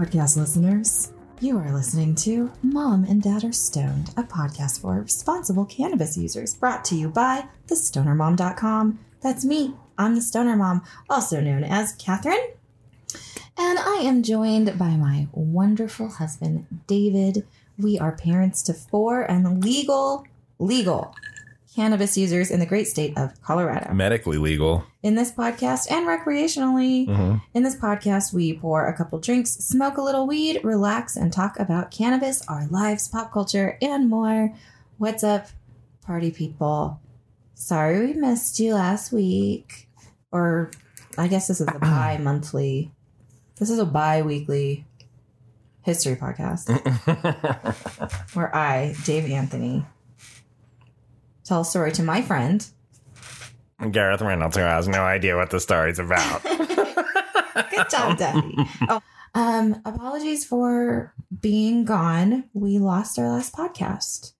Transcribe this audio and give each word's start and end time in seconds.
Podcast 0.00 0.38
listeners? 0.38 1.12
You 1.42 1.58
are 1.58 1.74
listening 1.74 2.14
to 2.24 2.50
Mom 2.62 3.04
and 3.04 3.20
Dad 3.20 3.44
Are 3.44 3.52
Stoned, 3.52 4.08
a 4.16 4.22
podcast 4.22 4.80
for 4.80 4.98
responsible 4.98 5.66
cannabis 5.66 6.16
users 6.16 6.54
brought 6.54 6.86
to 6.86 6.94
you 6.94 7.10
by 7.10 7.44
thestonermom.com. 7.68 8.98
That's 9.20 9.44
me. 9.44 9.74
I'm 9.98 10.14
the 10.14 10.22
Stoner 10.22 10.56
Mom, 10.56 10.82
also 11.10 11.42
known 11.42 11.64
as 11.64 11.92
Catherine. 11.92 12.40
And 13.58 13.78
I 13.78 14.00
am 14.02 14.22
joined 14.22 14.78
by 14.78 14.96
my 14.96 15.28
wonderful 15.32 16.08
husband, 16.08 16.64
David. 16.86 17.46
We 17.76 17.98
are 17.98 18.12
parents 18.12 18.62
to 18.62 18.72
four 18.72 19.30
and 19.30 19.62
legal, 19.62 20.24
legal 20.58 21.14
cannabis 21.80 22.14
users 22.14 22.50
in 22.50 22.60
the 22.60 22.66
great 22.66 22.86
state 22.86 23.16
of 23.16 23.40
Colorado. 23.40 23.90
Medically 23.94 24.36
legal. 24.36 24.84
In 25.02 25.14
this 25.14 25.32
podcast 25.32 25.90
and 25.90 26.06
recreationally, 26.06 27.06
hmm 27.06 27.36
in 27.54 27.62
this 27.62 27.74
podcast, 27.74 28.34
we 28.34 28.52
pour 28.52 28.86
a 28.86 28.94
couple 28.94 29.18
drinks, 29.18 29.52
smoke 29.52 29.96
a 29.96 30.02
little 30.02 30.26
weed, 30.26 30.60
relax, 30.62 31.16
and 31.16 31.32
talk 31.32 31.58
about 31.58 31.90
cannabis, 31.90 32.46
our 32.48 32.66
lives, 32.68 33.08
pop 33.08 33.32
culture, 33.32 33.78
and 33.80 34.10
more. 34.10 34.54
What's 34.98 35.24
up, 35.24 35.46
party 36.04 36.30
people? 36.30 37.00
Sorry 37.54 37.98
we 38.06 38.12
missed 38.12 38.60
you 38.60 38.74
last 38.74 39.10
week. 39.10 39.88
Or 40.30 40.70
I 41.16 41.28
guess 41.28 41.48
this 41.48 41.62
is 41.62 41.68
a 41.68 41.78
bi 41.80 42.18
monthly, 42.18 42.92
this 43.58 43.70
is 43.70 43.78
a 43.78 43.86
bi 43.86 44.20
weekly 44.20 44.84
history 45.82 46.14
podcast 46.14 46.68
where 48.34 48.54
I, 48.54 48.94
Dave 49.04 49.30
Anthony, 49.30 49.86
tell 51.50 51.62
a 51.62 51.64
story 51.64 51.90
to 51.90 52.02
my 52.04 52.22
friend. 52.22 52.64
Gareth 53.90 54.20
Reynolds, 54.20 54.56
who 54.56 54.62
has 54.62 54.86
no 54.86 55.02
idea 55.02 55.34
what 55.36 55.50
the 55.50 55.58
story's 55.58 55.98
about. 55.98 56.42
Good 56.44 57.90
job, 57.90 58.16
Daddy. 58.18 58.56
Oh, 58.88 59.00
um, 59.34 59.80
apologies 59.84 60.44
for 60.44 61.12
being 61.40 61.84
gone. 61.84 62.44
We 62.52 62.78
lost 62.78 63.18
our 63.18 63.28
last 63.28 63.52
podcast 63.54 64.32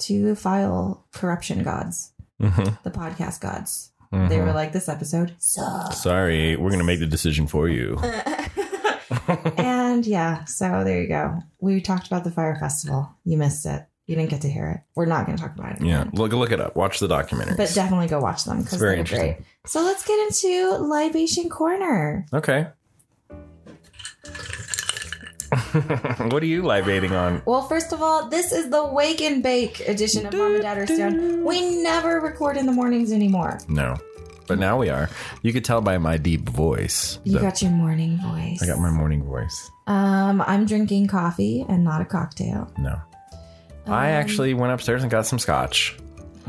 to 0.00 0.34
file 0.34 1.06
corruption 1.14 1.62
gods, 1.62 2.12
Mhm, 2.40 2.82
the 2.82 2.90
podcast 2.90 3.40
gods. 3.40 3.92
mhm. 4.12 4.28
They 4.28 4.38
were 4.40 4.52
like, 4.52 4.72
this 4.72 4.88
episode 4.90 5.34
sucks. 5.38 6.02
Sorry, 6.02 6.56
we're 6.56 6.70
gonna 6.70 6.84
make 6.84 6.98
the 7.00 7.06
decision 7.06 7.46
for 7.46 7.68
you. 7.68 7.96
and 9.56 10.04
yeah, 10.06 10.44
so 10.44 10.82
there 10.84 11.00
you 11.02 11.08
go. 11.08 11.38
We 11.60 11.80
talked 11.80 12.06
about 12.08 12.24
the 12.24 12.30
fire 12.30 12.56
festival. 12.56 13.08
You 13.24 13.38
missed 13.38 13.64
it. 13.66 13.86
You 14.06 14.16
didn't 14.16 14.30
get 14.30 14.42
to 14.42 14.50
hear 14.50 14.68
it. 14.68 14.80
We're 14.96 15.06
not 15.06 15.26
going 15.26 15.38
to 15.38 15.42
talk 15.42 15.54
about 15.56 15.80
it. 15.80 15.86
Yeah, 15.86 16.04
look 16.12 16.32
look 16.32 16.50
it 16.50 16.60
up. 16.60 16.74
Watch 16.74 16.98
the 16.98 17.08
documentary. 17.08 17.56
But 17.56 17.72
definitely 17.74 18.08
go 18.08 18.20
watch 18.20 18.44
them 18.44 18.62
because 18.62 18.78
very 18.78 18.92
they're 18.92 18.98
interesting. 19.00 19.32
great. 19.34 19.46
So 19.66 19.80
let's 19.82 20.04
get 20.04 20.18
into 20.18 20.76
Libation 20.78 21.48
Corner. 21.48 22.26
okay. 22.32 22.66
what 26.30 26.42
are 26.42 26.46
you 26.46 26.62
libating 26.62 27.12
on? 27.12 27.42
Well, 27.44 27.62
first 27.62 27.92
of 27.92 28.00
all, 28.02 28.28
this 28.30 28.52
is 28.52 28.70
the 28.70 28.84
Wake 28.86 29.20
and 29.20 29.42
Bake 29.42 29.86
edition 29.86 30.24
of 30.26 30.32
Mom 30.32 30.54
and 30.54 30.62
Dad 30.62 30.78
Are 30.78 30.86
Stoned. 30.86 31.44
We 31.44 31.82
never 31.82 32.20
record 32.20 32.56
in 32.56 32.64
the 32.64 32.72
mornings 32.72 33.12
anymore. 33.12 33.60
No, 33.68 33.96
but 34.46 34.58
now 34.58 34.78
we 34.78 34.88
are. 34.88 35.10
You 35.42 35.52
could 35.52 35.64
tell 35.64 35.82
by 35.82 35.98
my 35.98 36.16
deep 36.16 36.48
voice. 36.48 37.18
You 37.24 37.38
got 37.38 37.60
your 37.60 37.70
morning 37.70 38.18
voice. 38.18 38.62
I 38.62 38.66
got 38.66 38.78
my 38.78 38.90
morning 38.90 39.24
voice. 39.24 39.70
Um, 39.86 40.42
I'm 40.46 40.64
drinking 40.64 41.08
coffee 41.08 41.66
and 41.68 41.84
not 41.84 42.00
a 42.00 42.06
cocktail. 42.06 42.72
No, 42.78 42.98
I 43.86 44.08
Um, 44.10 44.22
actually 44.22 44.54
went 44.54 44.72
upstairs 44.72 45.02
and 45.02 45.10
got 45.10 45.26
some 45.26 45.38
scotch. 45.38 45.96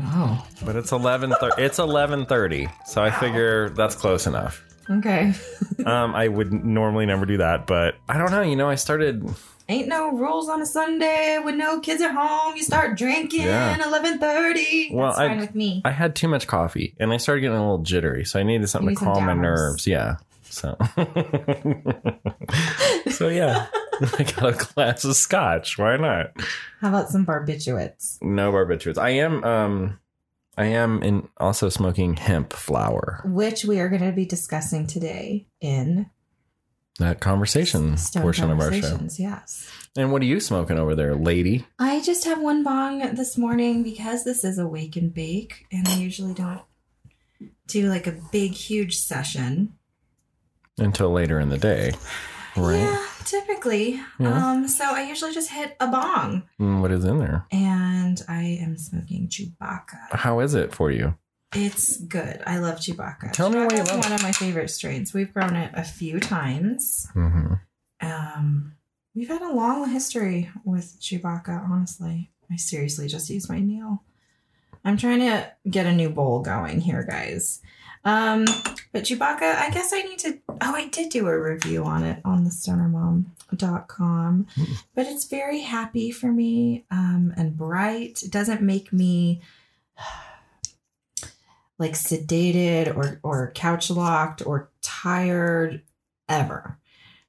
Oh, 0.00 0.44
But 0.64 0.76
it's 0.76 0.92
eleven. 0.92 1.34
Thir- 1.40 1.52
it's 1.58 1.78
eleven 1.78 2.26
thirty, 2.26 2.68
so 2.86 3.02
I 3.02 3.10
figure 3.10 3.70
that's 3.70 3.94
close 3.94 4.26
enough. 4.26 4.62
okay. 4.90 5.32
Um, 5.86 6.14
I 6.14 6.28
would 6.28 6.50
normally 6.52 7.04
never 7.04 7.26
do 7.26 7.36
that, 7.38 7.66
but 7.66 7.96
I 8.08 8.16
don't 8.16 8.30
know. 8.30 8.40
You 8.40 8.56
know, 8.56 8.70
I 8.70 8.76
started. 8.76 9.28
Ain't 9.68 9.86
no 9.88 10.10
rules 10.12 10.48
on 10.48 10.62
a 10.62 10.66
Sunday 10.66 11.38
with 11.44 11.56
no 11.56 11.78
kids 11.80 12.00
at 12.00 12.12
home. 12.12 12.56
You 12.56 12.62
start 12.62 12.96
drinking 12.96 13.42
Yeah. 13.42 13.76
eleven 13.86 14.18
thirty. 14.18 14.90
Well, 14.92 15.08
That's 15.08 15.18
I- 15.18 15.28
fine 15.28 15.40
with 15.40 15.54
me. 15.54 15.82
I 15.84 15.90
had 15.90 16.14
too 16.16 16.28
much 16.28 16.46
coffee, 16.46 16.94
and 16.98 17.12
I 17.12 17.18
started 17.18 17.42
getting 17.42 17.56
a 17.56 17.60
little 17.60 17.78
jittery, 17.84 18.24
so 18.24 18.40
I 18.40 18.44
needed 18.44 18.66
something 18.68 18.90
You 18.90 18.96
to 18.96 19.04
calm 19.04 19.26
my 19.26 19.34
nerves. 19.34 19.86
Yeah. 19.86 20.16
So. 20.48 20.76
so 23.10 23.28
yeah, 23.28 23.66
I 24.18 24.22
got 24.24 24.54
a 24.54 24.66
glass 24.74 25.04
of 25.04 25.16
scotch. 25.16 25.78
Why 25.78 25.96
not? 25.96 26.32
How 26.80 26.88
about 26.88 27.10
some 27.10 27.24
barbiturates? 27.26 28.18
No 28.22 28.52
barbiturates. 28.52 28.98
I 28.98 29.10
am. 29.10 29.44
Um, 29.44 30.00
I 30.56 30.66
am 30.66 31.02
in 31.02 31.28
also 31.38 31.68
smoking 31.68 32.16
hemp 32.16 32.52
flower. 32.52 33.22
Which 33.24 33.64
we 33.64 33.80
are 33.80 33.88
going 33.88 34.02
to 34.02 34.12
be 34.12 34.24
discussing 34.24 34.86
today 34.86 35.46
in 35.60 36.10
That 36.98 37.20
conversation 37.20 37.96
Stone 37.96 38.22
portion 38.22 38.50
of 38.50 38.60
our 38.60 38.72
show. 38.72 39.00
Yes. 39.18 39.68
And 39.96 40.12
what 40.12 40.22
are 40.22 40.26
you 40.26 40.40
smoking 40.40 40.78
over 40.78 40.94
there, 40.94 41.14
lady? 41.14 41.66
I 41.78 42.00
just 42.00 42.24
have 42.24 42.40
one 42.40 42.62
bong 42.62 43.14
this 43.14 43.36
morning 43.38 43.82
because 43.82 44.24
this 44.24 44.44
is 44.44 44.58
a 44.58 44.66
wake 44.66 44.96
and 44.96 45.12
bake, 45.12 45.66
and 45.72 45.86
I 45.88 45.96
usually 45.96 46.34
don't 46.34 46.62
do 47.66 47.88
like 47.88 48.06
a 48.06 48.20
big, 48.32 48.52
huge 48.52 48.96
session. 48.96 49.74
Until 50.78 51.10
later 51.10 51.38
in 51.38 51.48
the 51.48 51.58
day, 51.58 51.92
right? 52.56 52.78
Yeah, 52.78 53.06
typically. 53.24 54.00
Yeah. 54.18 54.50
Um, 54.50 54.68
so 54.68 54.84
I 54.84 55.02
usually 55.08 55.32
just 55.34 55.50
hit 55.50 55.76
a 55.80 55.86
bong, 55.88 56.44
Mm, 56.60 56.80
What 56.80 56.90
is 56.92 57.04
in 57.04 57.18
there? 57.18 57.46
and 57.50 58.22
I 58.28 58.58
am 58.60 58.76
smoking 58.76 59.28
Chewbacca. 59.28 60.12
How 60.12 60.40
is 60.40 60.54
it 60.54 60.74
for 60.74 60.90
you? 60.90 61.14
It's 61.56 61.98
good. 61.98 62.42
I 62.46 62.58
love 62.58 62.78
Chewbacca. 62.78 63.32
Tell 63.32 63.48
me 63.50 63.58
why 63.58 63.68
you 63.76 63.84
love 63.84 64.00
one 64.02 64.12
of 64.12 64.22
my 64.22 64.32
favorite 64.32 64.70
strains. 64.70 65.14
We've 65.14 65.32
grown 65.32 65.54
it 65.54 65.70
a 65.74 65.84
few 65.84 66.18
times. 66.20 67.06
Mm-hmm. 67.14 67.54
Um, 68.00 68.72
we've 69.14 69.28
had 69.28 69.42
a 69.42 69.52
long 69.52 69.88
history 69.88 70.50
with 70.64 71.00
Chewbacca. 71.00 71.68
Honestly, 71.70 72.30
I 72.50 72.56
seriously 72.56 73.06
just 73.08 73.30
used 73.30 73.48
my 73.48 73.60
nail. 73.60 74.02
I'm 74.84 74.96
trying 74.96 75.20
to 75.20 75.50
get 75.70 75.86
a 75.86 75.92
new 75.92 76.10
bowl 76.10 76.40
going 76.40 76.80
here, 76.80 77.04
guys. 77.08 77.60
Um, 78.04 78.44
but 78.92 79.04
Chewbacca, 79.04 79.42
I 79.56 79.70
guess 79.70 79.92
I 79.92 80.02
need 80.02 80.18
to. 80.20 80.38
Oh, 80.48 80.74
I 80.74 80.88
did 80.88 81.10
do 81.10 81.26
a 81.26 81.40
review 81.40 81.84
on 81.84 82.04
it 82.04 82.20
on 82.24 82.44
the 82.44 82.50
stonermom.com, 82.50 84.46
Mm. 84.56 84.66
but 84.94 85.06
it's 85.06 85.26
very 85.26 85.60
happy 85.60 86.10
for 86.10 86.30
me 86.32 86.84
um, 86.90 87.32
and 87.36 87.56
bright. 87.56 88.22
It 88.22 88.30
doesn't 88.30 88.62
make 88.62 88.92
me 88.92 89.40
like 91.78 91.92
sedated 91.92 92.94
or 92.96 93.20
or 93.22 93.50
couch 93.54 93.90
locked 93.90 94.46
or 94.46 94.70
tired 94.82 95.82
ever. 96.28 96.78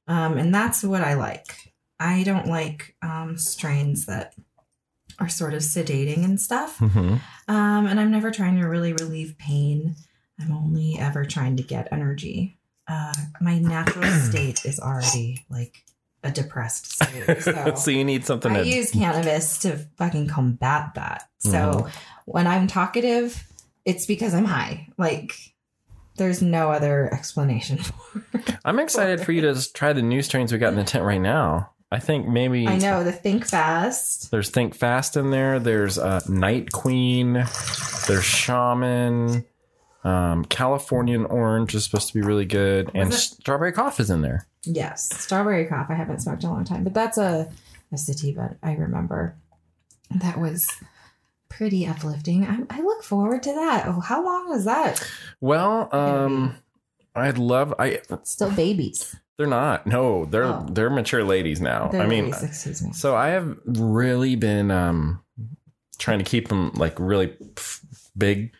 Um, 0.08 0.38
and 0.38 0.54
that's 0.54 0.84
what 0.84 1.02
I 1.02 1.14
like. 1.14 1.72
I 1.98 2.22
don't 2.22 2.46
like 2.46 2.94
um, 3.02 3.38
strains 3.38 4.06
that 4.06 4.34
are 5.18 5.28
sort 5.28 5.54
of 5.54 5.60
sedating 5.62 6.24
and 6.24 6.40
stuff. 6.40 6.78
hmm 6.78 7.16
Um, 7.48 7.86
and 7.86 7.98
I'm 7.98 8.10
never 8.10 8.30
trying 8.30 8.60
to 8.60 8.66
really 8.68 8.92
relieve 8.92 9.36
pain. 9.38 9.96
I'm 10.40 10.52
only 10.52 10.98
ever 10.98 11.24
trying 11.24 11.56
to 11.56 11.62
get 11.62 11.88
energy. 11.92 12.58
Uh, 12.88 13.12
my 13.40 13.58
natural 13.58 14.10
state 14.20 14.64
is 14.64 14.78
already 14.78 15.44
like 15.48 15.82
a 16.22 16.30
depressed 16.30 16.92
state. 16.92 17.40
So, 17.42 17.74
so 17.76 17.90
you 17.90 18.04
need 18.04 18.24
something 18.24 18.52
I 18.52 18.62
to. 18.62 18.68
use 18.68 18.90
cannabis 18.90 19.58
to 19.60 19.78
fucking 19.96 20.28
combat 20.28 20.92
that. 20.94 21.28
So 21.38 21.50
Mhm. 21.50 21.90
when 22.26 22.46
I'm 22.46 22.66
talkative, 22.66 23.44
it's 23.84 24.06
because 24.06 24.34
I'm 24.34 24.44
high. 24.44 24.88
Like 24.98 25.32
there's 26.16 26.42
no 26.42 26.70
other 26.70 27.12
explanation 27.12 27.78
for 27.82 28.24
it. 28.34 28.56
I'm 28.64 28.78
excited 28.78 29.20
for 29.20 29.32
you 29.32 29.42
to 29.42 29.72
try 29.72 29.92
the 29.92 30.02
new 30.02 30.22
strains 30.22 30.52
we 30.52 30.58
got 30.58 30.72
in 30.72 30.78
the 30.78 30.84
tent 30.84 31.04
right 31.04 31.20
now. 31.20 31.70
I 31.92 32.00
think 32.00 32.26
maybe 32.26 32.66
I 32.66 32.78
know 32.78 33.04
the 33.04 33.12
think 33.12 33.46
fast. 33.46 34.30
there's 34.32 34.50
Think 34.50 34.74
Fast 34.74 35.16
in 35.16 35.30
there. 35.30 35.60
There's 35.60 35.98
uh, 35.98 36.20
Night 36.28 36.72
Queen. 36.72 37.34
There's 38.08 38.24
Shaman. 38.24 39.44
Um, 40.06 40.44
Californian 40.44 41.24
Orange 41.26 41.74
is 41.74 41.84
supposed 41.84 42.08
to 42.08 42.14
be 42.14 42.20
really 42.20 42.44
good, 42.44 42.90
and 42.94 43.12
Strawberry 43.12 43.72
Cough 43.72 43.98
is 44.00 44.08
in 44.10 44.22
there. 44.22 44.46
Yes, 44.62 45.08
strawberry 45.22 45.64
cough. 45.66 45.86
I 45.90 45.94
haven't 45.94 46.20
smoked 46.20 46.42
in 46.44 46.48
a 46.48 46.52
long 46.52 46.64
time, 46.64 46.84
but 46.84 46.94
that's 46.94 47.18
a 47.18 47.50
a 47.92 47.98
sativa. 47.98 48.56
I 48.62 48.74
remember 48.74 49.36
that 50.10 50.38
was 50.40 50.68
pretty 51.48 51.86
uplifting. 51.86 52.44
I, 52.44 52.58
I 52.70 52.82
look 52.82 53.02
forward 53.04 53.42
to 53.44 53.52
that. 53.54 53.86
Oh, 53.86 54.00
how 54.00 54.24
long 54.24 54.48
was 54.48 54.64
that? 54.64 55.08
Well, 55.40 55.88
um, 55.94 56.56
I'd 57.14 57.38
love. 57.38 57.74
I 57.78 58.00
Still 58.24 58.50
babies. 58.50 59.14
they're 59.38 59.46
not. 59.46 59.86
No, 59.86 60.24
they're 60.26 60.44
Oh. 60.44 60.66
they're 60.70 60.90
mature 60.90 61.24
ladies 61.24 61.60
now. 61.60 61.88
They're 61.88 62.02
I 62.02 62.06
mean, 62.06 62.26
babies, 62.26 62.42
excuse 62.42 62.82
me. 62.82 62.92
so 62.92 63.14
I 63.16 63.28
have 63.28 63.56
really 63.64 64.34
been 64.36 64.70
um 64.70 65.20
trying 65.98 66.18
to 66.18 66.24
keep 66.24 66.48
them 66.48 66.72
like 66.74 66.94
really 66.98 67.36
big 68.16 68.52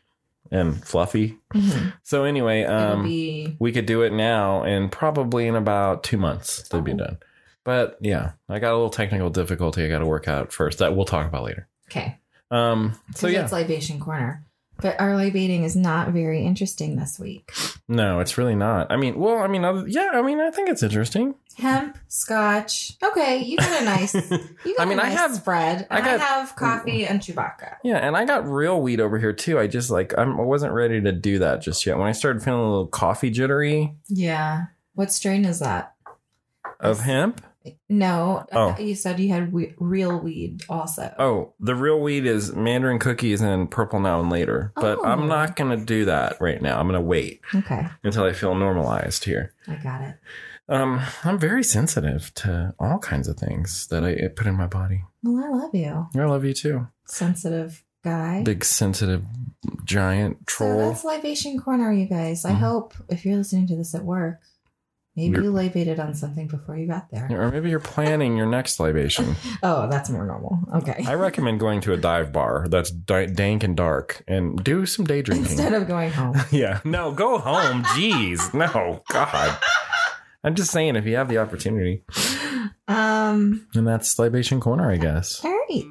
and 0.50 0.82
fluffy. 0.84 1.38
Mhm. 1.54 1.93
So 2.02 2.25
anyway, 2.25 2.64
um, 2.64 3.04
be 3.04 3.56
we 3.58 3.72
could 3.72 3.87
do 3.87 4.02
it 4.02 4.12
now, 4.12 4.62
and 4.62 4.90
probably 4.93 5.46
in 5.46 5.54
about 5.56 6.02
two 6.04 6.16
months 6.19 6.69
they'd 6.69 6.84
be 6.84 6.93
Oh. 6.93 6.96
done. 6.96 7.19
But 7.64 7.98
yeah, 8.00 8.32
I 8.48 8.58
got 8.60 8.72
a 8.72 8.76
little 8.76 8.90
technical 8.90 9.28
difficulty 9.31 9.84
I 9.84 9.88
got 9.88 9.98
to 9.98 10.06
work 10.06 10.28
out 10.28 10.52
first. 10.52 10.78
That 10.78 10.94
we'll 10.94 11.04
talk 11.04 11.26
about 11.26 11.44
later. 11.44 11.69
okay. 11.90 12.19
Um, 12.50 12.94
So 13.14 13.26
yeah, 13.26 13.43
it's 13.43 13.52
libation 13.52 13.98
corner. 13.98 14.44
But 14.78 15.00
our 15.00 15.17
libating 15.17 15.64
is 15.64 15.75
not 15.75 16.08
very 16.11 16.44
interesting 16.44 16.96
this 16.96 17.19
week. 17.19 17.50
No, 17.88 18.20
it's 18.20 18.37
really 18.37 18.55
not. 18.55 18.93
I 18.93 18.96
mean, 18.96 19.19
well, 19.19 19.38
I 19.38 19.46
mean, 19.46 19.64
other, 19.64 19.87
yeah, 19.88 20.11
I 20.12 20.20
mean, 20.23 20.38
I 20.38 20.50
think 20.50 20.69
it's 20.69 20.82
interesting. 20.82 21.34
Hemp, 21.56 21.96
scotch. 22.08 22.93
Okay, 23.02 23.38
you 23.38 23.56
got 23.56 23.81
a 23.81 23.84
nice. 23.84 24.14
You 24.67 24.76
got 24.76 24.81
I 24.81 24.84
mean, 24.84 24.99
a 24.99 25.02
I 25.02 25.08
nice 25.08 25.19
have- 25.19 25.34
spread. 25.37 25.87
I 25.90 25.99
And 25.99 26.06
I, 26.06 26.11
got- 26.19 26.20
have 26.20 26.56
coffee 26.56 27.06
and 27.06 27.20
Chewbacca. 27.20 27.76
Yeah, 27.84 27.96
and 27.96 28.17
I 28.17 28.25
got 28.26 28.46
real 28.46 28.81
weed 28.82 29.00
over 29.00 29.19
here 29.19 29.32
too. 29.32 29.58
I 29.58 29.67
just 29.67 29.90
like 29.90 30.12
I'm, 30.19 30.38
I 30.38 30.43
wasn't 30.43 30.73
ready 30.75 31.00
to 31.00 31.12
do 31.12 31.38
that 31.38 31.62
just 31.62 31.87
yet. 31.87 31.96
When 31.96 32.06
I 32.06 32.12
started 32.12 32.43
feeling 32.43 32.61
a 32.61 32.69
little 32.69 32.87
coffee 32.88 33.31
jittery 33.31 33.94
Yeah. 34.08 34.64
What 34.94 35.11
strain 35.12 35.44
is 35.46 35.61
that? 35.61 35.94
of 36.81 37.00
hemp. 37.00 37.40
No. 37.88 38.46
Oh. 38.52 38.76
You 38.78 38.94
said 38.94 39.18
you 39.20 39.28
had 39.30 39.52
we- 39.52 39.74
real 39.78 40.18
weed 40.20 40.62
also. 40.68 41.14
Oh, 41.18 41.52
the 41.60 41.74
real 41.74 42.00
weed 42.00 42.26
is 42.26 42.54
mandarin 42.54 42.98
cookies 42.98 43.40
and 43.40 43.70
purple 43.70 44.00
now 44.00 44.20
and 44.20 44.30
later. 44.30 44.72
But 44.76 44.98
Oh. 45.00 45.04
I'm 45.04 45.26
not 45.28 45.56
gonna 45.56 45.76
do 45.76 46.04
that 46.06 46.40
right 46.40 46.60
now. 46.60 46.78
I'm 46.78 46.86
gonna 46.86 47.00
wait 47.00 47.40
Okay. 47.54 47.86
until 48.04 48.24
I 48.24 48.32
feel 48.32 48.54
normalized 48.54 49.24
here. 49.24 49.52
I 49.68 49.74
got 49.76 50.00
it. 50.02 50.14
Um, 50.68 51.00
I'm 51.24 51.38
very 51.38 51.62
sensitive 51.62 52.32
to 52.34 52.74
all 52.80 52.98
kinds 52.98 53.28
of 53.28 53.36
things 53.36 53.86
that 53.88 54.04
I 54.04 54.28
put 54.34 54.46
in 54.48 54.56
my 54.56 54.66
body. 54.66 55.04
Well, 55.22 55.44
I 55.44 55.48
love 55.56 55.74
you. 55.74 56.06
I 56.16 56.24
love 56.24 56.44
you 56.44 56.54
too. 56.54 56.88
Sensitive 57.06 57.84
guy. 58.02 58.42
Big 58.42 58.64
sensitive 58.64 59.22
giant 59.84 60.46
troll. 60.46 60.78
So 60.80 60.88
that's 60.90 61.04
Libation 61.04 61.58
Corner, 61.60 61.92
you 61.92 62.06
guys. 62.06 62.44
I 62.44 62.50
Mhm. 62.52 62.58
hope 62.58 62.94
if 63.08 63.24
you're 63.24 63.36
listening 63.36 63.66
to 63.68 63.76
this 63.76 63.94
at 63.94 64.04
work, 64.04 64.40
maybe 65.16 65.30
You're- 65.30 65.44
you 65.44 65.50
libated 65.50 65.98
on 65.98 66.14
something 66.14 66.46
before 66.46 66.76
you 66.76 66.86
got 66.86 67.10
there. 67.10 67.26
or 67.30 67.50
maybe 67.50 67.70
you're 67.70 67.80
planning 67.80 68.36
your 68.36 68.46
next 68.46 68.78
libation. 68.78 69.34
Oh, 69.62 69.88
that's 69.88 70.10
more 70.10 70.26
normal. 70.26 70.58
Okay. 70.74 71.04
I 71.06 71.14
recommend 71.14 71.58
going 71.60 71.80
to 71.82 71.92
a 71.92 71.96
dive 71.96 72.32
bar 72.32 72.66
that's 72.68 72.90
dank 72.90 73.64
and 73.64 73.76
dark 73.76 74.22
and 74.28 74.62
do 74.62 74.84
some 74.86 75.04
day 75.06 75.22
drinking. 75.22 75.46
Instead 75.50 75.72
of 75.72 75.88
going 75.88 76.10
home. 76.12 76.36
yeah, 76.52 76.80
no, 76.84 77.10
go 77.12 77.38
home. 77.38 77.82
Jeez, 77.84 78.52
no, 78.54 79.02
God. 79.08 79.58
I'm 80.44 80.54
just 80.54 80.70
saying, 80.70 80.94
if 80.96 81.06
you 81.06 81.16
have 81.16 81.28
the 81.28 81.38
opportunity, 81.38 82.04
Um. 82.86 83.66
and 83.74 83.86
that's 83.86 84.18
libation 84.18 84.60
corner, 84.60 84.90
I 84.90 84.96
guess. 84.96 85.44
All 85.44 85.50
right. 85.50 85.84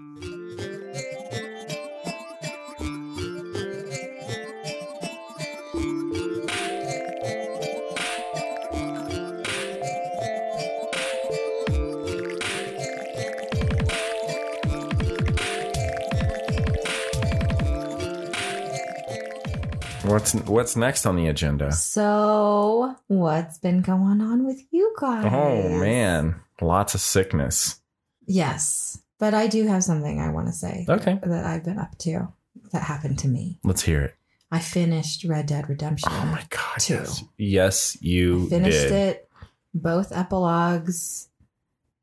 What's 20.15 20.33
what's 20.33 20.77
next 20.77 21.05
on 21.05 21.17
the 21.17 21.27
agenda? 21.27 21.73
So, 21.73 22.95
what's 23.07 23.57
been 23.57 23.81
going 23.81 24.21
on 24.21 24.45
with 24.45 24.61
you 24.71 24.95
guys? 24.97 25.25
Oh 25.29 25.77
man, 25.77 26.39
lots 26.61 26.95
of 26.95 27.01
sickness. 27.01 27.81
Yes, 28.25 28.97
but 29.19 29.33
I 29.33 29.47
do 29.47 29.67
have 29.67 29.83
something 29.83 30.21
I 30.21 30.29
want 30.29 30.47
to 30.47 30.53
say 30.53 30.85
Okay, 30.87 31.19
that 31.21 31.43
I've 31.45 31.65
been 31.65 31.77
up 31.77 31.97
to 31.99 32.29
that 32.71 32.83
happened 32.83 33.19
to 33.19 33.27
me. 33.27 33.59
let's 33.65 33.81
hear 33.81 34.03
it. 34.03 34.15
I 34.49 34.59
finished 34.59 35.25
Red 35.25 35.47
Dead 35.47 35.67
Redemption. 35.67 36.07
Oh 36.09 36.25
my 36.27 36.45
God, 36.49 36.79
Two. 36.79 36.93
yes, 36.93 37.23
yes, 37.37 37.97
you 38.01 38.47
finished 38.47 38.87
did. 38.87 38.93
it, 38.93 39.29
both 39.73 40.13
epilogues, 40.13 41.27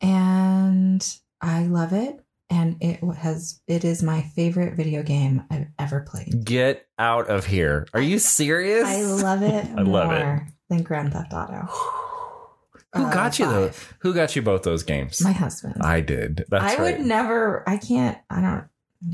and 0.02 1.02
I 1.40 1.62
love 1.62 1.94
it. 1.94 2.21
And 2.52 2.76
it 2.82 3.00
has 3.16 3.60
it 3.66 3.82
is 3.82 4.02
my 4.02 4.20
favorite 4.36 4.74
video 4.74 5.02
game 5.02 5.42
I've 5.50 5.68
ever 5.78 6.00
played. 6.06 6.44
Get 6.44 6.86
out 6.98 7.28
of 7.30 7.46
here! 7.46 7.86
Are 7.94 8.00
you 8.00 8.18
serious? 8.18 8.84
I 8.86 9.00
love 9.02 9.42
it 9.42 9.64
I 9.76 9.80
love 9.82 10.12
it. 10.12 10.18
more 10.22 10.46
than 10.68 10.82
Grand 10.82 11.14
Theft 11.14 11.32
Auto. 11.32 11.66
Who 12.94 13.04
Uh, 13.04 13.12
got 13.14 13.38
you 13.38 13.46
though? 13.46 13.70
Who 14.00 14.12
got 14.12 14.36
you 14.36 14.42
both 14.42 14.64
those 14.64 14.82
games? 14.82 15.22
My 15.22 15.32
husband. 15.32 15.76
I 15.80 16.00
did. 16.02 16.44
That's 16.50 16.74
I 16.74 16.76
right. 16.76 16.98
would 16.98 17.06
never. 17.06 17.66
I 17.66 17.78
can't. 17.78 18.18
I 18.28 18.42
don't. 18.42 18.64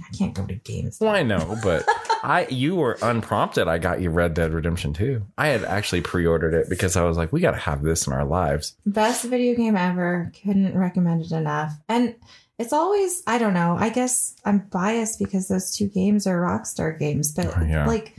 I 0.05 0.17
can't 0.17 0.35
go 0.35 0.45
to 0.45 0.55
games. 0.57 0.99
Well, 1.01 1.15
I 1.15 1.23
know, 1.23 1.57
but 1.63 1.85
I 2.25 2.49
you 2.51 2.75
were 2.75 2.99
unprompted. 3.01 3.69
I 3.69 3.79
got 3.79 4.01
you 4.01 4.11
Red 4.11 4.35
Dead 4.35 4.53
Redemption 4.53 4.93
2. 4.95 5.25
I 5.39 5.47
had 5.47 5.63
actually 5.63 6.01
pre-ordered 6.01 6.55
it 6.55 6.69
because 6.69 6.97
I 6.97 7.05
was 7.05 7.17
like, 7.17 7.33
we 7.33 7.41
got 7.41 7.53
to 7.53 7.57
have 7.57 7.83
this 7.85 8.07
in 8.09 8.13
our 8.13 8.25
lives. 8.25 8.75
Best 8.85 9.25
video 9.25 9.55
game 9.55 9.77
ever. 9.77 10.33
Couldn't 10.43 10.77
recommend 10.77 11.23
it 11.23 11.31
enough. 11.31 11.73
And 11.89 12.17
it's 12.59 12.73
always. 12.73 13.23
I 13.27 13.39
don't 13.39 13.55
know. 13.55 13.77
I 13.79 13.89
guess 13.91 14.35
I'm 14.45 14.59
biased 14.71 15.19
because 15.19 15.49
those 15.49 15.75
two 15.75 15.89
games 15.89 16.27
are 16.27 16.41
Rockstar 16.41 16.99
games, 16.99 17.33
but 17.33 17.47
Oh, 17.57 17.63
yeah. 17.65 17.87
like. 17.87 18.15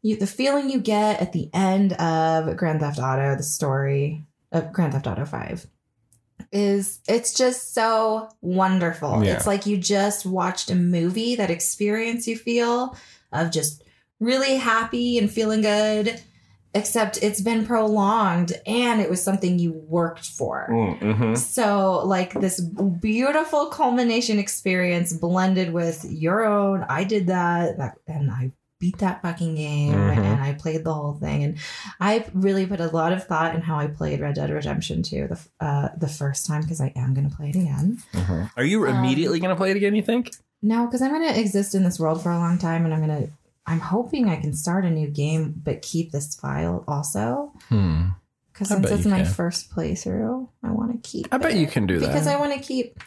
You, 0.00 0.16
the 0.16 0.28
feeling 0.28 0.70
you 0.70 0.78
get 0.78 1.20
at 1.20 1.32
the 1.32 1.50
end 1.52 1.92
of 1.94 2.56
Grand 2.56 2.78
Theft 2.78 3.00
Auto, 3.00 3.34
the 3.34 3.42
story 3.42 4.24
of 4.52 4.72
Grand 4.72 4.92
Theft 4.92 5.08
Auto 5.08 5.24
5 5.24 5.66
is 6.52 7.00
it's 7.08 7.34
just 7.34 7.74
so 7.74 8.28
wonderful. 8.40 9.24
Yeah. 9.24 9.34
It's 9.34 9.46
like 9.46 9.66
you 9.66 9.76
just 9.76 10.24
watched 10.24 10.70
a 10.70 10.76
movie, 10.76 11.34
that 11.34 11.50
experience 11.50 12.28
you 12.28 12.36
feel 12.38 12.96
of 13.32 13.50
just 13.50 13.82
really 14.20 14.54
happy 14.56 15.18
and 15.18 15.28
feeling 15.28 15.62
good, 15.62 16.22
except 16.78 17.18
it's 17.22 17.40
been 17.40 17.66
prolonged 17.66 18.52
and 18.66 19.00
it 19.00 19.10
was 19.10 19.22
something 19.22 19.58
you 19.58 19.72
worked 19.72 20.26
for. 20.26 20.68
Mm-hmm. 20.70 21.34
So, 21.34 22.02
like 22.06 22.32
this 22.40 22.60
beautiful 22.60 23.66
culmination 23.66 24.38
experience 24.38 25.12
blended 25.12 25.72
with 25.72 26.04
your 26.08 26.44
own, 26.44 26.84
I 26.88 27.04
did 27.04 27.26
that, 27.28 27.78
that 27.78 27.98
and 28.06 28.30
I 28.30 28.52
beat 28.80 28.98
that 28.98 29.20
fucking 29.22 29.56
game 29.56 29.92
Mhm. 29.92 30.18
and 30.18 30.40
I 30.40 30.54
played 30.54 30.84
the 30.84 30.94
whole 30.94 31.14
thing. 31.14 31.42
And 31.42 31.56
I 32.00 32.24
really 32.32 32.64
put 32.64 32.78
a 32.80 32.86
lot 32.86 33.12
of 33.12 33.24
thought 33.24 33.56
in 33.56 33.60
how 33.60 33.76
I 33.76 33.88
played 33.88 34.20
Red 34.20 34.36
Dead 34.36 34.50
Redemption 34.50 35.02
2 35.02 35.28
the, 35.28 35.64
uh, 35.66 35.88
the 35.98 36.06
first 36.06 36.46
time 36.46 36.62
because 36.62 36.80
I 36.80 36.92
am 36.94 37.12
going 37.12 37.28
to 37.28 37.34
play 37.36 37.50
it 37.50 37.56
again. 37.56 37.98
Are 38.56 38.64
you 38.64 38.86
Um, 38.86 38.94
immediately 38.96 39.40
going 39.40 39.50
to 39.50 39.56
play 39.56 39.72
it 39.72 39.76
again, 39.76 39.96
you 39.96 40.02
think? 40.02 40.30
No, 40.62 40.86
because 40.86 41.02
I'm 41.02 41.10
going 41.12 41.28
to 41.32 41.40
exist 41.40 41.74
in 41.74 41.82
this 41.82 41.98
world 41.98 42.22
for 42.22 42.30
a 42.30 42.38
long 42.38 42.56
time 42.58 42.84
and 42.84 42.94
I'm 42.94 43.04
going 43.04 43.22
to. 43.24 43.30
I'm 43.68 43.80
hoping 43.80 44.28
I 44.28 44.40
can 44.40 44.52
start 44.54 44.84
a 44.84 44.90
new 44.90 45.08
game, 45.08 45.54
but 45.62 45.82
keep 45.82 46.10
this 46.10 46.34
file 46.34 46.84
also. 46.88 47.52
Hmm. 47.68 48.08
Because 48.52 48.68
since 48.68 48.90
it's 48.90 49.06
my 49.06 49.22
can. 49.22 49.32
first 49.32 49.70
playthrough, 49.70 50.48
I 50.64 50.70
want 50.72 50.90
to 51.02 51.08
keep. 51.08 51.28
I 51.32 51.38
bet 51.38 51.54
you 51.54 51.68
can 51.68 51.86
do 51.86 51.98
that. 52.00 52.06
because 52.08 52.26
I 52.26 52.36
want 52.40 52.52
to 52.54 52.60
keep 52.60 52.98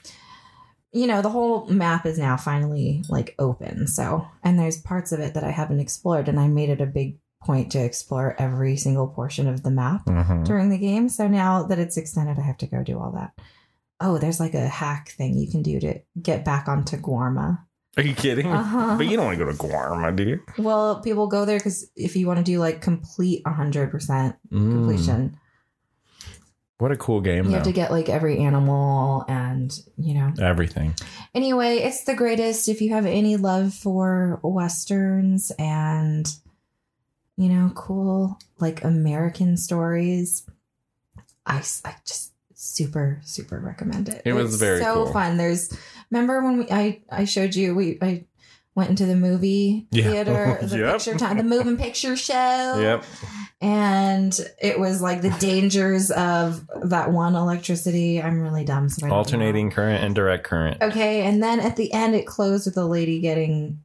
you 0.94 1.08
know 1.08 1.22
the 1.22 1.30
whole 1.30 1.65
map 1.68 2.06
is 2.06 2.18
now 2.20 2.36
finally 2.36 3.01
like 3.08 3.34
open 3.39 3.88
so 3.88 4.27
and 4.44 4.60
there's 4.60 4.82
parts 4.82 5.13
of 5.13 5.22
it 5.22 5.34
that 5.36 5.44
I 5.44 5.50
haven't 5.51 5.80
explored 5.80 6.27
and 6.27 6.38
I 6.38 6.48
made 6.50 6.68
it 6.70 6.82
a 6.82 6.86
big 6.86 7.18
point 7.41 7.72
to 7.72 7.80
explore 7.80 8.36
every 8.38 8.75
single 8.75 9.08
portion 9.08 9.48
of 9.48 9.63
the 9.63 9.72
map 9.72 10.06
Mhm. 10.06 10.44
during 10.46 10.68
the 10.70 10.77
game 10.77 11.08
so 11.08 11.30
now 11.30 11.63
that 11.63 11.80
it's 11.80 11.96
extended 11.96 12.38
I 12.38 12.41
have 12.41 12.58
to 12.58 12.68
go 12.68 12.84
do 12.84 13.00
all 13.00 13.13
that 13.13 13.32
oh 14.01 14.18
there's 14.18 14.41
like 14.41 14.53
a 14.53 14.68
hack 14.68 15.12
thing 15.12 15.38
you 15.38 15.50
can 15.50 15.62
do 15.62 15.80
to 15.80 16.00
get 16.22 16.44
back 16.44 16.68
onto 16.68 16.98
Guarma 16.98 17.60
Are 17.98 18.03
you 18.03 18.15
kidding? 18.15 18.48
uh-huh 18.48 18.95
But 18.98 19.07
you 19.07 19.17
don't 19.17 19.25
want 19.25 19.38
to 19.38 19.45
go 19.45 19.51
to 19.51 19.57
Guarma, 19.57 20.15
do 20.15 20.24
you? 20.24 20.39
well 20.57 21.01
people 21.01 21.27
go 21.27 21.45
there 21.45 21.57
because 21.57 21.89
if 21.95 22.15
you 22.15 22.25
want 22.27 22.38
to 22.39 22.43
do 22.43 22.60
like 22.60 22.81
complete 22.81 23.43
100% 23.43 23.91
Mm. 23.91 24.36
completion 24.50 25.38
What 26.77 26.91
a 26.91 26.95
cool 26.98 27.21
game, 27.21 27.45
you 27.45 27.51
though. 27.51 27.55
have 27.57 27.63
to 27.65 27.71
get 27.71 27.91
like 27.91 28.10
every 28.10 28.39
animal 28.39 29.24
and 29.27 29.71
you 29.98 30.13
know 30.15 30.33
Everything. 30.41 30.95
Anyway, 31.36 31.77
it's 31.77 32.03
the 32.05 32.15
greatest. 32.15 32.67
If 32.67 32.81
you 32.81 32.93
have 32.93 33.05
any 33.05 33.38
love 33.38 33.74
for 33.74 34.39
westerns 34.43 35.51
and 35.60 36.25
you 37.38 37.50
know, 37.50 37.71
cool 37.75 38.38
like 38.60 38.83
American 38.83 39.57
stories, 39.57 40.43
I, 41.45 41.63
I 41.86 41.95
just 42.05 42.33
super 42.53 43.19
super 43.25 43.60
recommend 43.60 44.10
it. 44.10 44.21
It 44.25 44.33
was 44.33 44.53
It's 44.53 44.60
very 44.62 44.81
so 44.81 45.05
cool. 45.05 45.13
fun. 45.13 45.38
There's 45.38 45.75
remember 46.12 46.44
when 46.44 46.58
we 46.58 46.70
I 46.70 47.01
I 47.10 47.25
showed 47.25 47.56
you 47.56 47.74
we 47.74 47.98
I 48.01 48.25
went 48.75 48.89
into 48.89 49.06
the 49.06 49.15
movie 49.15 49.88
Yeah. 49.91 50.03
theater, 50.03 50.60
the 50.65 50.77
Yep. 50.77 50.94
picture 50.94 51.18
time, 51.18 51.38
the 51.38 51.44
moving 51.44 51.77
picture 51.77 52.15
show 52.15 52.80
Yep. 52.80 53.03
and 53.60 54.39
it 54.62 54.80
was 54.80 55.01
like 55.01 55.22
the 55.22 55.30
dangers 55.39 56.10
of 56.12 56.68
that 56.84 57.12
one 57.12 57.36
electricity. 57.36 58.22
I'm 58.22 58.39
really 58.41 58.63
dumb, 58.63 58.89
so 58.89 59.08
know. 59.08 59.13
Alternating 59.13 59.72
current 59.72 60.03
and 60.03 60.15
direct 60.15 60.44
current. 60.46 60.82
Okay, 60.82 61.22
and 61.24 61.41
then 61.44 61.60
at 61.60 61.75
the 61.75 61.91
end, 61.94 62.15
it 62.15 62.25
closed 62.25 62.65
with 62.65 62.77
a 62.77 62.86
lady 62.86 63.20
getting. 63.20 63.82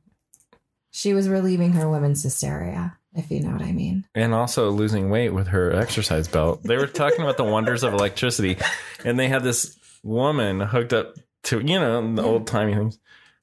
She 0.92 1.12
was 1.12 1.28
relieving 1.28 1.72
her 1.72 1.90
women's 1.90 2.22
hysteria, 2.22 2.96
if 3.14 3.30
you 3.30 3.40
know 3.40 3.50
what 3.52 3.60
I 3.62 3.72
mean. 3.72 4.06
and 4.14 4.32
also 4.32 4.70
losing 4.70 5.10
weight 5.10 5.30
with 5.30 5.48
her 5.48 5.72
exercise 5.74 6.26
belt. 6.26 6.62
They 6.62 6.76
were 6.78 6.86
talking 6.86 7.20
about 7.22 7.36
the 7.36 7.44
wonders 7.44 7.82
of 7.82 7.92
electricity, 7.92 8.56
and 9.04 9.18
they 9.18 9.28
had 9.28 9.42
this 9.42 9.76
woman 10.02 10.60
hooked 10.60 10.92
up 10.94 11.16
to 11.46 11.60
you 11.60 11.78
know 11.80 12.14
the 12.14 12.22
Yeah. 12.22 12.28
old 12.28 12.46
timey 12.46 12.74
things. 12.74 12.98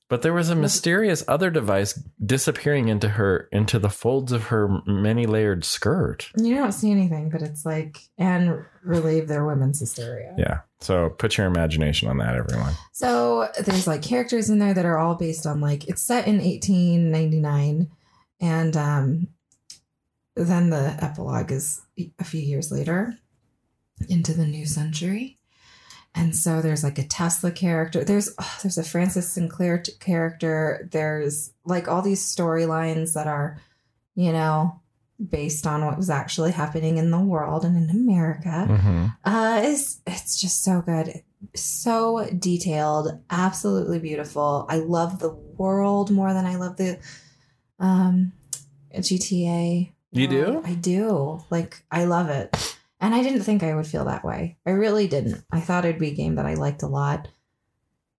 But 0.09 0.21
there 0.21 0.33
was 0.33 0.49
a 0.51 0.55
mysterious 0.55 1.23
other 1.27 1.49
device 1.49 1.93
disappearing 2.23 2.87
into 2.87 3.09
her 3.09 3.47
into 3.51 3.79
the 3.79 3.89
folds 3.89 4.31
of 4.31 4.43
her 4.47 4.67
many 4.85 5.25
layered 5.25 5.63
skirt. 5.65 6.29
You 6.37 6.53
don't 6.55 6.71
see 6.73 6.91
anything, 6.91 7.29
but 7.29 7.41
it's 7.41 7.65
like 7.65 7.97
and 8.17 8.63
relieve 8.83 9.27
their 9.27 9.43
women's 9.43 9.79
hysteria. 9.79 10.35
Yeah. 10.37 10.59
So 10.81 11.09
put 11.09 11.37
your 11.37 11.47
imagination 11.47 12.09
on 12.09 12.17
that, 12.17 12.35
everyone. 12.35 12.73
So 12.91 13.49
there's 13.59 13.87
like 13.87 14.03
characters 14.03 14.49
in 14.51 14.59
there 14.59 14.73
that 14.75 14.85
are 14.85 14.99
all 14.99 15.15
based 15.15 15.47
on 15.47 15.61
like 15.61 15.87
it's 15.87 16.01
set 16.01 16.27
in 16.27 16.37
1899, 16.39 17.89
and 18.39 18.77
um, 18.77 19.27
then 20.35 20.69
the 20.69 20.97
epilogue 21.01 21.51
is 21.51 21.81
a 22.19 22.23
few 22.23 22.41
years 22.41 22.71
later 22.71 23.17
into 24.09 24.33
the 24.33 24.45
new 24.45 24.65
century. 24.67 25.39
And 26.15 26.35
so 26.35 26.61
there's 26.61 26.83
like 26.83 26.99
a 26.99 27.07
Tesla 27.07 27.51
character. 27.51 28.03
There's 28.03 28.29
oh, 28.39 28.59
there's 28.61 28.77
a 28.77 28.83
Francis 28.83 29.31
Sinclair 29.31 29.79
t- 29.81 29.93
character. 29.99 30.87
There's 30.91 31.51
like 31.65 31.87
all 31.87 32.01
these 32.01 32.23
storylines 32.23 33.13
that 33.13 33.25
are, 33.27 33.59
you 34.15 34.31
know, 34.31 34.79
based 35.29 35.65
on 35.65 35.85
what 35.85 35.97
was 35.97 36.09
actually 36.09 36.51
happening 36.51 36.97
in 36.97 37.09
the 37.09 37.19
world 37.19 37.65
and 37.65 37.77
in 37.77 37.89
America. 37.89 38.65
hmm 38.65 39.05
Uh, 39.23 39.61
it's 39.63 40.01
it's 40.05 40.39
just 40.39 40.63
so 40.63 40.81
good, 40.81 41.23
so 41.55 42.27
detailed, 42.37 43.19
absolutely 43.29 43.99
beautiful. 43.99 44.65
I 44.69 44.77
love 44.77 45.19
the 45.19 45.29
world 45.29 46.11
more 46.11 46.33
than 46.33 46.45
I 46.45 46.55
love 46.57 46.77
the 46.77 46.99
um 47.79 48.33
GTA. 48.93 49.91
You 50.11 50.27
do? 50.27 50.61
I 50.63 50.75
do. 50.75 51.43
Like 51.49 51.83
I 51.91 52.05
love 52.05 52.29
it, 52.29 52.72
and 53.03 53.13
I 53.13 53.21
didn't 53.21 53.43
think 53.43 53.61
I 53.61 53.75
would 53.75 53.85
feel 53.85 54.05
that 54.05 54.23
way. 54.23 54.57
I 54.65 54.71
really 54.71 55.07
didn't. 55.07 55.43
I 55.51 55.59
thought 55.59 55.85
it'd 55.85 55.99
be 55.99 56.07
a 56.11 56.15
game 56.15 56.35
that 56.35 56.45
I 56.45 56.55
liked 56.55 56.81
a 56.81 56.87
lot, 56.87 57.27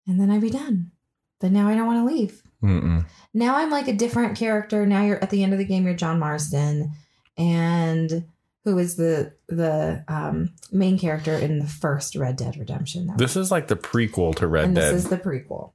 and 0.06 0.20
then 0.20 0.30
I'd 0.30 0.40
be 0.40 0.50
done. 0.50 0.92
But 1.40 1.50
now 1.52 1.68
I 1.68 1.74
don't 1.74 1.86
want 1.86 2.06
to 2.08 2.14
leave 2.14 2.42
Mm-mm. 2.62 3.04
now 3.34 3.56
I'm 3.56 3.70
like 3.70 3.88
a 3.88 3.92
different 3.92 4.38
character. 4.38 4.86
Now 4.86 5.04
you're 5.04 5.22
at 5.22 5.30
the 5.30 5.42
end 5.42 5.52
of 5.52 5.58
the 5.58 5.64
game. 5.64 5.84
You're 5.84 5.94
John 5.94 6.18
Marston, 6.18 6.92
and 7.36 8.24
who 8.64 8.78
is 8.78 8.96
the 8.96 9.32
the 9.48 10.04
um, 10.08 10.54
main 10.72 10.98
character 10.98 11.34
in 11.34 11.58
the 11.58 11.66
first 11.66 12.14
Red 12.16 12.36
Dead 12.36 12.56
Redemption? 12.56 13.12
This 13.16 13.36
is 13.36 13.50
like 13.50 13.66
the 13.68 13.76
prequel 13.76 14.34
to 14.36 14.46
Red 14.46 14.64
and 14.66 14.74
Dead. 14.74 14.94
this 14.94 15.04
is 15.04 15.10
the 15.10 15.18
prequel. 15.18 15.72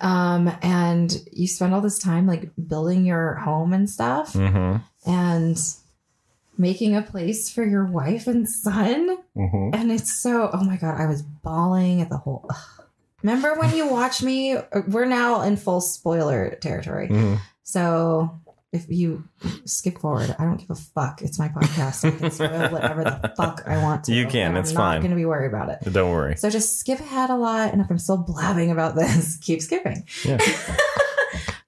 Um, 0.00 0.50
and 0.62 1.16
you 1.32 1.46
spend 1.46 1.72
all 1.72 1.80
this 1.80 1.98
time 1.98 2.26
like 2.26 2.50
building 2.66 3.04
your 3.04 3.34
home 3.36 3.72
and 3.72 3.88
stuff, 3.88 4.32
hmm 4.34 4.76
and 5.06 5.58
making 6.58 6.96
a 6.96 7.02
place 7.02 7.48
for 7.50 7.64
your 7.64 7.84
wife 7.84 8.26
and 8.26 8.48
son. 8.48 9.16
hmm 9.34 9.70
And 9.72 9.90
it's 9.92 10.20
so, 10.20 10.50
oh 10.52 10.64
my 10.64 10.76
God, 10.76 11.00
I 11.00 11.06
was 11.06 11.22
bawling 11.22 12.00
at 12.02 12.10
the 12.10 12.18
whole. 12.18 12.46
ugh. 12.50 12.84
Remember 13.22 13.54
when 13.54 13.74
you 13.76 13.88
watched 13.88 14.22
me? 14.22 14.56
We're 14.88 15.04
now 15.06 15.40
in 15.42 15.56
full 15.56 15.80
spoiler 15.80 16.50
territory. 16.60 17.08
hmm 17.08 17.34
So 17.62 18.38
if 18.70 18.84
you 18.88 19.24
skip 19.64 19.98
forward, 19.98 20.36
I 20.38 20.44
don't 20.44 20.58
give 20.58 20.70
a 20.70 20.74
fuck. 20.74 21.22
It's 21.22 21.38
my 21.38 21.48
podcast. 21.48 22.04
I 22.04 22.10
can 22.16 22.30
spoil 22.30 22.68
whatever 22.70 23.02
the 23.02 23.32
fuck 23.36 23.62
I 23.66 23.82
want 23.82 24.04
to. 24.04 24.12
You 24.14 24.26
can, 24.26 24.56
it's 24.56 24.70
I'm 24.70 24.76
fine. 24.76 24.94
not 24.96 25.00
going 25.00 25.10
to 25.10 25.16
be 25.16 25.24
worried 25.24 25.48
about 25.48 25.70
it. 25.70 25.90
Don't 25.90 26.10
worry. 26.12 26.36
So 26.36 26.50
just 26.50 26.78
skip 26.78 27.00
ahead 27.00 27.30
a 27.30 27.36
lot. 27.36 27.72
And 27.72 27.80
if 27.80 27.90
I'm 27.90 27.98
still 27.98 28.18
blabbing 28.18 28.70
about 28.70 28.94
this, 28.94 29.36
keep 29.40 29.62
skipping. 29.62 30.04
Yeah. 30.24 30.38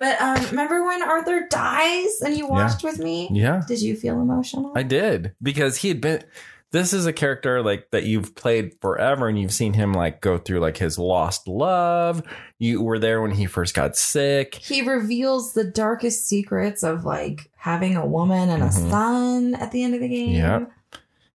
but 0.00 0.20
um, 0.20 0.42
remember 0.46 0.84
when 0.84 1.02
Arthur 1.02 1.46
dies 1.48 2.20
and 2.24 2.36
you 2.36 2.48
watched 2.48 2.82
with 2.82 2.98
me? 2.98 3.28
Yeah, 3.30 3.62
Did 3.68 3.80
you 3.80 3.94
feel 3.94 4.20
emotional? 4.20 4.72
I 4.74 4.82
did 4.82 5.34
because 5.42 5.76
he 5.76 5.88
had 5.88 6.00
been. 6.00 6.24
This 6.72 6.92
is 6.92 7.04
a 7.04 7.12
character 7.12 7.62
like 7.64 7.90
that 7.90 8.04
you've 8.04 8.36
played 8.36 8.80
forever, 8.80 9.26
and 9.28 9.36
you've 9.36 9.52
seen 9.52 9.72
him 9.72 9.92
like 9.92 10.20
go 10.20 10.38
through 10.38 10.60
like 10.60 10.76
his 10.76 10.98
lost 11.00 11.48
love. 11.48 12.22
You 12.60 12.80
were 12.80 13.00
there 13.00 13.20
when 13.20 13.32
he 13.32 13.46
first 13.46 13.74
got 13.74 13.96
sick. 13.96 14.54
he 14.54 14.80
reveals 14.82 15.52
the 15.52 15.64
darkest 15.64 16.26
secrets 16.28 16.84
of 16.84 17.04
like 17.04 17.50
having 17.56 17.96
a 17.96 18.06
woman 18.06 18.48
and 18.50 18.62
a 18.62 18.66
Mhm. 18.66 18.88
son 18.90 19.54
at 19.56 19.72
the 19.72 19.82
end 19.82 19.94
of 19.96 20.00
the 20.00 20.08
game. 20.08 20.36
Yep. 20.36 20.70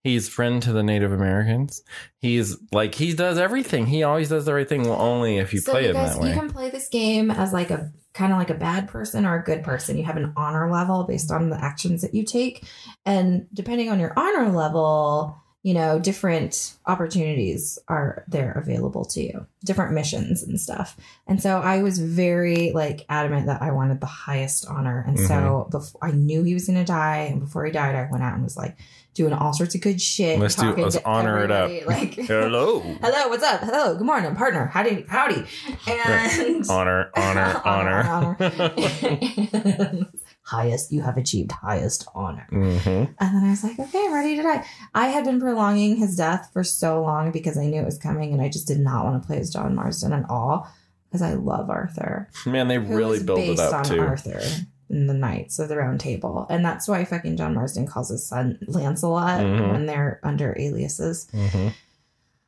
He's 0.04 0.28
friend 0.28 0.62
to 0.64 0.74
the 0.74 0.84
Native 0.84 1.14
Americans. 1.14 1.82
He's 2.20 2.58
like 2.74 2.96
he 2.96 3.14
does 3.14 3.38
everything. 3.38 3.86
He 3.86 4.04
always 4.04 4.30
does 4.30 4.46
the 4.46 4.54
right 4.54 4.68
thing. 4.68 4.84
Well, 4.84 5.00
only 5.00 5.38
if 5.38 5.54
you 5.54 5.62
so 5.62 5.72
play 5.72 5.84
you 5.84 5.90
him 5.90 5.96
guys, 5.96 6.16
that 6.16 6.22
way. 6.22 6.30
you 6.30 6.34
can 6.34 6.50
play 6.50 6.70
this 6.70 6.90
game 6.90 7.32
as 7.32 7.54
like 7.54 7.72
a 7.72 7.92
kind 8.14 8.34
of 8.34 8.38
like 8.38 8.50
a 8.50 8.56
bad 8.56 8.90
person 8.90 9.26
or 9.26 9.38
a 9.38 9.44
good 9.44 9.64
person. 9.64 9.98
You 9.98 10.04
have 10.04 10.18
an 10.18 10.34
honor 10.36 10.70
level 10.70 11.06
based 11.06 11.32
on 11.32 11.50
the 11.50 11.64
actions 11.64 12.02
that 12.02 12.14
you 12.14 12.26
take, 12.26 12.66
and 13.06 13.48
depending 13.54 13.90
on 13.90 14.00
your 14.00 14.12
honor 14.18 14.50
level, 14.50 15.43
you 15.64 15.74
know, 15.74 15.98
different 15.98 16.74
opportunities 16.86 17.80
are 17.88 18.26
there 18.28 18.52
available 18.52 19.06
to 19.06 19.22
you, 19.22 19.48
different 19.64 19.94
missions 19.94 20.44
and 20.44 20.60
stuff. 20.60 20.98
And 21.26 21.42
so 21.42 21.60
I 21.60 21.82
was 21.82 22.00
very 22.00 22.74
like 22.74 23.06
adamant 23.08 23.48
that 23.48 23.62
I 23.62 23.72
wanted 23.72 24.02
the 24.02 24.06
highest 24.06 24.68
honor, 24.68 25.04
and 25.08 25.18
so 25.18 25.34
mm-hmm. 25.34 25.70
before 25.72 26.04
I 26.04 26.12
knew 26.12 26.44
he 26.44 26.54
was 26.54 26.68
going 26.68 26.80
to 26.80 26.86
die, 26.86 27.30
and 27.32 27.40
before 27.40 27.66
he 27.66 27.72
died, 27.72 27.96
I 27.96 28.10
went 28.12 28.24
out 28.24 28.34
and 28.34 28.44
was 28.44 28.58
like 28.58 28.78
doing 29.14 29.32
all 29.32 29.54
sorts 29.54 29.76
of 29.76 29.82
good 29.82 30.02
shit. 30.02 30.40
Let's 30.40 30.56
do- 30.56 30.76
let's 30.76 30.98
honor 30.98 31.44
it 31.44 31.52
up. 31.52 31.72
Like 31.88 32.14
Hello. 32.28 32.82
Hello, 32.82 33.30
what's 33.30 33.44
up? 33.44 33.62
Hello, 33.62 33.96
good 33.96 34.06
morning, 34.06 34.36
partner. 34.36 34.66
Howdy, 34.66 35.06
howdy. 35.08 35.46
And 35.88 36.70
honor, 36.70 37.10
honor, 37.16 37.62
honor. 37.66 38.38
honor. 38.40 40.08
Highest, 40.46 40.92
you 40.92 41.02
have 41.02 41.16
achieved 41.18 41.52
highest 41.54 42.06
honor. 42.14 42.46
hmm 42.50 42.66
And 42.66 43.14
then 43.20 43.44
I 43.46 43.50
was 43.52 43.64
like, 43.64 43.80
okay, 43.80 44.06
I'm 44.06 44.14
ready 44.14 44.36
to 44.36 44.44
die. 44.44 44.66
I 44.94 45.08
had 45.08 45.24
been 45.24 45.40
prolonging 45.40 45.96
his 45.96 46.18
death 46.18 46.50
for 46.52 46.64
so 46.66 47.02
long 47.02 47.32
because 47.32 47.58
I 47.58 47.66
knew 47.66 47.82
it 47.82 47.86
was 47.86 47.98
coming, 47.98 48.34
and 48.34 48.42
I 48.42 48.50
just 48.50 48.68
did 48.68 48.80
not 48.80 49.06
want 49.06 49.22
to 49.22 49.26
play 49.28 49.40
as 49.40 49.52
John 49.54 49.74
Marston 49.74 50.12
at 50.12 50.30
all 50.30 50.68
because 51.10 51.22
I 51.22 51.34
love 51.36 51.70
Arthur. 51.70 52.30
Man, 52.46 52.68
they 52.68 52.78
really 52.78 53.24
built 53.24 53.40
it 53.40 53.60
up 53.60 53.74
on 53.74 53.84
too. 53.86 54.00
Arthur 54.02 54.42
in 54.90 55.08
the 55.08 55.14
Knights 55.14 55.60
of 55.60 55.70
the 55.70 55.78
Round 55.78 56.00
Table, 56.00 56.46
and 56.50 56.64
that's 56.66 56.88
why 56.90 57.06
fucking 57.06 57.38
John 57.38 57.54
Marston 57.54 57.88
calls 57.88 58.10
his 58.10 58.28
son 58.28 58.60
Lancelot 58.68 59.40
Mhm. 59.40 59.72
when 59.72 59.86
they're 59.86 60.20
under 60.24 60.56
aliases. 60.60 61.28
hmm 61.34 61.70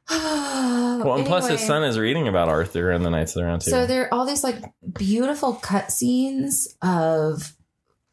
Well, 0.10 1.16
and 1.18 1.26
plus 1.26 1.48
his 1.48 1.66
son 1.66 1.84
is 1.84 1.98
reading 1.98 2.28
about 2.28 2.50
Arthur 2.50 2.92
and 2.92 3.06
the 3.06 3.10
Knights 3.10 3.36
of 3.36 3.42
the 3.42 3.46
Round 3.48 3.62
Table. 3.62 3.78
So 3.80 3.86
there 3.88 4.04
are 4.06 4.14
all 4.14 4.26
these 4.26 4.44
like 4.44 4.64
beautiful 4.98 5.56
cutscenes 5.56 6.68
of 6.82 7.55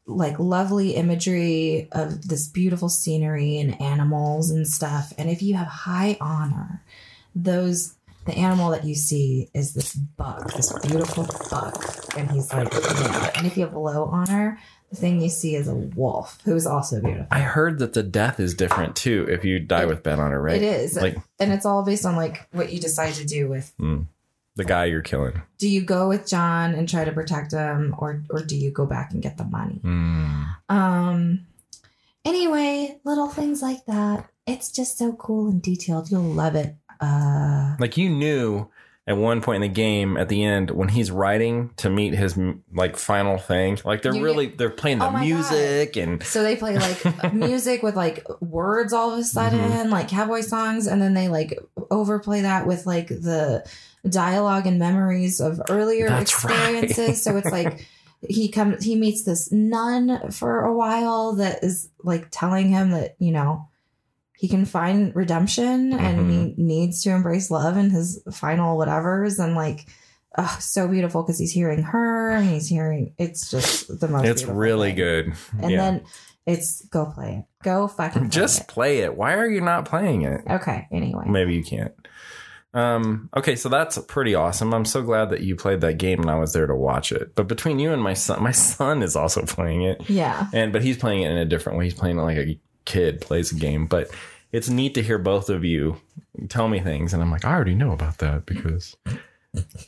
like 0.06 0.38
lovely 0.38 0.94
imagery 0.94 1.88
of 1.92 2.28
this 2.28 2.48
beautiful 2.48 2.88
scenery 2.88 3.58
and 3.58 3.80
animals 3.80 4.50
and 4.50 4.66
stuff. 4.66 5.12
And 5.16 5.30
if 5.30 5.42
you 5.42 5.54
have 5.54 5.66
high 5.66 6.16
honor, 6.20 6.82
those 7.34 7.94
the 8.24 8.34
animal 8.34 8.70
that 8.70 8.84
you 8.84 8.94
see 8.94 9.48
is 9.52 9.74
this 9.74 9.94
buck, 9.94 10.52
this 10.54 10.72
beautiful 10.80 11.26
buck, 11.50 12.16
and 12.16 12.30
he's 12.30 12.52
like, 12.52 12.72
yeah. 12.72 13.30
And 13.34 13.46
if 13.46 13.56
you 13.56 13.64
have 13.64 13.74
low 13.74 14.04
honor, 14.04 14.60
the 14.90 14.96
thing 14.96 15.20
you 15.20 15.28
see 15.28 15.56
is 15.56 15.66
a 15.66 15.74
wolf 15.74 16.38
who 16.44 16.54
is 16.54 16.66
also 16.66 17.00
beautiful. 17.00 17.26
I 17.30 17.40
heard 17.40 17.78
that 17.80 17.94
the 17.94 18.02
death 18.02 18.38
is 18.38 18.54
different 18.54 18.94
too 18.94 19.26
if 19.28 19.44
you 19.44 19.58
die 19.58 19.86
with 19.86 20.02
Ben 20.02 20.20
honor, 20.20 20.40
right? 20.40 20.56
It 20.56 20.62
is, 20.62 20.96
Like 20.96 21.16
and 21.40 21.52
it's 21.52 21.66
all 21.66 21.84
based 21.84 22.06
on 22.06 22.14
like 22.14 22.46
what 22.52 22.72
you 22.72 22.80
decide 22.80 23.14
to 23.14 23.24
do 23.24 23.48
with 23.48 23.72
mm, 23.80 24.06
the 24.56 24.64
guy 24.64 24.84
you're 24.86 25.02
killing. 25.02 25.40
do 25.58 25.68
you 25.68 25.80
go 25.82 26.08
with 26.08 26.26
John 26.28 26.74
and 26.74 26.88
try 26.88 27.04
to 27.04 27.12
protect 27.12 27.52
him 27.52 27.94
or 27.98 28.22
or 28.30 28.42
do 28.42 28.56
you 28.56 28.70
go 28.70 28.84
back 28.86 29.12
and 29.12 29.22
get 29.22 29.36
the 29.38 29.44
money? 29.44 29.80
Mm. 29.82 30.46
Um 30.68 31.46
anyway, 32.24 32.98
little 33.04 33.28
things 33.28 33.62
like 33.62 33.84
that. 33.86 34.28
It's 34.46 34.70
just 34.72 34.98
so 34.98 35.12
cool 35.12 35.48
and 35.48 35.62
detailed. 35.62 36.10
You'll 36.10 36.22
love 36.22 36.54
it. 36.54 36.74
Uh 37.00 37.76
Like 37.78 37.96
you 37.96 38.08
knew 38.10 38.68
at 39.08 39.16
one 39.16 39.40
point 39.40 39.56
in 39.56 39.62
the 39.62 39.74
game 39.74 40.16
at 40.16 40.28
the 40.28 40.44
end 40.44 40.70
when 40.70 40.88
he's 40.88 41.10
riding 41.10 41.70
to 41.76 41.90
meet 41.90 42.14
his 42.14 42.38
like 42.72 42.96
final 42.96 43.36
thing 43.36 43.76
like 43.84 44.00
they're 44.00 44.12
really 44.12 44.46
they're 44.46 44.70
playing 44.70 45.00
the 45.00 45.08
Oh 45.08 45.18
music 45.18 45.96
and 45.96 46.22
so 46.22 46.44
they 46.44 46.54
play 46.54 46.76
like 46.78 47.32
music 47.34 47.82
with 47.82 47.96
like 47.96 48.24
words 48.40 48.92
all 48.92 49.12
of 49.12 49.18
a 49.18 49.24
sudden, 49.24 49.58
Mm-hmm. 49.58 49.90
like 49.90 50.06
cowboy 50.06 50.40
songs, 50.42 50.86
and 50.86 51.02
then 51.02 51.14
they 51.14 51.26
like 51.28 51.58
overplay 51.92 52.40
that 52.42 52.66
with 52.66 52.86
like 52.86 53.08
the 53.08 53.64
dialogue 54.08 54.66
and 54.66 54.78
memories 54.80 55.40
of 55.40 55.60
earlier 55.68 56.08
That's 56.08 56.44
right. 56.44 56.54
experiences. 56.82 57.22
So 57.22 57.36
it's 57.36 57.52
like 57.52 57.86
he 58.28 58.48
comes 58.50 58.84
he 58.84 58.96
meets 58.96 59.22
this 59.24 59.52
nun 59.52 60.30
for 60.30 60.64
a 60.64 60.74
while 60.74 61.34
that 61.36 61.62
is 61.62 61.88
like 62.02 62.26
telling 62.30 62.68
him 62.68 62.90
that, 62.90 63.14
you 63.18 63.30
know, 63.32 63.68
he 64.36 64.48
can 64.48 64.64
find 64.64 65.14
redemption 65.14 65.92
and 65.92 66.18
Mm-hmm. 66.18 66.30
he 66.30 66.54
needs 66.56 67.02
to 67.04 67.10
embrace 67.10 67.50
love 67.50 67.76
in 67.76 67.90
his 67.90 68.20
final 68.32 68.76
whatevers 68.76 69.38
and 69.42 69.54
like 69.54 69.86
oh, 70.36 70.56
so 70.60 70.88
beautiful 70.88 71.22
because 71.22 71.38
he's 71.38 71.52
hearing 71.52 71.82
her 71.82 72.30
and 72.32 72.48
he's 72.48 72.66
hearing 72.66 73.14
it's 73.18 73.50
just 73.50 74.00
the 74.00 74.08
most 74.08 74.24
it's 74.26 74.42
really 74.44 74.88
thing. 74.90 74.96
good 74.96 75.32
And 75.60 75.70
yeah 75.70 75.76
then 75.78 76.04
it's 76.46 76.84
go 76.86 77.06
play 77.06 77.38
it. 77.40 77.64
Go 77.64 77.86
fucking 77.88 78.22
play 78.22 78.28
just 78.30 78.60
it. 78.62 78.68
play 78.68 78.98
it 79.00 79.16
why 79.16 79.34
are 79.34 79.48
you 79.48 79.60
not 79.60 79.84
playing 79.84 80.22
it 80.22 80.42
Okay, 80.50 80.86
anyway. 80.90 81.24
maybe 81.28 81.54
you 81.54 81.62
can't 81.64 81.92
um 82.74 83.28
okay 83.36 83.54
so 83.54 83.68
that's 83.68 83.98
pretty 84.08 84.34
awesome 84.34 84.72
i'm 84.72 84.86
so 84.86 85.02
glad 85.02 85.28
that 85.28 85.42
you 85.42 85.54
played 85.54 85.82
that 85.82 85.98
game 85.98 86.20
and 86.20 86.30
i 86.30 86.38
was 86.38 86.54
there 86.54 86.66
to 86.66 86.74
watch 86.74 87.12
it 87.12 87.34
but 87.34 87.46
between 87.46 87.78
you 87.78 87.92
and 87.92 88.02
my 88.02 88.14
son 88.14 88.42
my 88.42 88.50
son 88.50 89.02
is 89.02 89.14
also 89.14 89.42
playing 89.46 89.82
it 89.82 90.08
Yeah. 90.08 90.46
and 90.54 90.72
but 90.72 90.82
he's 90.82 90.96
playing 90.96 91.22
it 91.22 91.30
in 91.30 91.36
a 91.36 91.44
different 91.44 91.76
way 91.78 91.84
he's 91.84 91.94
playing 91.94 92.18
it 92.18 92.22
like 92.22 92.38
a 92.38 92.58
kid 92.86 93.20
plays 93.20 93.52
a 93.52 93.56
game 93.56 93.86
but 93.86 94.10
it's 94.52 94.70
neat 94.70 94.94
to 94.94 95.02
hear 95.02 95.18
both 95.18 95.50
of 95.50 95.64
you 95.64 96.00
tell 96.48 96.66
me 96.66 96.80
things 96.80 97.12
and 97.12 97.22
i'm 97.22 97.30
like 97.30 97.44
i 97.44 97.52
already 97.52 97.74
know 97.74 97.92
about 97.92 98.16
that 98.18 98.46
because 98.46 98.96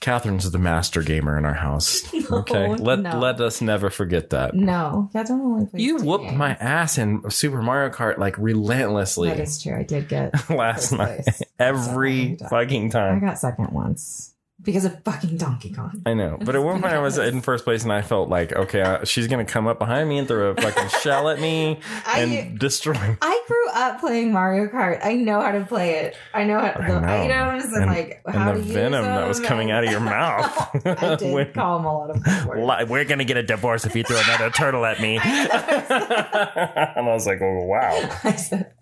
catherine's 0.01 0.51
the 0.51 0.59
master 0.59 1.03
gamer 1.03 1.39
in 1.39 1.47
our 1.47 1.55
house 1.55 2.03
okay 2.31 2.69
let 2.77 2.99
no. 3.01 3.19
let 3.19 3.41
us 3.41 3.63
never 3.63 3.89
forget 3.89 4.29
that 4.31 4.55
No, 4.55 5.09
that's 5.13 5.31
only 5.31 5.65
plays 5.67 5.83
you 5.83 5.97
whooped 5.97 6.25
games. 6.25 6.37
my 6.37 6.51
ass 6.57 6.99
in 6.99 7.23
super 7.31 7.63
mario 7.63 7.91
kart 7.91 8.19
like 8.19 8.37
relentlessly 8.37 9.31
That 9.31 9.41
is 9.41 9.63
true. 9.63 9.75
I 9.75 9.83
did 9.83 10.09
get 10.09 10.51
last 10.51 10.93
night 10.93 11.27
every 11.59 12.37
fucking 12.51 12.91
time. 12.91 13.17
I 13.17 13.27
got 13.27 13.39
second 13.39 13.71
once. 13.73 14.34
Because 14.65 14.85
of 14.85 15.03
fucking 15.05 15.37
Donkey 15.37 15.73
Kong. 15.73 16.03
I 16.07 16.15
know, 16.15 16.39
but 16.41 16.55
at 16.57 16.63
one 16.63 16.81
point 16.81 16.95
I 16.95 16.99
was 17.01 17.19
in 17.19 17.41
first 17.43 17.65
place, 17.65 17.83
and 17.85 17.93
I 17.93 18.03
felt 18.03 18.29
like, 18.29 18.53
okay, 18.55 18.81
uh, 18.83 19.05
she's 19.05 19.27
gonna 19.29 19.45
come 19.45 19.67
up 19.67 19.79
behind 19.79 20.09
me 20.09 20.19
and 20.19 20.27
throw 20.27 20.51
a 20.51 20.55
fucking 20.55 20.89
shell 21.01 21.29
at 21.29 21.41
me 21.41 21.81
I- 22.07 22.21
and 22.21 22.59
destroy. 22.59 22.95
me. 22.95 23.17
I 23.21 23.43
grew 23.47 23.69
up 23.75 24.01
playing 24.01 24.33
Mario 24.33 24.67
Kart. 24.69 25.01
I 25.05 25.15
know 25.15 25.41
how 25.41 25.53
to 25.53 25.65
play 25.65 25.97
it. 25.97 26.17
I 26.33 26.45
know 26.45 26.59
how, 26.59 26.73
I 26.77 26.89
the 26.89 27.01
know. 27.01 27.07
items 27.51 27.65
and, 27.67 27.83
And- 27.85 27.87
like 27.91 28.23
how 28.27 28.51
and 28.51 28.57
to 28.57 28.61
the 28.63 28.67
use 28.67 28.75
venom 28.75 29.05
that 29.05 29.29
was 29.29 29.41
coming 29.41 29.71
out 29.71 29.85
of 29.85 29.91
your 29.91 30.01
mouth. 30.17 30.71
I 30.87 31.17
did 31.17 31.33
When- 31.35 31.53
call 31.53 31.79
him 31.79 31.85
a 31.85 31.99
lot 31.99 32.11
of 32.11 32.47
words. 32.47 32.91
We're 32.91 33.05
gonna 33.05 33.25
get 33.25 33.37
a 33.37 33.43
divorce 33.43 33.85
if 33.85 33.95
you 33.95 34.03
throw 34.05 34.19
another 34.21 34.51
turtle 34.51 34.85
at 34.87 35.01
me. 35.01 35.19
and 35.19 35.23
I 35.31 37.03
was 37.13 37.27
like, 37.27 37.41
oh 37.43 37.65
wow. 37.65 37.93
I 38.25 38.37
said, 38.37 38.73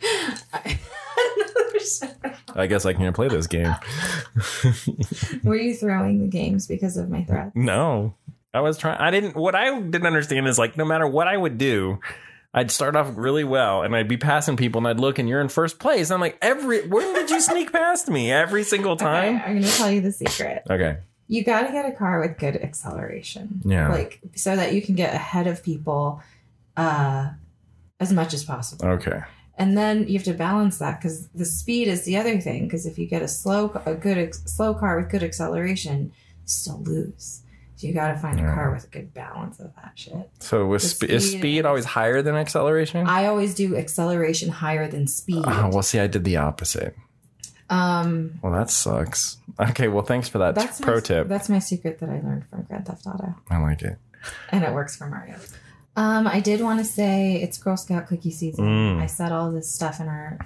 I, 0.53 0.79
I 2.55 2.67
guess 2.67 2.85
I 2.87 2.93
can't 2.93 3.15
play 3.15 3.29
this 3.29 3.47
game. 3.47 3.75
were 5.45 5.57
you 5.57 5.75
throwing 5.75 6.21
the 6.21 6.29
games 6.29 6.67
because 6.67 6.97
of 6.97 7.11
my 7.11 7.25
threat? 7.25 7.53
No, 7.55 8.15
I 8.55 8.61
was 8.61 8.79
trying. 8.79 8.99
I 8.99 9.11
didn't. 9.11 9.37
What 9.37 9.55
I 9.55 9.79
didn't 9.81 10.07
understand 10.07 10.47
is 10.49 10.59
like, 10.59 10.77
no 10.77 10.85
matter 10.85 11.07
what 11.07 11.29
I 11.29 11.37
would 11.37 11.59
do, 11.59 11.99
I'd 12.55 12.71
start 12.71 12.97
off 12.97 13.13
really 13.17 13.45
well, 13.45 13.83
and 13.83 13.97
I'd 13.97 14.09
be 14.09 14.19
passing 14.19 14.57
people, 14.57 14.79
and 14.81 14.89
I'd 14.89 15.01
look, 15.01 15.19
and 15.19 15.29
you're 15.29 15.41
in 15.41 15.49
first 15.49 15.79
place. 15.79 16.11
I'm 16.11 16.21
like, 16.21 16.37
every 16.43 16.87
when 16.87 17.15
did 17.15 17.31
you 17.31 17.41
sneak 17.41 17.73
past 17.73 18.09
me? 18.09 18.31
Every 18.31 18.63
single 18.65 18.93
Okay, 18.93 19.05
time. 19.05 19.37
I'm 19.45 19.53
going 19.53 19.63
to 19.63 19.71
tell 19.71 19.91
you 19.91 20.01
the 20.03 20.13
secret. 20.13 20.63
Okay. 20.69 20.99
You 21.29 21.45
got 21.45 21.63
to 21.67 21.73
get 21.73 21.87
a 21.87 21.93
car 21.93 22.21
with 22.21 22.37
good 22.37 22.57
acceleration. 22.57 23.63
Yeah. 23.65 23.89
Like, 23.89 24.21
so 24.35 24.55
that 24.55 24.75
you 24.75 24.83
can 24.83 24.97
get 24.97 25.15
ahead 25.15 25.47
of 25.47 25.63
people 25.63 26.21
uh, 26.77 27.31
as 27.99 28.13
much 28.13 28.35
as 28.35 28.45
possible. 28.45 28.87
Okay. 28.87 29.21
And 29.59 29.77
then 29.77 30.07
you 30.09 30.15
have 30.15 30.25
to 30.25 30.33
balance 30.35 30.79
that 30.79 30.99
because 31.01 31.29
the 31.29 31.45
speed 31.45 31.87
is 31.89 32.05
the 32.05 32.17
other 32.17 32.41
thing. 32.41 32.65
Because 32.65 32.87
if 32.87 32.99
you 32.99 33.07
get 33.07 33.23
a 33.23 33.29
slow, 33.29 33.71
a 33.87 33.95
good 33.95 34.17
ex- 34.19 34.43
slow 34.47 34.75
car 34.75 34.99
with 34.99 35.11
good 35.11 35.23
acceleration, 35.23 36.05
you 36.07 36.13
still 36.47 36.81
lose. 36.83 37.43
So 37.77 37.87
you 37.87 37.93
got 37.95 38.13
to 38.13 38.19
find 38.19 38.39
a 38.41 38.45
Yeah. 38.45 38.55
car 38.55 38.71
with 38.73 38.85
a 38.85 38.89
good 38.89 39.13
balance 39.13 39.59
of 39.61 39.75
that 39.77 39.93
shit. 39.95 40.31
So 40.39 40.67
was 40.67 40.83
The 40.83 40.89
spe- 40.89 41.03
is 41.11 41.29
speed 41.31 41.39
speed 41.41 41.67
always 41.67 41.85
higher 41.85 42.23
than 42.23 42.35
acceleration? 42.35 43.07
I 43.07 43.27
always 43.27 43.55
do 43.55 43.77
acceleration 43.77 44.49
higher 44.49 44.89
than 44.89 45.07
speed. 45.07 45.45
Oh, 45.47 45.69
well, 45.73 45.83
see, 45.83 45.99
I 45.99 46.07
did 46.07 46.25
the 46.25 46.37
opposite. 46.39 46.97
Um, 47.69 48.39
Well, 48.43 48.53
that 48.53 48.71
sucks. 48.71 49.39
Okay, 49.59 49.89
well, 49.89 50.05
thanks 50.05 50.29
for 50.29 50.39
that 50.39 50.55
that's 50.55 50.81
pro 50.81 50.95
my, 50.95 51.01
tip. 51.01 51.29
That's 51.29 51.49
my 51.49 51.59
secret 51.59 51.99
that 52.01 52.09
I 52.09 52.21
learned 52.21 52.45
from 52.49 52.63
Grand 52.63 52.87
Theft 52.87 53.07
Auto, 53.07 53.35
I 53.51 53.59
like 53.59 53.83
it. 53.83 53.99
and 54.51 54.65
it 54.65 54.73
works 54.73 54.97
for 54.97 55.07
Mario. 55.07 55.37
Um, 55.97 56.27
I 56.27 56.41
did 56.41 56.61
want 56.61 56.79
to 56.81 56.85
say 56.85 57.35
it's 57.43 57.59
Girl 57.59 57.77
Scout 57.77 58.07
cookie 58.07 58.31
season. 58.31 58.65
Mm. 58.65 59.03
I 59.03 59.07
said 59.07 59.31
all 59.33 59.51
this 59.53 59.71
stuff 59.71 60.01
in 60.01 60.09
our 60.09 60.39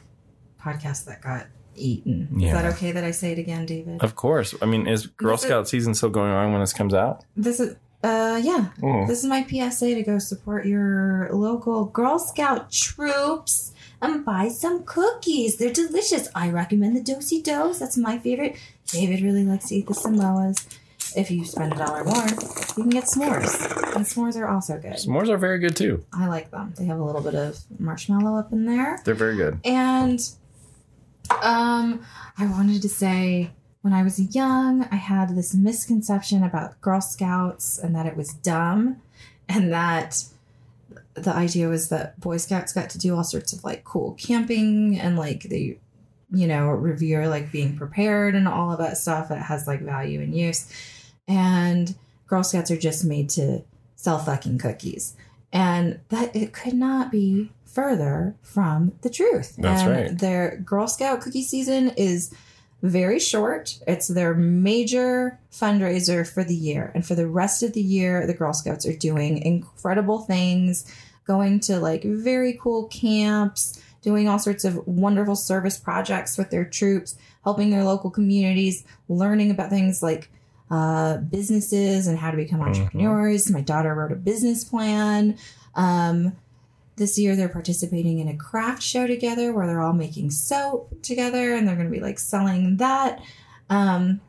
podcast 0.61 1.05
that 1.07 1.23
got 1.23 1.47
eaten. 1.77 2.41
Is 2.41 2.53
that 2.53 2.65
okay 2.75 2.91
that 2.93 3.05
I 3.05 3.11
say 3.13 3.33
it 3.33 3.39
again, 3.39 3.67
David? 3.67 4.03
Of 4.03 4.17
course. 4.17 4.55
I 4.61 4.67
mean, 4.67 4.87
is 4.87 5.07
Girl 5.07 5.33
This 5.33 5.43
is- 5.43 5.47
Scout 5.49 5.69
season 5.69 5.95
still 5.95 6.11
going 6.11 6.33
on 6.33 6.53
when 6.53 6.61
this 6.61 6.73
comes 6.73 6.95
out? 6.95 7.25
This 7.37 7.61
is 7.61 7.77
uh 8.03 8.41
yeah. 8.43 8.69
Mm. 8.81 9.07
This 9.09 9.21
is 9.21 9.25
my 9.27 9.45
PSA 9.47 9.95
to 9.95 10.03
go 10.03 10.19
support 10.19 10.67
your 10.67 11.29
local 11.33 11.85
Girl 11.87 12.19
Scout 12.19 12.71
troops 12.71 13.73
and 14.03 14.25
buy 14.25 14.49
some 14.49 14.85
cookies. 14.85 15.57
They're 15.57 15.73
delicious. 15.73 16.29
I 16.35 16.51
recommend 16.51 16.97
the 16.97 17.03
Do-si-dos. 17.03 17.79
That's 17.79 17.97
my 17.97 18.19
favorite. 18.19 18.57
David 18.87 19.23
really 19.23 19.45
likes 19.45 19.69
to 19.69 19.77
eat 19.77 19.87
the 19.87 19.95
Samoas. 19.95 20.67
If 21.17 21.31
you 21.31 21.47
spend 21.47 21.73
a 21.73 21.77
dollar 21.77 22.05
more, 22.05 22.27
you 22.27 22.83
can 22.83 22.91
get 22.91 23.05
s'mores. 23.05 23.97
And 23.97 24.05
s'mores 24.05 24.37
are 24.37 24.47
also 24.47 24.79
good. 24.79 24.93
S'mores 24.93 25.31
are 25.31 25.39
very 25.39 25.59
good 25.59 25.75
too. 25.75 26.05
I 26.13 26.27
like 26.27 26.51
them. 26.51 26.75
They 26.77 26.85
have 26.85 26.99
a 26.99 27.05
little 27.05 27.23
bit 27.23 27.35
of 27.35 27.59
marshmallow 27.79 28.39
up 28.39 28.53
in 28.53 28.67
there. 28.67 29.01
They're 29.03 29.15
very 29.15 29.37
good. 29.37 29.59
And 29.65 30.21
um, 31.43 32.05
I 32.37 32.47
wanted 32.47 32.83
to 32.83 32.89
say 32.91 33.51
when 33.81 33.95
I 33.95 34.03
was 34.03 34.35
young, 34.35 34.87
I 34.93 34.97
had 34.97 35.35
this 35.35 35.55
misconception 35.55 36.43
about 36.43 36.81
Girl 36.81 37.01
Scouts 37.01 37.79
and 37.79 37.95
that 37.95 38.05
it 38.05 38.17
was 38.17 38.35
dumb, 38.35 39.01
and 39.49 39.73
that 39.73 40.25
the 41.15 41.35
idea 41.35 41.69
was 41.69 41.89
that 41.89 42.21
Boy 42.21 42.37
Scouts 42.37 42.73
got 42.73 42.91
to 42.91 42.99
do 42.99 43.17
all 43.17 43.25
sorts 43.25 43.53
of 43.53 43.65
like 43.65 43.85
cool 43.85 44.13
camping 44.15 44.99
and 44.99 45.17
like 45.17 45.45
they, 45.45 45.79
you 46.31 46.47
know, 46.47 46.69
revere 46.69 47.27
like 47.29 47.51
being 47.51 47.77
prepared 47.77 48.35
and 48.35 48.47
all 48.47 48.71
of 48.71 48.79
that 48.79 48.99
stuff 48.99 49.31
that 49.31 49.43
has 49.43 49.67
like 49.67 49.81
value 49.81 50.21
and 50.21 50.35
use. 50.37 50.71
And 51.29 51.95
Girl 52.27 52.43
Scouts 52.43 52.71
are 52.71 52.77
just 52.77 53.05
made 53.05 53.29
to 53.31 53.63
sell 53.97 54.19
fucking 54.19 54.59
cookies. 54.59 55.15
And 55.53 56.01
that 56.09 56.35
it 56.35 56.53
could 56.53 56.75
not 56.75 57.11
be 57.11 57.51
further 57.65 58.35
from 58.43 58.93
the 59.03 59.11
truth. 59.11 59.57
That's 59.59 59.83
and 59.83 59.91
right. 59.91 60.19
Their 60.19 60.57
Girl 60.59 60.89
Scout 60.89 61.21
cookie 61.21 61.43
season 61.43 61.91
is 61.91 62.35
very 62.83 63.19
short. 63.19 63.79
It's 63.87 64.09
their 64.09 64.35
major 64.35 65.39
fundraiser 65.53 66.27
for 66.27 66.45
the 66.45 66.55
year. 66.55 66.93
And 66.95 67.07
for 67.07 67.15
the 67.15 67.29
rest 67.29 67.63
of 67.63 67.73
the 67.73 67.83
year, 67.83 68.27
the 68.27 68.35
Girl 68.35 68.53
Scouts 68.53 68.87
are 68.87 68.97
doing 68.97 69.39
incredible 69.39 70.21
things, 70.21 70.91
going 71.27 71.61
to 71.61 71.79
like 71.79 72.05
very 72.05 72.59
cool 72.61 72.87
camps, 72.89 73.83
doing 74.03 74.29
all 74.29 74.39
sorts 74.39 74.65
of 74.65 74.87
wonderful 74.87 75.37
service 75.37 75.79
projects 75.79 76.39
with 76.39 76.51
their 76.51 76.65
troops, 76.65 77.17
helping 77.45 77.71
their 77.71 77.85
local 77.85 78.11
communities, 78.11 78.85
learning 79.09 79.51
about 79.51 79.71
things 79.71 80.03
like 80.03 80.31
uh, 80.71 81.19
businesses 81.19 82.07
and 82.07 82.19
how 82.19 82.31
to 82.31 82.37
become 82.37 82.61
entrepreneurs. 82.61 83.51
My 83.51 83.61
daughter 83.61 83.95
wrote 83.95 84.13
a 84.13 84.17
business 84.17 84.65
plan. 84.65 85.39
Um, 85.75 86.37
this 86.97 87.19
year 87.19 87.37
they're 87.37 87.49
participating 87.49 88.19
in 88.19 88.29
a 88.29 88.37
craft 88.37 88.83
show 88.83 89.07
together 89.07 89.53
where 89.53 89.67
they're 89.67 89.83
all 89.83 89.93
making 89.93 90.31
soap 90.31 91.03
together 91.03 91.55
and 91.55 91.69
they're 91.69 91.77
going 91.77 91.89
to 91.89 91.93
be 91.95 92.01
like 92.01 92.19
selling 92.19 92.79
that. 92.79 93.21
Um, 93.69 94.21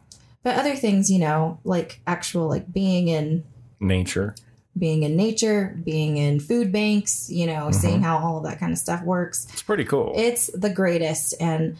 but 0.43 0.57
other 0.57 0.75
things, 0.75 1.09
you 1.09 1.19
know, 1.19 1.59
like 1.63 2.01
actual 2.05 2.47
like 2.47 2.71
being 2.71 3.07
in 3.07 3.43
Nature. 3.79 4.35
being 4.77 5.03
in 5.03 5.15
nature, 5.15 5.77
being 5.83 6.17
in 6.17 6.39
food 6.39 6.71
banks, 6.71 7.29
you 7.29 7.47
know, 7.47 7.71
seeing 7.71 8.01
how 8.01 8.17
all 8.17 8.37
of 8.37 8.43
that 8.43 8.59
kind 8.59 8.71
of 8.71 8.77
stuff 8.77 9.01
works. 9.03 9.47
It's 9.53 9.63
pretty 9.63 9.85
cool. 9.85 10.13
It's 10.15 10.47
the 10.47 10.69
greatest. 10.69 11.35
And 11.39 11.77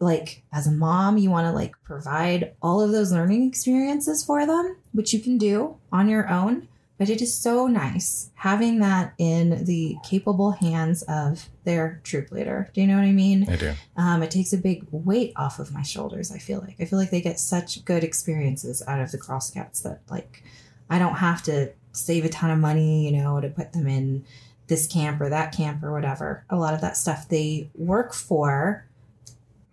like 0.00 0.42
as 0.52 0.66
a 0.66 0.72
mom, 0.72 1.18
you 1.18 1.30
want 1.30 1.46
to 1.46 1.52
like 1.52 1.74
provide 1.84 2.54
all 2.62 2.80
of 2.80 2.92
those 2.92 3.12
learning 3.12 3.46
experiences 3.46 4.24
for 4.24 4.46
them, 4.46 4.76
which 4.92 5.12
you 5.12 5.20
can 5.20 5.38
do 5.38 5.76
on 5.92 6.08
your 6.08 6.28
own. 6.28 6.68
But 6.98 7.10
it 7.10 7.20
is 7.20 7.36
so 7.36 7.66
nice 7.66 8.30
having 8.36 8.78
that 8.78 9.12
in 9.18 9.64
the 9.66 9.98
capable 10.02 10.52
hands 10.52 11.02
of 11.02 11.50
their 11.64 12.00
troop 12.04 12.30
leader. 12.30 12.70
Do 12.72 12.80
you 12.80 12.86
know 12.86 12.96
what 12.96 13.04
I 13.04 13.12
mean? 13.12 13.48
I 13.50 13.56
do. 13.56 13.74
Um, 13.98 14.22
it 14.22 14.30
takes 14.30 14.54
a 14.54 14.58
big 14.58 14.86
weight 14.90 15.34
off 15.36 15.58
of 15.58 15.72
my 15.72 15.82
shoulders. 15.82 16.32
I 16.32 16.38
feel 16.38 16.60
like 16.60 16.76
I 16.80 16.86
feel 16.86 16.98
like 16.98 17.10
they 17.10 17.20
get 17.20 17.38
such 17.38 17.84
good 17.84 18.02
experiences 18.02 18.82
out 18.86 19.00
of 19.00 19.12
the 19.12 19.18
Girl 19.18 19.40
Scouts 19.40 19.80
that 19.82 20.00
like 20.10 20.42
I 20.88 20.98
don't 20.98 21.16
have 21.16 21.42
to 21.44 21.72
save 21.92 22.24
a 22.24 22.28
ton 22.30 22.50
of 22.50 22.58
money, 22.58 23.04
you 23.04 23.12
know, 23.12 23.40
to 23.40 23.48
put 23.48 23.72
them 23.72 23.86
in 23.86 24.24
this 24.68 24.86
camp 24.86 25.20
or 25.20 25.28
that 25.28 25.54
camp 25.54 25.82
or 25.82 25.92
whatever. 25.92 26.44
A 26.50 26.56
lot 26.56 26.74
of 26.74 26.80
that 26.80 26.96
stuff 26.96 27.28
they 27.28 27.70
work 27.74 28.14
for 28.14 28.86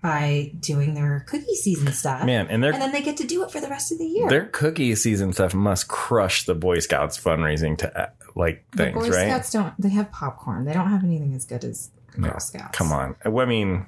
by 0.04 0.52
doing 0.60 0.94
their 0.96 1.26
cookie 1.30 1.56
season 1.56 1.88
stuff, 1.94 2.26
Man, 2.26 2.48
and 2.50 2.63
and 2.63 2.82
then 2.82 2.92
they 2.92 3.02
get 3.02 3.16
to 3.18 3.26
do 3.26 3.42
it 3.44 3.50
for 3.50 3.62
the 3.62 3.70
rest 3.70 3.89
of 3.94 3.98
the 3.98 4.06
year. 4.06 4.28
their 4.30 4.46
cookie 4.48 4.94
season 4.96 5.32
stuff 5.32 5.54
must 5.56 5.88
crush 5.88 6.46
the 6.46 6.54
Boy 6.54 6.80
Scouts 6.80 7.18
fundraising 7.18 7.78
to 7.78 8.00
uh, 8.00 8.10
like 8.36 8.66
the 8.72 8.78
things, 8.78 8.96
Boy 8.96 9.10
right? 9.10 9.28
Scouts 9.30 9.52
don't. 9.52 9.74
They 9.82 9.89
have 9.89 10.12
popcorn. 10.12 10.66
They 10.66 10.74
don't 10.74 10.89
have 10.89 11.06
anything 11.06 11.34
as 11.34 11.46
good 11.46 11.63
as 11.63 11.89
Girl 12.12 12.34
No, 12.34 12.38
Scouts. 12.38 12.78
Come 12.78 12.92
on. 12.92 13.16
I 13.24 13.46
mean, 13.46 13.88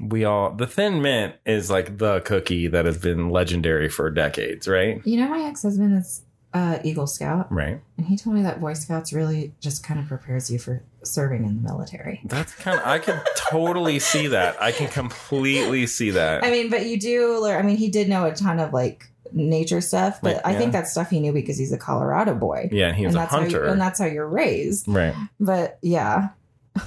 we 0.00 0.24
all 0.24 0.54
the 0.54 0.66
Thin 0.66 1.02
Mint 1.02 1.34
is 1.44 1.70
like 1.70 1.98
the 1.98 2.20
cookie 2.20 2.66
that 2.68 2.86
has 2.86 2.96
been 2.96 3.28
legendary 3.28 3.90
for 3.90 4.10
decades, 4.10 4.66
right? 4.66 5.06
You 5.06 5.20
know, 5.20 5.28
my 5.28 5.42
ex 5.42 5.62
husband 5.62 5.98
is 5.98 6.22
uh, 6.52 6.78
Eagle 6.82 7.06
Scout. 7.06 7.50
Right. 7.52 7.80
And 7.96 8.06
he 8.06 8.16
told 8.16 8.34
me 8.36 8.42
that 8.42 8.60
Boy 8.60 8.72
Scouts 8.74 9.12
really 9.12 9.52
just 9.60 9.84
kind 9.84 10.00
of 10.00 10.06
prepares 10.06 10.50
you 10.50 10.58
for 10.58 10.82
serving 11.04 11.44
in 11.44 11.62
the 11.62 11.62
military. 11.62 12.20
That's 12.24 12.54
kind 12.54 12.78
of 12.80 12.86
I 12.86 12.98
can 12.98 13.20
totally 13.36 13.98
see 14.00 14.26
that. 14.28 14.60
I 14.60 14.72
can 14.72 14.88
completely 14.88 15.86
see 15.86 16.10
that. 16.10 16.42
I 16.44 16.50
mean, 16.50 16.68
but 16.70 16.86
you 16.86 16.98
do 16.98 17.38
learn. 17.38 17.58
I 17.58 17.62
mean, 17.66 17.76
he 17.76 17.88
did 17.88 18.08
know 18.08 18.24
a 18.26 18.34
ton 18.34 18.58
of 18.58 18.72
like 18.72 19.04
nature 19.32 19.80
stuff, 19.80 20.18
but 20.22 20.36
Like, 20.36 20.46
I 20.46 20.54
think 20.58 20.72
that 20.72 20.88
stuff 20.88 21.08
he 21.10 21.20
knew 21.20 21.32
because 21.32 21.56
he's 21.56 21.72
a 21.72 21.78
Colorado 21.78 22.34
boy. 22.34 22.68
yeah, 22.72 22.88
and 22.88 22.96
he 22.96 23.06
was 23.06 23.14
and 23.14 23.22
a 23.24 23.26
hunter. 23.26 23.64
you, 23.66 23.70
and 23.70 23.80
that's 23.80 24.00
how 24.00 24.06
you're 24.06 24.26
raised. 24.28 24.88
right. 24.88 25.14
But 25.38 25.78
yeah. 25.82 26.30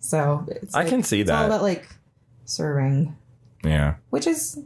so 0.00 0.46
it's 0.48 0.74
I 0.74 0.80
like- 0.80 0.88
can 0.88 1.02
see 1.02 1.22
that. 1.22 1.22
it's 1.22 1.30
all 1.30 1.40
that. 1.48 1.54
about 1.56 1.62
like 1.62 1.88
serving, 2.44 3.16
Yeah. 3.64 3.96
which 4.10 4.26
is 4.26 4.58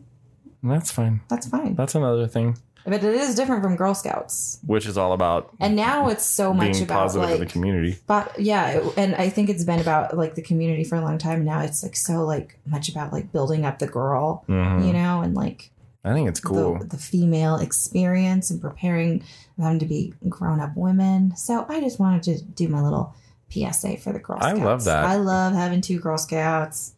That's 0.62 0.90
fine. 0.92 1.20
that's 1.28 1.46
fine. 1.48 1.74
That's 1.74 1.94
another 1.94 2.28
thing, 2.28 2.56
But 2.84 2.94
it 2.94 3.04
is 3.04 3.34
different 3.34 3.62
from 3.62 3.76
Girl 3.76 3.94
Scouts. 3.94 4.58
which 4.66 4.86
is 4.86 4.98
all 4.98 5.12
about 5.12 5.50
And 5.60 5.76
now 5.76 6.08
it's 6.08 6.24
so 6.24 6.52
much 6.52 6.80
about 6.80 7.02
positive 7.02 7.30
in 7.30 7.40
the 7.40 7.46
community. 7.46 7.98
But 8.06 8.38
yeah, 8.40 8.70
it- 8.70 8.94
and 8.96 9.14
I 9.14 9.28
think 9.28 9.48
it's 9.50 9.64
been 9.64 9.80
about 9.80 10.16
like 10.16 10.34
the 10.34 10.42
community 10.42 10.84
for 10.84 10.96
a 10.96 11.00
long 11.00 11.18
time 11.18 11.44
now. 11.44 11.60
It's 11.60 11.82
like 11.82 11.94
so 11.96 12.24
like 12.24 12.58
much 12.66 12.88
about 12.88 13.12
like 13.12 13.30
building 13.32 13.64
up 13.64 13.78
the 13.78 13.86
girl, 13.86 14.44
Mhm. 14.48 14.86
you 14.86 14.92
know, 14.92 15.20
and 15.22 15.34
like 15.34 15.70
I 16.04 16.12
think 16.12 16.28
it's 16.28 16.40
cool. 16.40 16.78
the, 16.78 16.86
the 16.86 16.96
female 16.96 17.56
experience 17.56 18.50
and 18.50 18.60
preparing 18.60 19.22
them 19.56 19.78
to 19.78 19.86
be 19.86 20.12
grown 20.28 20.58
up 20.58 20.72
women. 20.76 21.36
So 21.36 21.64
I 21.68 21.80
just 21.80 22.00
wanted 22.00 22.22
to 22.24 22.42
do 22.42 22.66
my 22.68 22.80
little 22.82 23.14
PSA 23.50 23.98
for 23.98 24.12
the 24.12 24.18
Girl 24.18 24.38
Scouts. 24.40 24.58
I 24.58 24.64
love 24.64 24.84
that. 24.84 25.04
I 25.04 25.16
love 25.16 25.52
having 25.52 25.80
two 25.80 26.00
Girl 26.00 26.18
Scouts. 26.18 26.94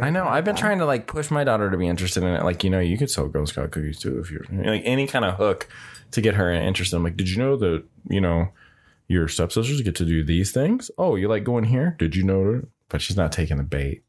I 0.00 0.10
know. 0.10 0.26
I've 0.26 0.44
been 0.44 0.56
trying 0.56 0.78
to 0.78 0.86
like 0.86 1.06
push 1.06 1.30
my 1.30 1.44
daughter 1.44 1.70
to 1.70 1.76
be 1.76 1.88
interested 1.88 2.22
in 2.22 2.28
it. 2.28 2.44
Like, 2.44 2.62
you 2.64 2.70
know, 2.70 2.80
you 2.80 2.98
could 2.98 3.10
sell 3.10 3.26
Girl 3.28 3.46
Scout 3.46 3.70
cookies 3.70 3.98
too 3.98 4.18
if 4.20 4.30
you're 4.30 4.44
like 4.50 4.82
any 4.84 5.06
kind 5.06 5.24
of 5.24 5.36
hook 5.36 5.68
to 6.10 6.20
get 6.20 6.34
her 6.34 6.52
interested. 6.52 6.96
I'm 6.96 7.04
like, 7.04 7.16
did 7.16 7.28
you 7.30 7.38
know 7.38 7.56
that, 7.56 7.84
you 8.08 8.20
know, 8.20 8.48
your 9.08 9.28
stepsisters 9.28 9.80
get 9.80 9.94
to 9.96 10.04
do 10.04 10.22
these 10.22 10.52
things? 10.52 10.90
Oh, 10.98 11.16
you 11.16 11.28
like 11.28 11.44
going 11.44 11.64
here? 11.64 11.96
Did 11.98 12.14
you 12.14 12.22
know 12.22 12.52
that? 12.52 12.68
But 12.90 13.00
she's 13.02 13.16
not 13.16 13.32
taking 13.32 13.56
the 13.56 13.62
bait. 13.62 14.02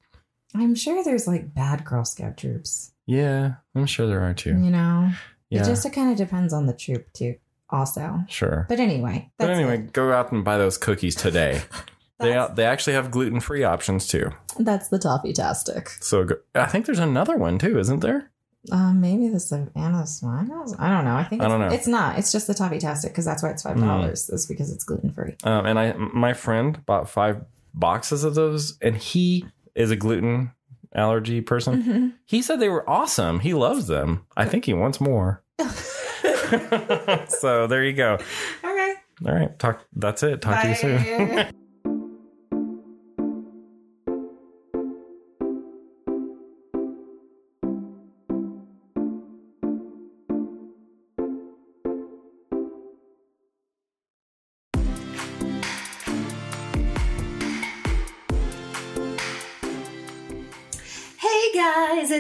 I'm 0.56 0.76
sure 0.76 1.04
there's 1.04 1.28
like 1.28 1.54
bad 1.54 1.86
Girl 1.86 2.04
Scout 2.04 2.38
troops. 2.38 2.92
Yeah, 3.06 3.56
I'm 3.76 3.86
sure 3.86 4.08
there 4.08 4.22
are 4.22 4.34
too. 4.34 4.52
You 4.52 4.72
know, 4.72 5.12
Yeah, 5.50 5.62
it 5.62 5.66
just 5.66 5.92
kind 5.94 6.12
of 6.12 6.18
depends 6.18 6.54
on 6.54 6.66
the 6.66 6.74
troop 6.74 7.12
too. 7.14 7.36
Also, 7.72 8.24
sure. 8.28 8.66
but 8.68 8.80
anyway, 8.80 9.30
But 9.38 9.52
anyway, 9.52 9.76
it. 9.80 9.94
go 9.94 10.12
out 10.12 10.32
and 10.32 10.44
buy 10.44 10.58
those 10.58 10.78
cookies 10.78 11.16
today. 11.16 11.62
they 12.20 12.32
That's, 12.32 12.54
they 12.56 12.66
actually 12.66 12.94
have 12.94 13.12
gluten 13.12 13.40
free 13.40 13.64
options 13.64 14.08
too. 14.08 14.32
that's 14.60 14.90
the 14.90 15.00
toffee 15.00 15.34
tastic. 15.34 15.90
So 16.02 16.28
I 16.54 16.66
think 16.66 16.86
there's 16.86 17.00
another 17.00 17.38
one 17.38 17.58
too, 17.58 17.80
isn't 17.80 18.02
there? 18.02 18.30
Um, 18.72 19.00
maybe 19.00 19.30
the 19.30 19.40
Savannah 19.40 20.06
Smiles. 20.06 20.76
I 20.78 20.90
don't 20.90 21.06
know. 21.06 21.16
I 21.16 21.24
think 21.24 21.42
I 21.42 21.46
it's, 21.46 21.52
don't 21.52 21.62
know. 21.62 21.74
It's 21.74 21.88
not. 21.88 22.20
It's 22.20 22.32
just 22.32 22.48
the 22.48 22.54
toffee 22.54 22.80
tastic 22.80 23.12
because 23.12 23.24
that's 23.24 23.42
why 23.42 23.52
it's 23.52 23.64
five 23.64 23.80
dollars. 23.80 24.30
It's 24.30 24.46
because 24.46 24.70
it's 24.72 24.84
gluten 24.84 25.12
free. 25.12 25.36
Um, 25.44 25.66
and 25.66 25.80
I 25.80 25.94
my 25.94 26.34
friend 26.34 26.86
bought 26.86 27.10
five 27.10 27.46
boxes 27.74 28.26
of 28.26 28.36
those, 28.36 28.78
and 28.82 28.98
he 28.98 29.46
is 29.76 29.92
a 29.92 29.96
gluten 29.96 30.52
allergy 30.94 31.40
person. 31.40 31.82
Mm-hmm. 31.82 32.08
He 32.26 32.42
said 32.42 32.60
they 32.60 32.70
were 32.70 32.88
awesome. 32.90 33.40
He 33.40 33.54
loves 33.54 33.88
them. 33.88 34.26
I 34.36 34.44
think 34.46 34.66
he 34.66 34.74
wants 34.74 35.00
more. 35.00 35.42
so 37.30 37.68
there 37.68 37.84
you 37.84 37.94
go. 37.94 38.18
Okay. 38.64 38.94
All 39.26 39.34
right, 39.34 39.58
talk. 39.58 39.86
That's 39.96 40.22
it. 40.24 40.42
Talk 40.42 40.62
to 40.64 40.70
you 40.70 40.76
soon. 40.76 41.48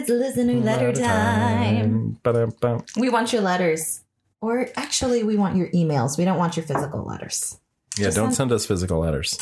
it's 0.09 0.37
listener 0.37 0.53
letter 0.61 0.91
time. 0.93 2.17
Ba-dum-bum. 2.23 2.85
We 2.97 3.09
want 3.09 3.31
your 3.33 3.41
letters. 3.41 4.01
Or 4.41 4.69
actually, 4.77 5.23
we 5.23 5.35
want 5.35 5.57
your 5.57 5.67
emails. 5.71 6.17
We 6.17 6.25
don't 6.25 6.37
want 6.37 6.55
your 6.55 6.65
physical 6.65 7.03
letters. 7.03 7.57
Yeah, 7.97 8.05
Just 8.05 8.15
don't 8.17 8.27
send- 8.27 8.35
send 8.35 8.51
us 8.53 8.65
physical 8.65 8.99
letters. 8.99 9.37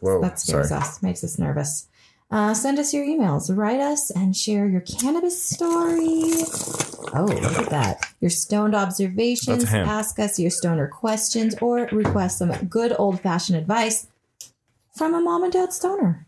Whoa, 0.00 0.20
that 0.20 0.40
scares 0.40 0.68
sorry. 0.70 0.80
us, 0.80 1.02
makes 1.02 1.22
us 1.22 1.38
nervous. 1.38 1.86
Uh, 2.28 2.52
send 2.54 2.78
us 2.80 2.92
your 2.92 3.04
emails. 3.04 3.56
Write 3.56 3.78
us 3.78 4.10
and 4.10 4.34
share 4.34 4.66
your 4.68 4.80
cannabis 4.80 5.40
story. 5.40 6.32
Oh, 7.14 7.24
look 7.26 7.56
at 7.56 7.70
that. 7.70 8.04
Your 8.20 8.30
stoned 8.30 8.74
observations. 8.74 9.64
Ask 9.72 10.18
us 10.18 10.38
your 10.40 10.50
stoner 10.50 10.88
questions 10.88 11.54
or 11.62 11.88
request 11.92 12.38
some 12.38 12.50
good 12.66 12.94
old 12.98 13.20
fashioned 13.20 13.56
advice 13.58 14.08
from 14.96 15.14
a 15.14 15.20
mom 15.20 15.44
and 15.44 15.52
dad 15.52 15.72
stoner. 15.72 16.25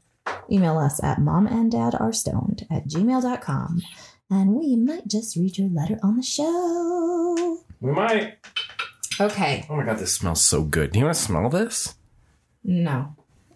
Email 0.51 0.79
us 0.79 1.03
at 1.03 1.19
momanddadarestoned 1.19 2.67
at 2.71 2.87
gmail.com 2.89 3.83
and 4.31 4.51
we 4.51 4.77
might 4.77 5.07
just 5.07 5.37
read 5.37 5.59
your 5.59 5.69
letter 5.69 5.99
on 6.03 6.17
the 6.17 6.23
show. 6.23 7.59
We 7.81 7.93
might. 7.93 8.39
Okay. 9.21 9.67
Oh 9.69 9.77
my 9.77 9.85
god, 9.85 9.99
this 9.99 10.15
smells 10.15 10.43
so 10.43 10.63
good. 10.63 10.93
Do 10.93 10.99
you 10.99 11.05
want 11.07 11.17
to 11.17 11.23
smell 11.23 11.49
this? 11.49 11.95
No. 12.65 13.15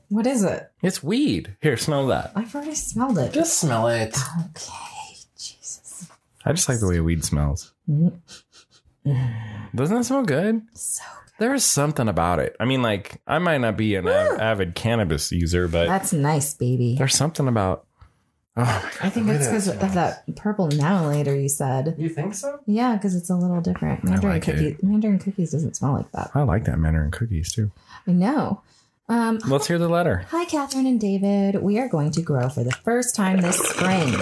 What 0.08 0.26
is 0.26 0.44
it? 0.44 0.70
It's 0.82 1.02
weed. 1.02 1.56
Here, 1.61 1.76
smell 1.76 2.06
that. 2.08 2.32
I've 2.35 2.54
already 2.54 2.74
smelled 2.74 3.18
it. 3.18 3.32
Just 3.32 3.58
smell 3.58 3.88
it. 3.88 4.16
Okay. 4.50 5.16
Jesus. 5.38 6.11
I 6.44 6.52
just 6.52 6.68
like 6.68 6.80
the 6.80 6.88
way 6.88 7.00
weed 7.00 7.24
smells. 7.24 7.72
Mm. 7.88 8.20
Doesn't 9.74 9.96
that 9.96 10.04
smell 10.04 10.24
good? 10.24 10.62
So 10.74 11.02
There 11.42 11.55
is 11.55 11.64
something 11.64 12.07
about 12.07 12.38
it. 12.38 12.55
I 12.61 12.64
mean, 12.66 12.83
like, 12.83 13.20
I 13.26 13.40
might 13.40 13.59
not 13.59 13.76
be 13.76 13.96
an 13.96 14.07
av- 14.07 14.38
avid 14.38 14.76
cannabis 14.76 15.33
user, 15.33 15.66
but 15.66 15.88
That's 15.88 16.12
nice, 16.12 16.55
baby. 16.55 16.94
there's 16.96 17.16
something 17.16 17.48
about. 17.48 17.85
Oh 18.57 18.61
my 18.62 18.66
god! 18.66 18.92
I 19.02 19.09
think 19.11 19.26
the 19.26 19.33
way 19.33 19.38
it's 19.38 19.46
that 19.46 19.50
because 19.50 19.66
of 19.68 19.76
smells. 19.78 19.94
that 19.94 20.37
purple 20.37 20.68
now 20.68 21.09
later 21.09 21.35
you 21.35 21.48
said. 21.48 21.96
You 21.98 22.09
think 22.09 22.35
so? 22.35 22.61
Yeah, 22.66 22.94
because 22.94 23.16
it's 23.16 23.28
a 23.28 23.35
little 23.35 23.61
different. 23.61 24.05
Mandarin 24.05 24.35
like 24.35 24.46
it. 24.46 24.52
cookies. 24.55 24.83
Mandarin 24.85 25.18
cookies 25.18 25.50
doesn't 25.50 25.74
smell 25.74 25.94
like 25.94 26.12
that. 26.12 26.31
I 26.33 26.42
like 26.42 26.64
that 26.66 26.78
Mandarin 26.78 27.11
cookies 27.11 27.50
too. 27.52 27.72
I 28.07 28.12
know. 28.12 28.62
Um, 29.09 29.40
Let's 29.48 29.66
hear 29.66 29.78
the 29.78 29.88
letter. 29.88 30.26
hi, 30.28 30.44
Catherine 30.44 30.87
and 30.87 31.00
David. 31.00 31.61
We 31.61 31.81
are 31.81 31.88
going 31.88 32.12
to 32.12 32.22
grow 32.22 32.48
for 32.50 32.62
the 32.62 32.70
first 32.85 33.16
time 33.16 33.40
this 33.40 33.59
spring. 33.59 34.14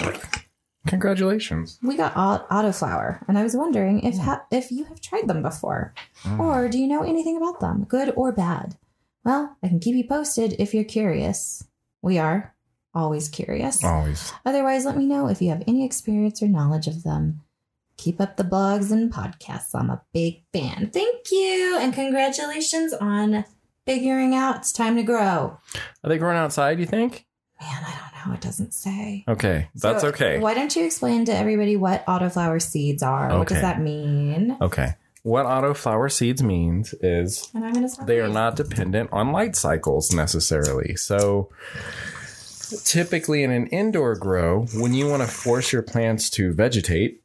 Congratulations. 0.87 1.77
We 1.83 1.95
got 1.95 2.13
au- 2.15 2.45
autoflower, 2.49 3.23
and 3.27 3.37
I 3.37 3.43
was 3.43 3.55
wondering 3.55 4.01
if 4.01 4.17
ha- 4.17 4.45
if 4.49 4.71
you 4.71 4.85
have 4.85 4.99
tried 4.99 5.27
them 5.27 5.43
before, 5.43 5.93
mm. 6.23 6.39
or 6.39 6.67
do 6.69 6.79
you 6.79 6.87
know 6.87 7.03
anything 7.03 7.37
about 7.37 7.59
them, 7.59 7.83
good 7.83 8.11
or 8.15 8.31
bad? 8.31 8.77
Well, 9.23 9.55
I 9.61 9.67
can 9.67 9.79
keep 9.79 9.95
you 9.95 10.07
posted 10.07 10.55
if 10.57 10.73
you're 10.73 10.83
curious. 10.83 11.67
We 12.01 12.17
are 12.17 12.55
always 12.93 13.29
curious. 13.29 13.83
Always. 13.83 14.33
Otherwise, 14.45 14.85
let 14.85 14.97
me 14.97 15.05
know 15.05 15.27
if 15.27 15.41
you 15.41 15.49
have 15.49 15.63
any 15.67 15.85
experience 15.85 16.41
or 16.41 16.47
knowledge 16.47 16.87
of 16.87 17.03
them. 17.03 17.41
Keep 17.97 18.19
up 18.19 18.37
the 18.37 18.43
blogs 18.43 18.91
and 18.91 19.13
podcasts. 19.13 19.75
I'm 19.75 19.91
a 19.91 20.01
big 20.11 20.41
fan. 20.51 20.89
Thank 20.91 21.31
you. 21.31 21.77
And 21.79 21.93
congratulations 21.93 22.93
on 22.93 23.45
figuring 23.85 24.33
out 24.33 24.57
it's 24.57 24.71
time 24.71 24.95
to 24.95 25.03
grow. 25.03 25.59
Are 26.03 26.09
they 26.09 26.17
growing 26.17 26.37
outside? 26.37 26.79
You 26.79 26.87
think? 26.87 27.27
Man, 27.59 27.83
I 27.85 27.91
don't 27.91 28.10
know. 28.25 28.33
It 28.33 28.41
doesn't 28.41 28.73
say. 28.73 29.23
Okay, 29.27 29.69
that's 29.75 30.01
So, 30.01 30.09
okay. 30.09 30.39
Why 30.39 30.53
don't 30.53 30.75
you 30.75 30.85
explain 30.85 31.25
to 31.25 31.35
everybody 31.35 31.75
what 31.75 32.05
autoflower 32.05 32.61
seeds 32.61 33.03
are? 33.03 33.37
What 33.37 33.47
does 33.47 33.61
that 33.61 33.81
mean? 33.81 34.57
Okay. 34.61 34.95
What 35.23 35.45
autoflower 35.45 36.11
seeds 36.11 36.41
means 36.41 36.95
is 37.01 37.51
And 37.53 37.63
I'm 37.63 37.73
going 37.73 37.87
to 37.87 38.05
they 38.05 38.19
are 38.19 38.27
not 38.27 38.55
dependent 38.55 39.11
on 39.11 39.31
light 39.31 39.55
cycles 39.55 40.11
necessarily. 40.11 40.95
So 40.95 41.49
typically 42.85 43.43
in 43.43 43.51
an 43.51 43.67
indoor 43.67 44.15
grow, 44.15 44.65
when 44.73 44.95
you 44.95 45.07
want 45.07 45.21
to 45.21 45.27
force 45.27 45.71
your 45.71 45.83
plants 45.83 46.29
to 46.31 46.53
vegetate, 46.53 47.21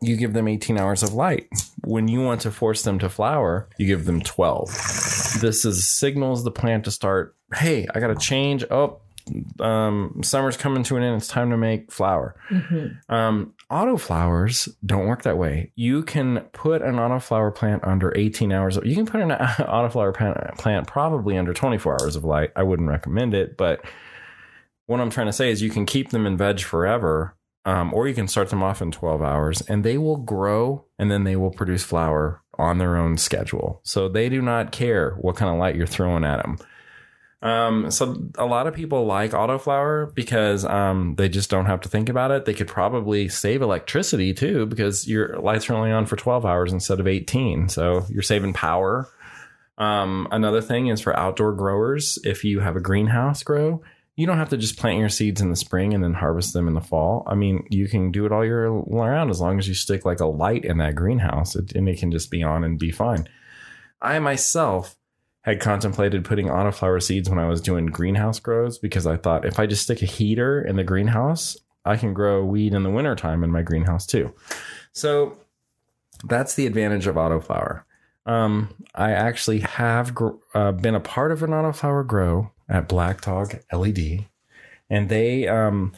you 0.00 0.16
give 0.16 0.32
them 0.32 0.46
18 0.46 0.78
hours 0.78 1.02
of 1.02 1.14
light. 1.14 1.48
When 1.84 2.06
you 2.06 2.20
want 2.20 2.42
to 2.42 2.50
force 2.50 2.82
them 2.82 2.98
to 2.98 3.08
flower, 3.08 3.68
you 3.78 3.86
give 3.86 4.04
them 4.04 4.20
12. 4.20 4.68
This 5.40 5.64
is 5.64 5.88
signals 5.88 6.44
the 6.44 6.50
plant 6.50 6.84
to 6.84 6.90
start, 6.90 7.34
hey, 7.54 7.88
I 7.94 7.98
got 8.00 8.08
to 8.08 8.14
change. 8.14 8.62
Oh, 8.70 9.00
um, 9.60 10.20
summer's 10.22 10.56
coming 10.56 10.82
to 10.84 10.96
an 10.96 11.02
end. 11.02 11.16
It's 11.16 11.28
time 11.28 11.50
to 11.50 11.56
make 11.56 11.92
flower. 11.92 12.34
Mm-hmm. 12.50 13.12
Um, 13.12 13.54
autoflowers 13.70 14.68
don't 14.84 15.06
work 15.06 15.22
that 15.22 15.38
way. 15.38 15.72
You 15.74 16.02
can 16.02 16.40
put 16.52 16.82
an 16.82 16.96
autoflower 16.96 17.54
plant 17.54 17.84
under 17.84 18.16
18 18.16 18.52
hours. 18.52 18.76
Of, 18.76 18.86
you 18.86 18.94
can 18.94 19.06
put 19.06 19.20
an 19.20 19.30
autoflower 19.30 20.14
plant, 20.14 20.36
plant 20.58 20.86
probably 20.86 21.36
under 21.36 21.52
24 21.52 22.02
hours 22.02 22.16
of 22.16 22.24
light. 22.24 22.50
I 22.56 22.62
wouldn't 22.62 22.88
recommend 22.88 23.34
it, 23.34 23.56
but 23.56 23.84
what 24.86 25.00
I'm 25.00 25.10
trying 25.10 25.26
to 25.26 25.32
say 25.32 25.50
is 25.50 25.60
you 25.60 25.70
can 25.70 25.86
keep 25.86 26.10
them 26.10 26.26
in 26.26 26.36
veg 26.36 26.60
forever, 26.60 27.36
um, 27.64 27.92
or 27.92 28.08
you 28.08 28.14
can 28.14 28.26
start 28.26 28.48
them 28.48 28.62
off 28.62 28.80
in 28.80 28.90
12 28.90 29.20
hours, 29.20 29.60
and 29.62 29.84
they 29.84 29.98
will 29.98 30.16
grow 30.16 30.86
and 30.98 31.10
then 31.10 31.24
they 31.24 31.36
will 31.36 31.50
produce 31.50 31.84
flower 31.84 32.42
on 32.58 32.78
their 32.78 32.96
own 32.96 33.16
schedule. 33.18 33.80
So 33.84 34.08
they 34.08 34.28
do 34.28 34.42
not 34.42 34.72
care 34.72 35.12
what 35.20 35.36
kind 35.36 35.52
of 35.52 35.58
light 35.58 35.76
you're 35.76 35.86
throwing 35.86 36.24
at 36.24 36.42
them. 36.42 36.58
Um, 37.40 37.90
so 37.90 38.30
a 38.36 38.46
lot 38.46 38.66
of 38.66 38.74
people 38.74 39.06
like 39.06 39.30
autoflower 39.30 40.12
because 40.12 40.64
um, 40.64 41.14
they 41.16 41.28
just 41.28 41.50
don't 41.50 41.66
have 41.66 41.80
to 41.82 41.88
think 41.88 42.08
about 42.08 42.32
it. 42.32 42.44
They 42.44 42.54
could 42.54 42.66
probably 42.66 43.28
save 43.28 43.62
electricity 43.62 44.34
too 44.34 44.66
because 44.66 45.06
your 45.06 45.38
lights 45.38 45.70
are 45.70 45.74
only 45.74 45.92
on 45.92 46.06
for 46.06 46.16
12 46.16 46.44
hours 46.44 46.72
instead 46.72 46.98
of 46.98 47.06
18. 47.06 47.68
So 47.68 48.04
you're 48.08 48.22
saving 48.22 48.54
power. 48.54 49.08
Um, 49.78 50.26
another 50.32 50.60
thing 50.60 50.88
is 50.88 51.00
for 51.00 51.16
outdoor 51.16 51.52
growers, 51.52 52.18
if 52.24 52.42
you 52.42 52.58
have 52.58 52.74
a 52.74 52.80
greenhouse 52.80 53.44
grow, 53.44 53.82
you 54.16 54.26
don't 54.26 54.38
have 54.38 54.48
to 54.48 54.56
just 54.56 54.76
plant 54.76 54.98
your 54.98 55.08
seeds 55.08 55.40
in 55.40 55.50
the 55.50 55.54
spring 55.54 55.94
and 55.94 56.02
then 56.02 56.14
harvest 56.14 56.52
them 56.52 56.66
in 56.66 56.74
the 56.74 56.80
fall. 56.80 57.22
I 57.28 57.36
mean, 57.36 57.64
you 57.70 57.86
can 57.86 58.10
do 58.10 58.26
it 58.26 58.32
all 58.32 58.44
year 58.44 58.68
round 58.68 59.30
as 59.30 59.40
long 59.40 59.60
as 59.60 59.68
you 59.68 59.74
stick 59.74 60.04
like 60.04 60.18
a 60.18 60.26
light 60.26 60.64
in 60.64 60.78
that 60.78 60.96
greenhouse 60.96 61.54
and 61.54 61.88
it 61.88 62.00
can 62.00 62.10
just 62.10 62.28
be 62.28 62.42
on 62.42 62.64
and 62.64 62.80
be 62.80 62.90
fine. 62.90 63.28
I 64.02 64.18
myself 64.18 64.96
had 65.48 65.60
contemplated 65.60 66.24
putting 66.24 66.46
autoflower 66.46 67.02
seeds 67.02 67.28
when 67.30 67.38
I 67.38 67.48
was 67.48 67.60
doing 67.60 67.86
greenhouse 67.86 68.38
grows 68.38 68.78
because 68.78 69.06
I 69.06 69.16
thought 69.16 69.44
if 69.44 69.58
I 69.58 69.66
just 69.66 69.82
stick 69.82 70.02
a 70.02 70.06
heater 70.06 70.60
in 70.60 70.76
the 70.76 70.84
greenhouse, 70.84 71.56
I 71.84 71.96
can 71.96 72.12
grow 72.12 72.44
weed 72.44 72.74
in 72.74 72.82
the 72.82 72.90
wintertime 72.90 73.42
in 73.42 73.50
my 73.50 73.62
greenhouse 73.62 74.06
too. 74.06 74.34
So 74.92 75.38
that's 76.24 76.54
the 76.54 76.66
advantage 76.66 77.06
of 77.06 77.16
autoflower. 77.16 77.82
Um, 78.26 78.74
I 78.94 79.12
actually 79.12 79.60
have 79.60 80.14
gr- 80.14 80.36
uh, 80.54 80.72
been 80.72 80.94
a 80.94 81.00
part 81.00 81.32
of 81.32 81.42
an 81.42 81.50
autoflower 81.50 82.06
grow 82.06 82.50
at 82.68 82.88
Black 82.88 83.22
Dog 83.22 83.58
LED, 83.72 84.26
and 84.90 85.08
they 85.08 85.48
um, 85.48 85.92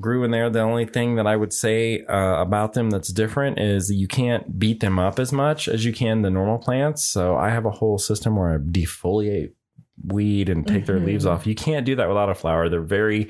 grew 0.00 0.24
in 0.24 0.30
there. 0.30 0.50
The 0.50 0.60
only 0.60 0.86
thing 0.86 1.16
that 1.16 1.26
I 1.26 1.36
would 1.36 1.52
say 1.52 2.04
uh, 2.06 2.40
about 2.40 2.72
them 2.72 2.90
that's 2.90 3.12
different 3.12 3.58
is 3.60 3.90
you 3.90 4.08
can't 4.08 4.58
beat 4.58 4.80
them 4.80 4.98
up 4.98 5.18
as 5.18 5.32
much 5.32 5.68
as 5.68 5.84
you 5.84 5.92
can 5.92 6.22
the 6.22 6.30
normal 6.30 6.58
plants. 6.58 7.04
So 7.04 7.36
I 7.36 7.50
have 7.50 7.64
a 7.64 7.70
whole 7.70 7.98
system 7.98 8.36
where 8.36 8.54
I 8.54 8.58
defoliate 8.58 9.52
weed 10.06 10.48
and 10.48 10.66
take 10.66 10.86
their 10.86 10.98
Mhm. 10.98 11.04
leaves 11.06 11.26
off. 11.26 11.46
You 11.46 11.54
can't 11.54 11.86
do 11.86 11.94
that 11.96 12.08
without 12.08 12.28
a 12.28 12.34
flower. 12.34 12.68
They're 12.68 12.80
very 12.80 13.28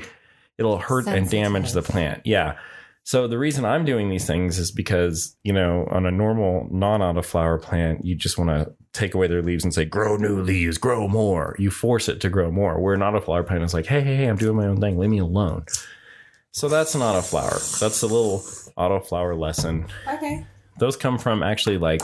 it'll 0.56 0.78
hurt 0.78 1.06
and 1.08 1.28
damage 1.28 1.72
the 1.72 1.82
plant. 1.82 2.20
Yeah. 2.24 2.54
So 3.02 3.26
the 3.28 3.36
reason 3.36 3.64
I'm 3.66 3.84
doing 3.84 4.08
these 4.08 4.24
things 4.26 4.58
is 4.58 4.70
because, 4.70 5.36
you 5.42 5.52
know, 5.52 5.86
on 5.90 6.06
a 6.06 6.10
normal 6.10 6.68
non-autoflower 6.70 7.60
plant, 7.60 8.04
you 8.06 8.14
just 8.14 8.38
want 8.38 8.48
to 8.50 8.72
take 8.92 9.14
away 9.14 9.26
their 9.26 9.42
leaves 9.42 9.64
and 9.64 9.74
say, 9.74 9.84
grow 9.84 10.16
new 10.16 10.40
leaves, 10.40 10.78
grow 10.78 11.06
more. 11.08 11.54
You 11.58 11.70
force 11.70 12.08
it 12.08 12.20
to 12.22 12.30
grow 12.30 12.50
more. 12.50 12.80
Where 12.80 12.94
an 12.94 13.00
autoflower 13.00 13.44
plant 13.46 13.64
is 13.64 13.74
like, 13.74 13.86
hey, 13.86 14.00
hey, 14.00 14.16
hey, 14.16 14.26
I'm 14.26 14.36
doing 14.36 14.56
my 14.56 14.66
own 14.66 14.80
thing. 14.80 14.96
Leave 14.96 15.10
me 15.10 15.18
alone. 15.18 15.64
So 16.54 16.68
that's 16.68 16.94
an 16.94 17.00
autoflower. 17.00 17.80
That's 17.80 18.02
a 18.02 18.06
little 18.06 18.38
autoflower 18.78 19.36
lesson. 19.36 19.86
Okay. 20.08 20.46
Those 20.78 20.96
come 20.96 21.18
from 21.18 21.42
actually 21.42 21.78
like 21.78 22.02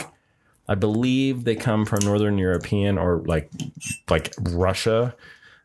I 0.67 0.75
believe 0.75 1.45
they 1.45 1.55
come 1.55 1.85
from 1.85 1.99
Northern 2.03 2.37
European 2.37 2.97
or 2.97 3.19
like 3.25 3.49
like 4.09 4.33
Russia. 4.41 5.15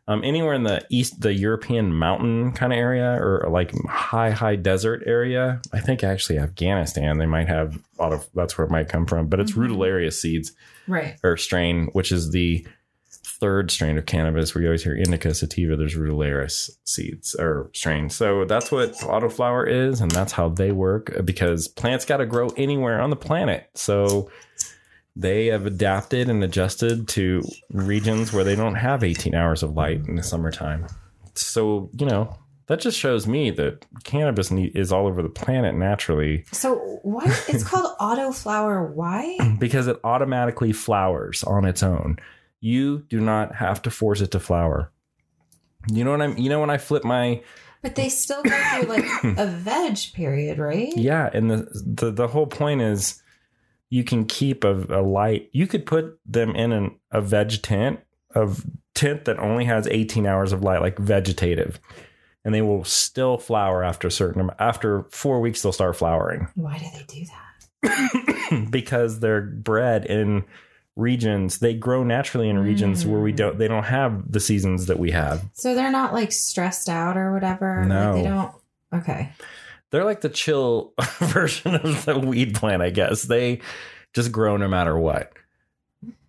Um, 0.09 0.23
anywhere 0.23 0.53
in 0.53 0.63
the 0.63 0.85
east, 0.89 1.19
the 1.19 1.33
European 1.33 1.91
mountain 1.93 2.53
kind 2.53 2.71
of 2.71 2.79
area 2.79 3.21
or 3.21 3.45
like 3.49 3.73
high, 3.89 4.29
high 4.31 4.55
desert 4.55 5.03
area. 5.05 5.61
I 5.73 5.81
think 5.81 6.01
actually 6.01 6.39
Afghanistan, 6.39 7.17
they 7.17 7.25
might 7.25 7.49
have 7.49 7.77
auto. 7.97 8.21
That's 8.33 8.57
where 8.57 8.65
it 8.65 8.71
might 8.71 8.87
come 8.87 9.05
from, 9.05 9.27
but 9.27 9.41
it's 9.41 9.51
Mhm. 9.51 9.57
Rudelaria 9.57 10.11
seeds 10.13 10.53
Right. 10.87 11.17
or 11.25 11.35
strain, 11.35 11.87
which 11.91 12.13
is 12.13 12.31
the 12.31 12.65
third 13.39 13.71
strain 13.71 13.97
of 13.97 14.05
cannabis. 14.05 14.53
where 14.53 14.61
you 14.61 14.67
always 14.67 14.83
hear 14.83 14.95
indica 14.95 15.33
sativa. 15.33 15.75
There's 15.75 15.95
ruderalis 15.95 16.69
seeds 16.85 17.35
or 17.35 17.69
strains. 17.73 18.15
So 18.15 18.45
that's 18.45 18.71
what 18.71 18.93
autoflower 18.97 19.67
is, 19.69 20.01
and 20.01 20.11
that's 20.11 20.31
how 20.33 20.49
they 20.49 20.71
work 20.71 21.13
because 21.25 21.67
plants 21.67 22.05
got 22.05 22.17
to 22.17 22.25
grow 22.25 22.47
anywhere 22.57 23.01
on 23.01 23.09
the 23.09 23.15
planet. 23.15 23.69
So 23.75 24.29
they 25.15 25.47
have 25.47 25.65
adapted 25.65 26.29
and 26.29 26.43
adjusted 26.43 27.07
to 27.09 27.43
regions 27.71 28.31
where 28.33 28.43
they 28.43 28.55
don't 28.55 28.75
have 28.75 29.03
18 29.03 29.33
hours 29.33 29.63
of 29.63 29.75
light 29.75 30.05
in 30.07 30.15
the 30.15 30.23
summertime. 30.23 30.87
So, 31.33 31.89
you 31.97 32.05
know, 32.05 32.37
that 32.67 32.81
just 32.81 32.99
shows 32.99 33.25
me 33.27 33.49
that 33.51 33.85
cannabis 34.03 34.51
is 34.51 34.91
all 34.91 35.07
over 35.07 35.23
the 35.23 35.29
planet 35.29 35.73
naturally 35.75 36.43
So 36.51 36.99
why 37.03 37.23
it's 37.47 37.63
called 37.63 37.97
autoflower? 37.99 38.91
Why? 38.93 39.37
because 39.57 39.87
it 39.87 39.97
automatically 40.03 40.71
flowers 40.73 41.43
on 41.45 41.65
its 41.65 41.81
own. 41.81 42.17
You 42.59 42.99
do 43.09 43.19
not 43.19 43.55
have 43.55 43.81
to 43.83 43.91
force 43.91 44.21
it 44.21 44.31
to 44.31 44.39
flower. 44.39 44.91
You 45.91 46.03
know 46.03 46.11
what 46.11 46.21
I'm 46.21 46.37
you 46.37 46.49
know 46.49 46.59
when 46.59 46.69
I 46.69 46.77
flip 46.77 47.03
my 47.03 47.41
But 47.81 47.95
they 47.95 48.09
still 48.09 48.43
go 48.43 48.49
through 48.49 48.89
like 48.89 49.05
a 49.37 49.47
veg 49.47 49.97
period, 50.13 50.59
right? 50.59 50.95
yeah, 50.97 51.29
and 51.33 51.49
the 51.49 51.67
the, 51.85 52.11
the 52.11 52.27
whole 52.27 52.47
point 52.47 52.81
is 52.81 53.21
you 53.89 54.03
can 54.03 54.25
keep 54.25 54.63
a, 54.63 54.73
a 54.89 55.01
light. 55.01 55.49
You 55.53 55.67
could 55.67 55.85
put 55.85 56.19
them 56.25 56.55
in 56.55 56.71
an, 56.71 56.99
a 57.11 57.21
veg 57.21 57.61
tent 57.61 58.01
of 58.35 58.65
tent 58.93 59.25
that 59.25 59.39
only 59.39 59.65
has 59.65 59.87
18 59.87 60.25
hours 60.25 60.51
of 60.51 60.63
light, 60.63 60.81
like 60.81 60.97
vegetative, 60.97 61.79
and 62.43 62.53
they 62.53 62.61
will 62.61 62.83
still 62.83 63.37
flower 63.37 63.83
after 63.83 64.07
a 64.07 64.11
certain 64.11 64.49
after 64.59 65.05
four 65.11 65.39
weeks. 65.39 65.61
They'll 65.61 65.71
start 65.71 65.95
flowering. 65.95 66.49
Why 66.55 66.77
do 66.77 66.85
they 66.93 67.05
do 67.07 67.25
that? 67.25 68.67
because 68.71 69.19
they're 69.19 69.41
bred 69.41 70.05
in 70.05 70.43
regions 70.97 71.59
they 71.59 71.73
grow 71.73 72.03
naturally 72.03 72.49
in 72.49 72.57
regions 72.59 73.05
where 73.05 73.19
we 73.21 73.31
Mm. 73.31 73.37
don't 73.37 73.57
they 73.59 73.67
don't 73.67 73.83
have 73.85 74.31
the 74.31 74.39
seasons 74.39 74.87
that 74.87 74.97
we 74.99 75.11
have 75.11 75.45
So 75.53 75.75
they're 75.75 75.91
not 75.91 76.13
like 76.13 76.31
stressed 76.31 76.89
out 76.89 77.15
or 77.17 77.31
whatever. 77.33 77.77
Like, 77.81 77.87
No. 77.89 78.13
they 78.15 78.23
don't. 78.23 78.51
Okay. 78.93 79.29
they're 79.91 80.03
like 80.05 80.21
the 80.21 80.29
chill 80.29 80.93
version 81.19 81.75
of 81.75 82.05
the 82.05 82.17
weed 82.19 82.55
plant 82.55 82.81
i 82.81 82.89
guess 82.89 83.23
they 83.23 83.59
just 84.13 84.31
grow 84.31 84.57
no 84.57 84.67
matter 84.67 84.97
what 84.97 85.31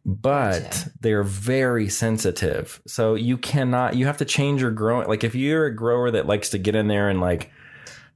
but 0.05 0.63
Gotcha. 0.63 0.91
they're 1.01 1.23
very 1.23 1.89
sensitive 1.89 2.81
so 2.87 3.15
you 3.15 3.37
cannot 3.37 3.95
you 3.95 4.07
have 4.07 4.17
to 4.19 4.25
change 4.25 4.61
your 4.63 4.71
growing 4.71 5.07
like 5.09 5.23
if 5.25 5.35
you're 5.35 5.67
a 5.67 5.75
grower 5.75 6.11
that 6.11 6.27
likes 6.27 6.51
to 6.51 6.59
get 6.59 6.75
in 6.75 6.89
there 6.89 7.09
and 7.09 7.21
like 7.21 7.51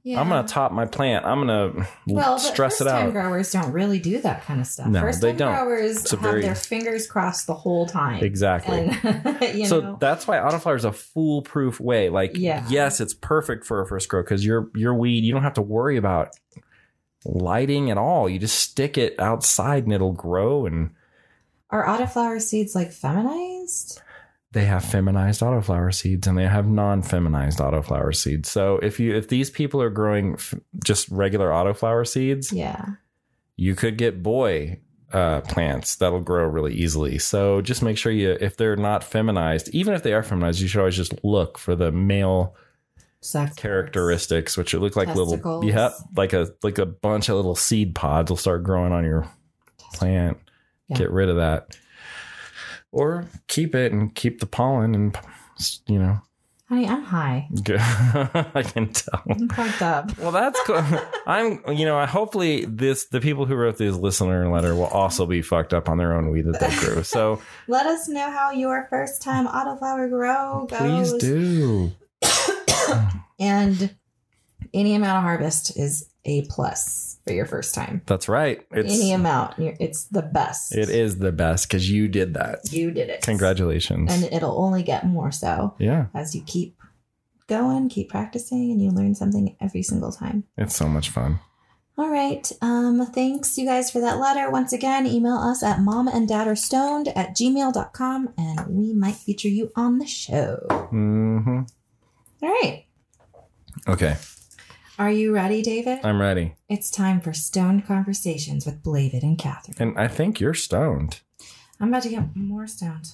Yeah. 0.05 0.19
i'm 0.19 0.27
gonna 0.27 0.45
top 0.47 0.73
my 0.73 0.85
plant 0.85 1.25
i'm 1.25 1.39
gonna 1.39 1.87
well, 2.07 2.37
stress 2.37 2.81
it 2.81 2.85
time 2.85 3.07
out 3.07 3.13
growers 3.13 3.51
don't 3.53 3.71
really 3.71 3.99
do 3.99 4.19
that 4.21 4.43
kind 4.43 4.59
of 4.59 4.67
stuff. 4.67 4.87
No, 4.87 4.99
first 4.99 5.21
they 5.21 5.29
time 5.29 5.37
don't. 5.37 5.55
growers 5.55 6.11
have 6.11 6.19
very- 6.19 6.41
their 6.41 6.55
fingers 6.55 7.07
crossed 7.07 7.47
the 7.47 7.53
whole 7.53 7.85
time. 7.85 8.21
exactly 8.21 8.89
And 9.03 9.65
so 9.67 9.79
know, 9.79 9.97
that's 10.01 10.27
why 10.27 10.37
autoflower 10.37 10.75
is 10.75 10.83
a 10.83 10.91
foolproof 10.91 11.79
way. 11.79 12.09
Like, 12.09 12.31
Yeah. 12.35 12.65
yes, 12.69 12.99
it's 12.99 13.13
perfect 13.13 13.65
for 13.65 13.81
a 13.81 13.87
first 13.87 14.09
grow 14.09 14.23
because 14.23 14.45
your 14.45 14.69
your 14.75 14.93
weed 14.93 15.23
you 15.23 15.31
don't 15.31 15.43
have 15.43 15.53
to 15.53 15.61
worry 15.61 15.95
about 15.95 16.35
lighting 17.25 17.89
at 17.89 17.97
all. 17.97 18.27
You 18.27 18.39
just 18.39 18.59
stick 18.59 18.97
it 18.97 19.17
outside 19.19 19.83
and 19.85 19.93
it'll 19.93 20.11
grow. 20.11 20.65
And 20.65 20.91
are 21.69 21.85
autoflower 21.85 22.41
seeds 22.41 22.75
like 22.75 22.91
feminized? 22.91 24.01
They 24.53 24.65
have 24.65 24.85
feminized 24.85 25.41
autoflower 25.41 25.93
seeds 25.93 26.27
and 26.27 26.37
they 26.37 26.47
have 26.47 26.67
non-feminized 26.67 27.59
autoflower 27.59 28.15
seeds. 28.15 28.49
So 28.49 28.77
if 28.77 28.99
you 28.99 29.15
if 29.15 29.27
these 29.27 29.49
people 29.49 29.81
are 29.81 29.89
growing 29.89 30.33
f- 30.35 30.53
just 30.83 31.09
regular 31.09 31.49
autoflower 31.49 32.07
seeds, 32.07 32.53
Yeah. 32.53 32.85
you 33.57 33.75
could 33.75 33.97
get 33.97 34.23
boy 34.23 34.79
uh, 35.11 35.41
plants 35.41 35.95
that'll 35.97 36.21
grow 36.21 36.45
really 36.47 36.73
easily. 36.73 37.19
So 37.19 37.61
just 37.61 37.83
make 37.83 37.97
sure 37.97 38.11
you 38.11 38.37
if 38.39 38.57
they're 38.57 38.75
not 38.75 39.03
feminized, 39.03 39.69
even 39.69 39.93
if 39.93 40.01
they 40.03 40.13
are 40.13 40.23
feminized, 40.23 40.59
you 40.61 40.67
should 40.67 40.79
always 40.79 40.95
just 40.95 41.13
look 41.23 41.57
for 41.57 41.75
the 41.75 41.91
male 41.91 42.55
Sex 43.21 43.55
characteristics, 43.55 44.57
which 44.57 44.73
would 44.73 44.81
look 44.81 44.95
like 44.97 45.07
Testicles. 45.07 45.31
little, 45.31 45.63
yeah, 45.65 45.91
like 46.17 46.33
a 46.33 46.49
like 46.61 46.77
a 46.77 46.85
bunch 46.85 47.29
of 47.29 47.35
little 47.37 47.55
seed 47.55 47.95
pods 47.95 48.29
will 48.29 48.37
start 48.37 48.63
growing 48.63 48.91
on 48.91 49.03
your 49.05 49.25
plant. 49.93 50.37
Yeah. 50.89 50.97
Get 50.97 51.11
rid 51.11 51.29
of 51.29 51.37
that, 51.37 51.77
or 52.93 53.25
keep 53.47 53.75
it 53.75 53.91
and 53.91 54.15
keep 54.15 54.39
the 54.39 54.45
pollen, 54.45 54.95
and 54.95 55.17
you 55.87 55.99
know, 55.99 56.19
Honey, 56.69 56.87
I'm 56.87 57.03
high. 57.03 57.47
good. 57.63 57.79
I 57.81 58.63
can 58.65 58.91
tell. 58.93 59.21
I'm 59.29 59.49
fucked 59.49 59.81
up. 59.81 60.17
Well, 60.17 60.31
that's 60.31 60.59
cool. 60.65 60.81
I'm, 61.27 61.61
you 61.67 61.85
know, 61.85 62.03
hopefully 62.05 62.65
this 62.65 63.05
the 63.07 63.19
people 63.19 63.45
who 63.45 63.55
wrote 63.55 63.77
this 63.77 63.95
listener 63.95 64.49
letter 64.49 64.73
will 64.73 64.85
also 64.85 65.25
be 65.25 65.41
fucked 65.41 65.73
up 65.73 65.89
on 65.89 65.97
their 65.97 66.13
own 66.13 66.31
weed 66.31 66.45
that 66.45 66.59
they 66.59 66.75
grew. 66.77 67.03
So 67.03 67.41
Let 67.67 67.85
us 67.85 68.07
know 68.07 68.31
how 68.31 68.51
your 68.51 68.87
first 68.89 69.21
time 69.21 69.47
autoflower 69.47 70.09
grow 70.09 70.65
goes. 70.69 71.11
please 71.11 71.21
do. 71.21 71.91
And 73.39 73.95
any 74.73 74.95
amount 74.95 75.17
of 75.17 75.23
harvest 75.23 75.77
is 75.77 76.07
a 76.25 76.43
plus 76.49 77.19
for 77.25 77.33
your 77.33 77.45
first 77.45 77.75
time. 77.75 78.01
That's 78.05 78.27
right. 78.29 78.65
It's 78.71 78.93
any 78.93 79.11
amount, 79.11 79.55
it's 79.59 80.05
the 80.05 80.21
best. 80.21 80.75
it 80.75 80.89
is 80.89 81.19
the 81.19 81.31
best 81.31 81.67
because 81.67 81.89
you 81.89 82.07
did 82.07 82.33
that. 82.35 82.59
You 82.71 82.91
did 82.91 83.09
it. 83.09 83.21
Congratulations. 83.21 84.11
And 84.11 84.23
it'll 84.33 84.61
only 84.61 84.83
get 84.83 85.05
more 85.05 85.31
so 85.31 85.75
yeah, 85.79 86.07
as 86.13 86.33
you 86.35 86.43
keep 86.45 86.77
going, 87.47 87.89
keep 87.89 88.09
practicing, 88.09 88.71
and 88.71 88.81
you 88.81 88.89
learn 88.91 89.15
something 89.15 89.55
every 89.59 89.83
single 89.83 90.11
time. 90.11 90.45
it's 90.57 90.75
so 90.75 90.87
much 90.87 91.09
fun. 91.09 91.39
All 91.95 92.09
right. 92.09 92.51
Um, 92.59 93.05
thanks 93.13 93.55
you 93.55 93.65
guys 93.67 93.91
for 93.91 93.99
that 93.99 94.17
letter. 94.17 94.49
Once 94.49 94.73
again, 94.73 95.05
email 95.05 95.35
us 95.35 95.61
at 95.61 95.79
mom 95.79 96.07
and 96.07 96.27
dad 96.27 96.47
are 96.47 96.55
stoned 96.55 97.09
at 97.09 97.35
gmail.com 97.37 98.33
and 98.35 98.65
we 98.67 98.93
might 98.93 99.13
feature 99.15 99.47
you 99.47 99.71
on 99.75 99.99
the 99.99 100.07
show. 100.07 100.65
Mm-hmm. 100.69 101.59
All 102.41 102.49
right. 102.49 102.85
Okay, 103.87 104.15
Are 104.99 105.11
you 105.11 105.33
ready, 105.33 105.61
David? 105.61 105.99
I'm 106.03 106.21
ready. 106.21 106.55
It's 106.69 106.91
time 106.91 107.19
for 107.19 107.33
stoned 107.33 107.85
conversations 107.87 108.65
with 108.65 108.83
Blavid 108.83 109.23
and 109.23 109.37
Catherine. 109.37 109.75
And 109.79 109.99
I 109.99 110.07
think 110.07 110.39
you're 110.39 110.53
stoned. 110.53 111.21
I'm 111.79 111.87
about 111.89 112.03
to 112.03 112.09
get 112.09 112.35
more 112.35 112.67
stoned. 112.67 113.11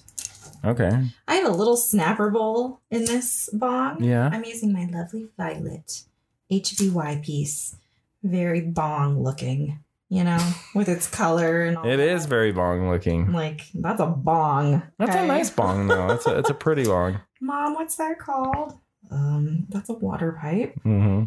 Okay. 0.65 0.91
I 1.27 1.35
have 1.35 1.47
a 1.47 1.55
little 1.55 1.77
snapper 1.77 2.29
bowl 2.29 2.81
in 2.91 3.05
this 3.05 3.49
bong. 3.53 4.03
Yeah. 4.03 4.29
I'm 4.31 4.43
using 4.43 4.73
my 4.73 4.89
lovely 4.91 5.29
violet 5.37 6.03
HBY 6.51 7.23
piece. 7.23 7.77
Very 8.23 8.59
bong 8.59 9.23
looking, 9.23 9.79
you 10.09 10.25
know, 10.25 10.39
with 10.75 10.89
its 10.89 11.07
color 11.07 11.63
and 11.63 11.77
all 11.77 11.85
It 11.87 11.95
that. 11.97 12.07
is 12.09 12.25
very 12.25 12.51
bong 12.51 12.89
looking. 12.89 13.31
like, 13.31 13.61
that's 13.73 14.01
a 14.01 14.05
bong. 14.07 14.83
That's 14.97 15.15
a 15.15 15.25
nice 15.25 15.49
bong 15.49 15.87
though. 15.87 16.09
It's 16.11 16.27
a 16.27 16.37
it's 16.39 16.49
a 16.49 16.53
pretty 16.53 16.83
bong. 16.83 17.21
Mom, 17.41 17.75
what's 17.75 17.95
that 17.95 18.19
called? 18.19 18.77
Um, 19.09 19.65
that's 19.69 19.89
a 19.89 19.93
water 19.93 20.37
pipe. 20.41 20.75
hmm 20.83 21.23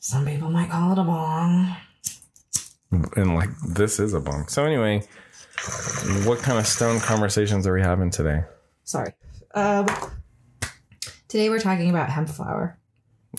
Some 0.00 0.26
people 0.26 0.50
might 0.50 0.70
call 0.70 0.92
it 0.92 0.98
a 0.98 1.02
bong. 1.04 1.74
And 3.16 3.34
like 3.34 3.50
this 3.66 3.98
is 4.00 4.14
a 4.14 4.20
bong. 4.20 4.48
So 4.48 4.64
anyway, 4.64 5.02
what 6.24 6.38
kind 6.38 6.58
of 6.58 6.66
stone 6.66 7.00
conversations 7.00 7.66
are 7.66 7.74
we 7.74 7.82
having 7.82 8.10
today? 8.10 8.44
Sorry. 8.84 9.12
Um, 9.54 9.86
today 11.28 11.50
we're 11.50 11.58
talking 11.60 11.90
about 11.90 12.10
hemp 12.10 12.28
flower. 12.30 12.78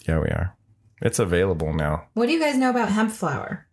Yeah, 0.08 0.20
we 0.20 0.28
are. 0.28 0.56
It's 1.02 1.20
available 1.20 1.74
now. 1.74 2.08
What 2.14 2.28
do 2.28 2.34
you 2.34 2.40
guys 2.40 2.58
know 2.58 2.70
about 2.70 2.90
hemp 2.90 3.12
flower? 3.12 3.66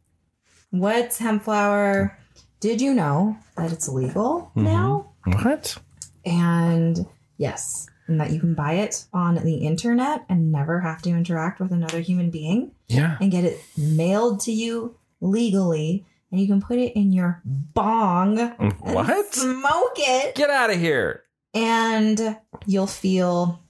What's 0.71 1.19
hemp 1.19 1.43
flower? 1.45 2.17
Did 2.61 2.81
you 2.81 2.95
know 2.95 3.37
that 3.57 3.73
it's 3.73 3.89
legal 3.89 4.53
Mhm. 4.57 4.63
now? 4.63 5.13
What? 5.43 5.77
And 6.25 7.07
yes, 7.37 7.89
and 8.09 8.21
that 8.21 8.31
you 8.31 8.41
can 8.41 8.55
buy 8.55 8.75
it 8.75 9.05
on 9.13 9.35
the 9.37 9.57
internet 9.57 10.25
and 10.29 10.53
never 10.53 10.81
have 10.81 11.03
to 11.03 11.11
interact 11.11 11.61
with 11.61 11.73
another 11.73 12.01
human 12.01 12.31
being 12.31 12.73
Yeah. 12.89 13.17
and 13.21 13.31
get 13.31 13.45
it 13.45 13.61
mailed 13.77 14.41
to 14.41 14.53
you 14.53 14.97
legally. 15.21 16.07
And 16.31 16.41
you 16.41 16.47
can 16.47 16.61
put 16.61 16.79
it 16.79 16.93
in 16.97 17.13
your 17.13 17.41
bong 17.45 18.39
What? 18.81 19.35
smoke 19.35 19.95
it 19.97 20.35
Get 20.35 20.51
out 20.51 20.71
of 20.71 20.79
here. 20.79 21.23
and 21.55 22.37
you'll 22.67 22.87
feel 22.87 23.61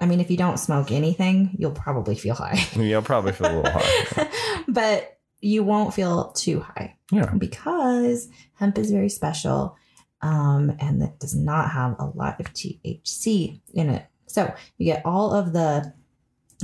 I 0.00 0.06
mean, 0.06 0.20
if 0.20 0.28
you 0.30 0.36
don't 0.36 0.58
smoke 0.58 0.90
anything, 0.90 1.54
you'll 1.56 1.70
probably 1.70 2.16
feel 2.16 2.34
high, 2.34 2.60
You'll 2.76 3.00
probably 3.02 3.32
feel 3.32 3.46
a 3.46 3.56
little 3.62 3.70
high. 3.80 4.28
but 4.68 5.18
you 5.40 5.62
won't 5.62 5.94
feel 5.94 6.32
too 6.32 6.60
high 6.60 6.96
Yeah. 7.12 7.30
because 7.32 8.28
hemp 8.54 8.76
is 8.78 8.90
very 8.90 9.08
special 9.08 9.76
um, 10.24 10.74
and 10.80 11.02
it 11.02 11.20
does 11.20 11.34
not 11.34 11.70
have 11.70 11.96
a 11.98 12.06
lot 12.06 12.40
of 12.40 12.52
THC 12.54 13.60
in 13.74 13.90
it. 13.90 14.06
So 14.26 14.52
you 14.78 14.86
get 14.86 15.04
all 15.04 15.34
of 15.34 15.52
the 15.52 15.92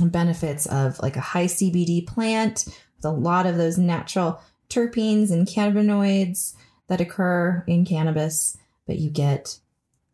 benefits 0.03 0.65
of 0.65 0.99
like 0.99 1.15
a 1.15 1.21
high 1.21 1.45
CBD 1.45 2.05
plant 2.07 2.65
with 2.65 3.05
a 3.05 3.11
lot 3.11 3.45
of 3.45 3.57
those 3.57 3.77
natural 3.77 4.41
terpenes 4.67 5.31
and 5.31 5.47
cannabinoids 5.47 6.55
that 6.87 7.01
occur 7.01 7.63
in 7.67 7.85
cannabis, 7.85 8.57
but 8.87 8.97
you 8.97 9.11
get 9.11 9.59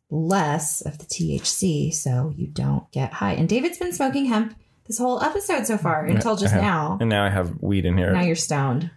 less 0.10 0.82
of 0.82 0.98
the 0.98 1.06
THC, 1.06 1.94
so 1.94 2.34
you 2.36 2.48
don't 2.48 2.90
get 2.92 3.14
high. 3.14 3.34
And 3.34 3.48
David's 3.48 3.78
been 3.78 3.94
smoking 3.94 4.26
hemp 4.26 4.56
this 4.88 4.98
whole 4.98 5.22
episode 5.22 5.66
so 5.68 5.78
far 5.78 6.06
until 6.06 6.36
just 6.36 6.54
have- 6.54 6.62
now. 6.62 6.98
And 7.00 7.10
now 7.10 7.24
I 7.26 7.30
have 7.30 7.62
weed 7.62 7.86
in 7.86 7.98
here. 7.98 8.12
Now 8.12 8.22
you're 8.22 8.36
stoned. 8.36 8.92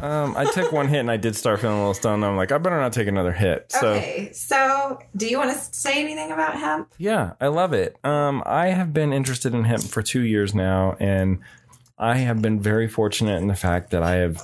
Um, 0.00 0.36
I 0.36 0.44
took 0.52 0.70
one 0.70 0.88
hit 0.88 1.00
and 1.00 1.10
I 1.10 1.16
did 1.16 1.34
start 1.34 1.60
feeling 1.60 1.76
a 1.76 1.80
little 1.80 1.94
stoned. 1.94 2.24
I'm 2.24 2.36
like, 2.36 2.52
I 2.52 2.58
better 2.58 2.80
not 2.80 2.92
take 2.92 3.08
another 3.08 3.32
hit. 3.32 3.72
So 3.72 3.94
okay, 3.94 4.30
so 4.32 5.00
do 5.16 5.26
you 5.26 5.38
want 5.38 5.50
to 5.50 5.58
say 5.74 6.00
anything 6.00 6.30
about 6.30 6.54
hemp? 6.54 6.92
yeah, 6.98 7.32
I 7.40 7.48
love 7.48 7.72
it. 7.72 7.96
Um, 8.04 8.42
I 8.46 8.68
have 8.68 8.92
been 8.92 9.12
interested 9.12 9.54
in 9.54 9.64
hemp 9.64 9.82
for 9.82 10.02
two 10.02 10.22
years 10.22 10.54
now, 10.54 10.96
and 11.00 11.40
I 11.98 12.18
have 12.18 12.40
been 12.40 12.60
very 12.60 12.86
fortunate 12.86 13.42
in 13.42 13.48
the 13.48 13.56
fact 13.56 13.90
that 13.90 14.04
I 14.04 14.16
have 14.16 14.40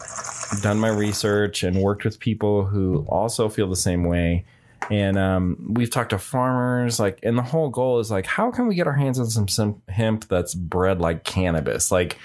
done 0.62 0.80
my 0.80 0.88
research 0.88 1.62
and 1.62 1.76
worked 1.76 2.04
with 2.04 2.18
people 2.18 2.64
who 2.64 3.04
also 3.08 3.48
feel 3.48 3.68
the 3.68 3.76
same 3.76 4.04
way. 4.04 4.44
And 4.90 5.16
um, 5.16 5.72
we've 5.74 5.88
talked 5.88 6.10
to 6.10 6.18
farmers, 6.18 6.98
like, 6.98 7.20
and 7.22 7.38
the 7.38 7.42
whole 7.42 7.70
goal 7.70 8.00
is 8.00 8.10
like, 8.10 8.26
how 8.26 8.50
can 8.50 8.66
we 8.66 8.74
get 8.74 8.86
our 8.86 8.92
hands 8.92 9.18
on 9.18 9.30
some, 9.30 9.48
some 9.48 9.80
hemp 9.88 10.28
that's 10.28 10.54
bred 10.54 11.00
like 11.00 11.22
cannabis, 11.24 11.92
like. 11.92 12.18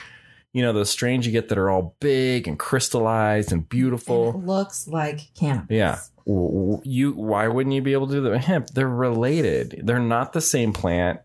You 0.53 0.63
know 0.63 0.73
those 0.73 0.89
strains 0.89 1.25
you 1.25 1.31
get 1.31 1.49
that 1.49 1.57
are 1.57 1.69
all 1.69 1.95
big 1.99 2.47
and 2.47 2.57
crystallized 2.57 3.51
and 3.51 3.67
beautiful. 3.69 4.31
And 4.31 4.43
it 4.43 4.47
looks 4.47 4.87
like 4.87 5.33
cannabis. 5.35 5.67
Yeah. 5.69 5.99
You 6.25 7.13
why 7.15 7.47
wouldn't 7.47 7.73
you 7.75 7.81
be 7.81 7.93
able 7.93 8.07
to 8.07 8.13
do 8.13 8.21
that 8.21 8.29
with 8.31 8.41
hemp? 8.45 8.69
They're 8.69 8.87
related. 8.87 9.81
They're 9.83 9.99
not 9.99 10.33
the 10.33 10.41
same 10.41 10.73
plant. 10.73 11.19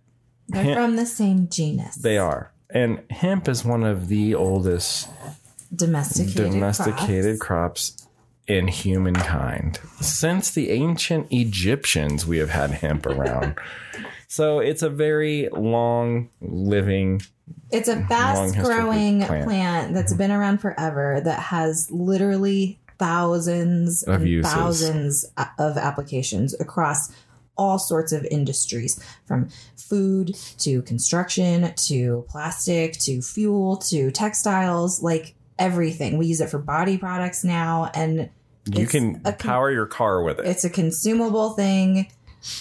They're 0.49 0.63
Hemp- 0.63 0.77
from 0.77 0.97
the 0.97 1.07
same 1.07 1.49
genus. 1.49 1.97
They 1.97 2.19
are. 2.19 2.53
And 2.71 3.03
hemp 3.11 3.49
is 3.49 3.65
one 3.65 3.83
of 3.85 4.09
the 4.09 4.35
oldest 4.35 5.09
domesticated. 5.75 6.53
domesticated 6.53 7.41
crops. 7.41 7.91
crops 7.91 8.04
in 8.47 8.69
humankind. 8.69 9.81
Since 10.01 10.51
the 10.51 10.71
ancient 10.71 11.29
Egyptians, 11.31 12.27
we 12.27 12.39
have 12.39 12.51
had 12.51 12.71
hemp 12.71 13.07
around. 13.07 13.57
so 14.29 14.59
it's 14.59 14.83
a 14.83 14.91
very 14.91 15.49
long 15.51 16.31
living. 16.41 17.23
It's 17.71 17.89
a 17.89 18.05
fast 18.07 18.57
growing 18.57 19.23
plant. 19.23 19.45
plant. 19.45 19.95
that's 19.95 20.13
mm-hmm. 20.13 20.19
been 20.19 20.31
around 20.31 20.59
forever 20.59 21.21
that 21.25 21.41
has 21.41 21.91
literally 21.91 22.79
thousands 22.99 24.03
Of 24.05 24.23
and 24.23 24.29
uses. 24.29 24.53
thousands 24.53 25.25
of 25.59 25.77
applications 25.77 26.59
across 26.61 27.11
all 27.57 27.79
sorts 27.79 28.13
of 28.13 28.25
industries 28.27 29.03
from 29.27 29.49
food 29.77 30.35
to 30.59 30.83
construction 30.83 31.73
to 31.77 32.25
plastic 32.29 32.95
to 32.99 33.23
fuel 33.23 33.77
to 33.77 34.11
textiles 34.11 35.03
like 35.03 35.35
everything 35.59 36.19
we 36.19 36.27
use 36.27 36.41
it 36.41 36.51
for 36.51 36.59
body 36.59 36.97
products 36.99 37.45
now 37.45 37.91
and 37.95 38.29
You 38.67 38.87
can 38.87 39.21
con- 39.21 39.35
power 39.39 39.71
your 39.71 39.87
car 39.87 40.23
with 40.23 40.39
it. 40.41 40.47
it's 40.47 40.65
a 40.65 40.71
consumable 40.71 41.51
thing 41.51 42.09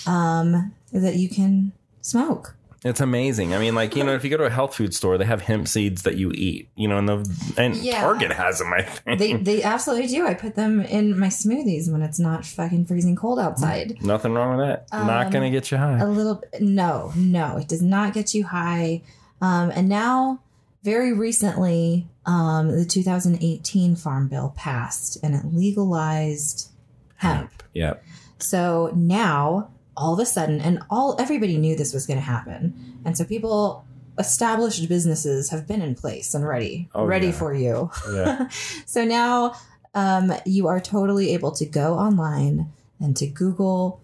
um, 0.06 0.73
that 0.91 1.15
you 1.15 1.29
can 1.29 1.71
smoke 2.01 2.56
It's 2.86 2.99
amazing. 3.01 3.53
I 3.53 3.60
mean, 3.60 3.75
like 3.75 3.95
you 3.95 4.03
know, 4.03 4.13
if 4.13 4.23
you 4.25 4.29
go 4.29 4.36
to 4.38 4.43
a 4.45 4.49
health 4.49 4.75
food 4.75 4.93
store, 4.93 5.17
they 5.17 5.23
have 5.25 5.41
hemp 5.41 5.67
seeds 5.69 6.01
that 6.03 6.17
you 6.17 6.32
eat. 6.36 6.67
You 6.75 6.89
know, 6.89 6.97
and 6.97 7.08
the 7.08 7.53
and 7.58 7.75
Yeah. 7.77 8.01
Target 8.01 8.34
has 8.34 8.60
them. 8.60 8.73
I 8.73 8.82
think. 8.84 9.19
They 9.19 9.34
they 9.34 9.63
absolutely 9.63 10.08
do. 10.08 10.27
I 10.27 10.34
put 10.34 10.56
them 10.56 10.82
in 10.82 11.17
my 11.17 11.27
smoothies 11.27 11.89
when 11.89 12.01
it's 12.01 12.19
not 12.19 12.45
fucking 12.45 12.86
freezing 12.86 13.15
cold 13.15 13.39
outside. 13.39 14.03
Nothing 14.03 14.34
wrong 14.34 14.58
with 14.58 14.67
that. 14.67 14.88
Not 14.91 15.27
Um, 15.27 15.32
gonna 15.32 15.49
get 15.49 15.71
you 15.71 15.77
high. 15.77 15.97
A 15.99 16.06
little 16.08 16.43
no, 16.60 17.13
no, 17.15 17.56
it 17.58 17.69
does 17.69 17.82
not 17.82 18.13
get 18.13 18.34
you 18.34 18.43
high. 18.43 19.01
Um, 19.41 19.71
and 19.71 19.88
now, 19.88 20.39
very 20.84 21.13
recently, 21.13 22.08
um, 22.26 22.69
the 22.78 22.86
2018 22.86 23.96
Farm 23.96 24.28
Bill 24.28 24.54
passed 24.56 25.17
and 25.24 25.34
it 25.36 25.46
legalized 25.46 26.69
hemp. 27.15 27.63
yeah. 27.74 27.93
So 28.39 28.91
now, 28.96 29.69
all 29.96 30.13
of 30.13 30.19
a 30.19 30.26
sudden, 30.26 30.60
and 30.60 30.80
all 30.89 31.15
everybody 31.19 31.58
knew 31.58 31.76
this 31.76 31.93
was 31.93 32.06
going 32.06 32.19
to 32.19 32.26
happen, 32.26 33.00
and 33.06 33.17
so 33.17 33.24
people. 33.26 33.86
Established 34.19 34.88
businesses 34.88 35.50
have 35.50 35.67
been 35.67 35.82
in 35.82 35.96
place 35.96 36.36
and 36.36 36.48
ready, 36.48 36.88
Oh, 36.93 37.04
ready 37.04 37.26
yeah. 37.28 37.32
for 37.32 37.52
you. 37.52 37.89
Yeah. 38.13 38.48
so 38.86 39.04
now 39.04 39.56
um, 39.96 40.32
you 40.46 40.67
are 40.67 40.80
totally 40.80 41.34
able 41.34 41.50
to 41.54 41.65
go 41.65 41.96
online 41.96 42.72
and 43.00 43.17
to 43.17 43.26
Google 43.26 44.00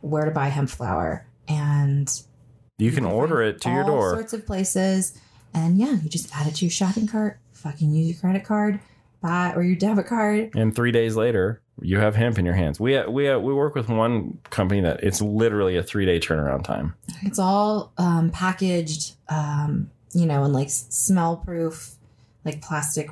where 0.00 0.24
to 0.24 0.32
buy 0.32 0.48
hemp 0.48 0.68
flour, 0.68 1.28
and 1.46 2.10
You 2.78 2.90
can 2.90 3.04
find 3.04 3.14
order 3.14 3.40
it 3.40 3.60
to 3.60 3.70
your 3.70 3.84
door. 3.84 4.08
all 4.08 4.14
sorts 4.16 4.32
of 4.32 4.44
places. 4.46 5.16
And 5.56 5.78
yeah, 5.78 5.92
you 6.02 6.08
just 6.10 6.28
add 6.36 6.46
it 6.46 6.54
to 6.56 6.64
your 6.66 6.70
shopping 6.70 7.06
cart. 7.08 7.38
Fucking 7.52 7.90
use 7.90 8.08
your 8.08 8.18
credit 8.20 8.44
card, 8.44 8.78
buy 9.22 9.52
or 9.56 9.62
your 9.62 9.74
debit 9.76 10.06
card. 10.06 10.54
And 10.54 10.76
three 10.76 10.92
days 10.92 11.16
later, 11.16 11.62
you 11.80 11.98
have 11.98 12.14
hemp 12.14 12.38
in 12.38 12.44
your 12.44 12.54
hands. 12.54 12.78
We 12.78 13.00
we 13.06 13.34
we 13.36 13.54
work 13.54 13.74
with 13.74 13.88
one 13.88 14.38
company 14.50 14.82
that 14.82 15.02
it's 15.02 15.20
literally 15.22 15.76
a 15.76 15.82
three 15.82 16.04
day 16.06 16.20
turnaround 16.20 16.62
time. 16.64 16.94
It's 17.22 17.38
all 17.38 17.92
um, 17.98 18.30
packaged, 18.30 19.14
um, 19.30 19.90
you 20.12 20.26
know, 20.26 20.44
in 20.44 20.52
like 20.52 20.68
smell 20.70 21.38
proof, 21.38 21.94
like 22.44 22.60
plastic 22.62 23.08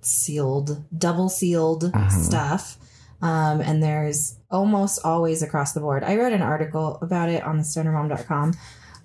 sealed, 0.00 0.82
double 0.98 1.28
sealed 1.28 1.84
Mhm. 1.92 2.10
stuff. 2.10 2.78
Um, 3.20 3.60
and 3.60 3.82
there's 3.82 4.36
almost 4.50 4.98
always 5.04 5.42
across 5.42 5.72
the 5.74 5.80
board. 5.80 6.02
I 6.02 6.16
wrote 6.16 6.32
an 6.32 6.42
article 6.42 6.98
about 7.02 7.28
it 7.28 7.42
on 7.44 7.56
the 7.56 7.62
stonermom.com. 7.62 8.54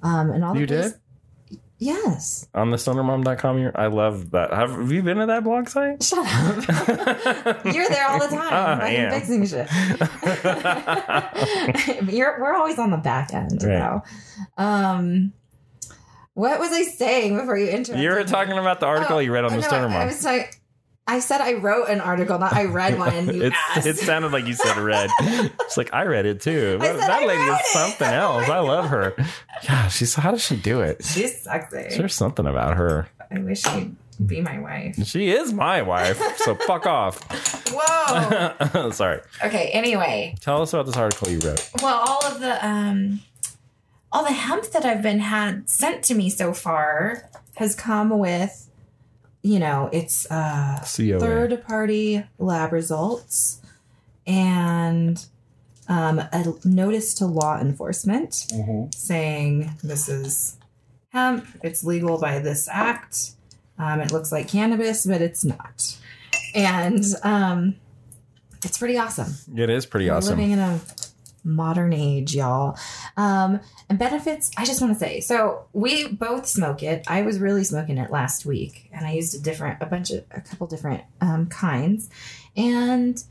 Um, 0.02 0.32
and 0.32 0.44
all 0.44 0.54
the 0.54 0.62
You 0.62 0.66
did 0.66 0.94
Yes. 1.80 2.48
on 2.56 2.72
the 2.72 2.78
stonermom.com. 2.78 3.60
you're- 3.60 3.72
I 3.76 3.86
love 3.88 4.32
that. 4.32 4.52
Have, 4.52 4.72
have 4.72 4.92
you 4.92 5.04
been 5.04 5.18
to 5.18 5.28
that 5.28 5.44
blog 5.44 5.70
site? 5.70 6.02
Shut 6.02 6.18
up. 6.20 7.66
You're 7.66 7.88
there 7.90 8.08
all 8.10 8.20
the 8.20 8.28
time. 8.30 8.50
Ah, 8.52 8.80
I 8.82 8.90
am. 8.90 9.12
fixing 9.12 9.46
shit. 9.46 9.68
You're, 12.14 12.40
we're 12.42 12.56
always 12.56 12.80
on 12.80 12.92
the 12.92 12.98
back 12.98 13.34
end, 13.34 13.62
Right. 13.64 13.78
though. 13.78 14.02
Um, 14.58 15.34
what 16.34 16.60
was 16.60 16.72
I 16.72 16.84
saying 16.84 17.38
before 17.38 17.58
you 17.58 17.68
interrupted? 17.68 18.00
you 18.00 18.10
were 18.10 18.18
me? 18.20 18.26
talking 18.26 18.58
about 18.58 18.80
the 18.80 18.86
article 18.86 19.18
Oh, 19.18 19.20
you 19.20 19.34
read 19.34 19.44
on 19.46 19.52
the 19.52 19.58
no, 19.58 19.64
Stoner 19.68 19.88
I 19.88 19.98
Mom. 20.00 20.08
was 20.08 20.22
talking. 20.22 20.46
I 21.10 21.20
said 21.20 21.40
I 21.42 21.54
wrote 21.54 21.88
an 21.90 22.02
article, 22.02 22.38
not 22.38 22.54
I 22.54 22.66
read 22.66 22.98
one. 23.00 23.34
You 23.34 23.52
ass. 23.76 23.86
it 23.86 23.98
sounded 23.98 24.32
like 24.34 24.46
you 24.46 24.54
said 24.54 24.78
read. 24.78 25.10
It's 25.22 25.78
like 25.78 25.94
I 25.94 26.04
read 26.04 26.26
it 26.26 26.42
too. 26.42 26.78
Said 26.82 26.98
that 26.98 27.10
I 27.10 27.26
lady 27.26 27.42
is 27.42 27.60
it. 27.60 27.66
something 27.68 28.08
else. 28.10 28.50
I 28.50 28.60
love 28.60 28.90
her. 28.90 29.16
Yeah, 29.64 29.88
she's 29.88 30.16
how 30.16 30.32
does 30.32 30.44
she 30.44 30.56
do 30.58 30.82
it? 30.82 31.04
She's 31.06 31.42
sexy. 31.42 31.96
There's 31.98 32.14
something 32.14 32.46
about 32.46 32.76
her. 32.78 33.08
I 33.32 33.40
wish 33.40 33.62
she'd 33.64 33.96
be 34.26 34.42
my 34.42 34.60
wife. 34.60 34.96
She 35.06 35.30
is 35.30 35.54
my 35.54 35.82
wife, 35.82 36.22
so 36.38 36.56
fuck 36.56 36.86
off. 36.86 37.20
Whoa. 37.72 38.90
Sorry. 38.92 39.20
okay. 39.44 39.70
Anyway, 39.70 40.36
Tell 40.42 40.62
us 40.62 40.74
about 40.74 40.86
this 40.88 40.98
article 40.98 41.30
you 41.30 41.40
wrote. 41.40 41.70
well, 41.82 42.04
all 42.08 42.24
of 42.26 42.40
the 42.40 42.66
um, 42.68 43.22
all 44.12 44.24
the 44.24 44.32
hemp 44.32 44.64
that 44.72 44.86
I've 44.86 45.02
been 45.02 45.20
had 45.20 45.70
sent 45.70 46.04
to 46.06 46.16
me 46.16 46.30
so 46.30 46.54
far 46.54 47.30
has 47.56 47.76
come 47.76 48.10
with, 48.18 48.67
you 49.44 49.60
know, 49.60 49.90
it's 49.94 50.30
uh 50.32 50.80
COA. 50.96 51.20
third 51.20 51.64
party 51.66 52.24
lab 52.38 52.72
results 52.74 53.62
and 54.26 55.26
um, 55.90 56.20
a 56.20 56.54
notice 56.66 57.14
to 57.16 57.26
law 57.26 57.58
enforcement 57.60 58.46
saying 58.94 59.72
this 59.84 60.10
is 60.10 60.58
hemp, 61.14 61.48
it's 61.64 61.84
legal 61.84 62.20
by 62.20 62.40
this 62.40 62.68
act. 62.70 63.32
Um, 63.80 64.02
it 64.02 64.12
looks 64.12 64.32
like 64.32 64.50
cannabis, 64.50 65.06
but 65.06 65.22
it's 65.22 65.46
not. 65.46 65.98
And 66.54 67.04
um, 67.24 67.76
it's 68.66 68.78
pretty 68.78 68.98
awesome. 68.98 69.34
It 69.56 69.70
is 69.70 69.86
pretty 69.86 70.10
We're 70.10 70.16
awesome. 70.18 70.38
living 70.38 70.52
in 70.52 70.60
a 70.60 70.80
modern 71.48 71.94
age, 71.94 72.36
y'all. 72.36 72.78
Um, 73.16 73.60
and 73.90 73.98
benefits, 73.98 74.52
I 74.58 74.66
just 74.66 74.82
want 74.82 74.94
to 74.94 75.00
say, 75.00 75.22
so 75.22 75.66
we 75.74 76.08
both 76.08 76.46
smoke 76.46 76.84
it. 76.84 77.06
I 77.08 77.22
was 77.24 77.40
really 77.40 77.64
smoking 77.64 77.98
it 77.98 78.12
last 78.12 78.46
week, 78.46 78.90
and 78.94 79.06
I 79.08 79.14
used 79.14 79.34
a 79.34 79.40
different, 79.40 79.82
a 79.82 79.86
bunch 79.86 80.12
of, 80.12 80.26
a 80.32 80.42
couple 80.42 80.68
different 80.68 81.04
um, 81.22 81.48
kinds. 81.48 82.10
And, 82.56 83.24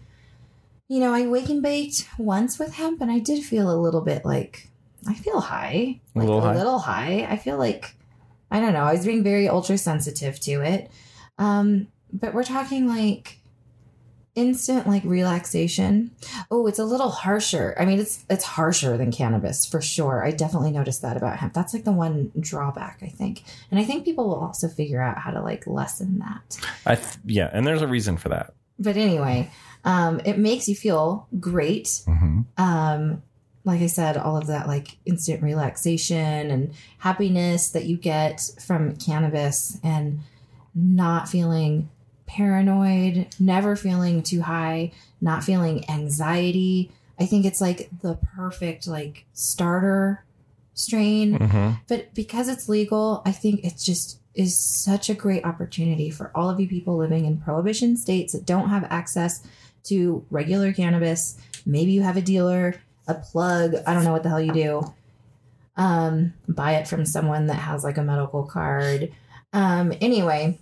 you 0.89 0.99
know, 1.01 1.13
I 1.13 1.27
wake 1.27 1.49
and 1.49 1.63
baked 1.63 2.09
once 2.19 2.59
with 2.59 2.75
hemp, 2.75 3.01
and 3.01 3.11
I 3.11 3.19
did 3.19 3.45
feel 3.45 3.71
a 3.71 3.79
little 3.81 4.01
bit 4.01 4.25
like, 4.25 4.69
I 5.07 5.15
feel 5.15 5.41
high. 5.41 6.01
A 6.15 6.19
Like 6.19 6.27
little 6.27 6.39
a 6.39 6.41
high? 6.43 6.55
little 6.57 6.79
high. 6.79 7.27
I 7.31 7.37
feel 7.37 7.59
like, 7.59 7.95
I 8.51 8.61
don't 8.61 8.73
know, 8.73 8.83
I 8.83 8.93
was 8.93 9.05
being 9.05 9.23
very 9.23 9.49
ultra 9.49 9.79
sensitive 9.79 10.41
to 10.41 10.63
it. 10.63 10.91
Um, 11.39 11.89
but 12.13 12.33
we're 12.33 12.45
talking 12.45 12.89
like 12.89 13.39
instant 14.37 14.87
like 14.87 15.03
relaxation. 15.05 16.13
Oh, 16.51 16.67
it's 16.69 16.79
a 16.79 16.85
little 16.85 17.09
harsher. 17.09 17.75
I 17.81 17.85
mean, 17.85 17.99
it's 17.99 18.25
it's 18.31 18.45
harsher 18.45 18.97
than 18.97 19.11
cannabis 19.11 19.67
for 19.67 19.81
sure. 19.81 20.25
I 20.25 20.31
definitely 20.31 20.71
noticed 20.71 21.03
that 21.03 21.17
about 21.17 21.39
hemp. 21.39 21.55
That's 21.55 21.75
like 21.75 21.85
the 21.85 21.93
one 21.93 22.31
drawback, 22.39 23.01
I 23.03 23.09
think. 23.09 23.43
And 23.71 23.81
I 23.81 23.85
think 23.85 24.05
people 24.05 24.29
will 24.29 24.37
also 24.37 24.69
figure 24.69 25.03
out 25.03 25.19
how 25.19 25.33
to 25.33 25.43
like 25.43 25.67
lessen 25.67 26.21
that. 26.21 26.59
I 26.85 26.95
th- 26.95 27.17
yeah, 27.25 27.51
and 27.53 27.67
there's 27.67 27.83
a 27.83 27.89
reason 27.89 28.17
for 28.17 28.29
that. 28.29 28.55
But 28.79 28.97
anyway, 28.97 29.51
um, 29.85 30.21
it 30.25 30.39
makes 30.39 30.69
you 30.69 30.77
feel 30.77 31.27
great. 31.41 31.87
Mm-hmm. 32.07 32.41
Um, 32.59 33.23
like 33.65 33.81
I 33.81 33.87
said, 33.87 34.17
all 34.17 34.37
of 34.37 34.47
that 34.47 34.69
like 34.69 34.99
instant 35.07 35.43
relaxation 35.43 36.51
and 36.51 36.73
happiness 36.99 37.71
that 37.71 37.87
you 37.87 37.97
get 37.97 38.41
from 38.65 38.97
cannabis 38.97 39.79
and 39.83 40.21
not 40.75 41.29
feeling 41.29 41.89
paranoid, 42.27 43.29
never 43.39 43.77
feeling 43.77 44.23
too 44.23 44.43
high, 44.43 44.93
not 45.21 45.45
feeling 45.45 45.89
anxiety. 45.89 46.91
I 47.19 47.27
think 47.27 47.47
it's 47.47 47.61
like 47.61 47.89
the 48.03 48.15
perfect 48.37 48.87
like 48.87 49.25
starter 49.33 50.25
strain. 50.75 51.39
Mm-hmm. 51.39 51.71
But 51.89 52.15
because 52.15 52.49
it's 52.49 52.69
legal, 52.69 53.23
I 53.25 53.33
think 53.33 53.65
it's 53.65 53.85
just 53.85 54.21
is 54.35 54.59
such 54.59 55.09
a 55.09 55.15
great 55.15 55.45
opportunity 55.45 56.11
for 56.11 56.31
all 56.35 56.51
of 56.51 56.61
you 56.61 56.69
people 56.69 56.97
living 56.97 57.25
in 57.25 57.39
prohibition 57.39 57.97
states 57.97 58.35
that 58.35 58.45
don't 58.45 58.69
have 58.69 58.85
access 58.91 59.43
to 59.85 60.25
regular 60.31 60.73
cannabis. 60.73 61.39
Maybe 61.65 61.93
you 61.93 62.03
have 62.03 62.19
a 62.19 62.23
dealer, 62.23 62.75
a 63.09 63.15
plug, 63.15 63.77
I 63.87 63.95
don't 63.95 64.05
know 64.05 64.13
what 64.13 64.23
the 64.23 64.29
hell 64.29 64.41
you 64.41 64.53
do. 64.53 64.95
Um, 65.77 66.35
buy 66.47 66.75
it 66.75 66.87
from 66.87 67.07
someone 67.07 67.47
that 67.47 67.55
has 67.55 67.83
like 67.83 67.97
a 67.97 68.03
medical 68.03 68.45
card. 68.45 69.11
Um, 69.55 69.93
anyway, 70.03 70.59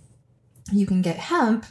you 0.71 0.85
can 0.85 1.01
get 1.01 1.17
hemp, 1.17 1.65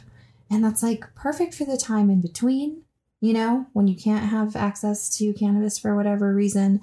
and 0.49 0.63
that's 0.63 0.83
like 0.83 1.13
perfect 1.15 1.53
for 1.53 1.65
the 1.65 1.77
time 1.77 2.09
in 2.09 2.21
between, 2.21 2.83
you 3.21 3.33
know, 3.33 3.65
when 3.73 3.87
you 3.87 3.95
can't 3.95 4.29
have 4.29 4.55
access 4.55 5.15
to 5.17 5.33
cannabis 5.33 5.77
for 5.79 5.95
whatever 5.95 6.33
reason. 6.33 6.81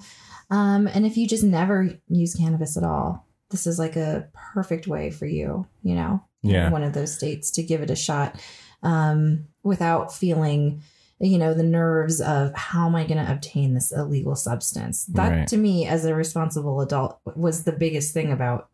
Um, 0.51 0.87
and 0.87 1.07
if 1.07 1.17
you 1.17 1.27
just 1.27 1.45
never 1.45 1.99
use 2.09 2.35
cannabis 2.35 2.77
at 2.77 2.85
all, 2.85 3.27
this 3.51 3.67
is 3.67 3.79
like 3.79 3.97
a 3.97 4.29
perfect 4.33 4.87
way 4.87 5.11
for 5.11 5.27
you, 5.27 5.67
you 5.83 5.95
know, 5.95 6.23
Yeah. 6.43 6.71
one 6.71 6.83
of 6.83 6.93
those 6.93 7.15
states 7.15 7.51
to 7.53 7.63
give 7.63 7.81
it 7.83 7.91
a 7.91 7.97
shot 7.97 8.41
um, 8.83 9.47
without 9.63 10.13
feeling, 10.13 10.83
you 11.21 11.39
know, 11.39 11.55
the 11.55 11.63
nerves 11.63 12.21
of 12.21 12.53
how 12.55 12.87
am 12.87 12.97
I 12.97 13.07
going 13.07 13.25
to 13.25 13.33
obtain 13.33 13.75
this 13.75 13.93
illegal 13.93 14.35
substance. 14.35 15.05
That 15.07 15.31
Right. 15.31 15.49
to 15.49 15.57
me, 15.57 15.87
as 15.87 16.05
a 16.05 16.15
responsible 16.15 16.81
adult, 16.81 17.19
was 17.37 17.63
the 17.63 17.73
biggest 17.73 18.13
thing 18.13 18.33
about 18.33 18.69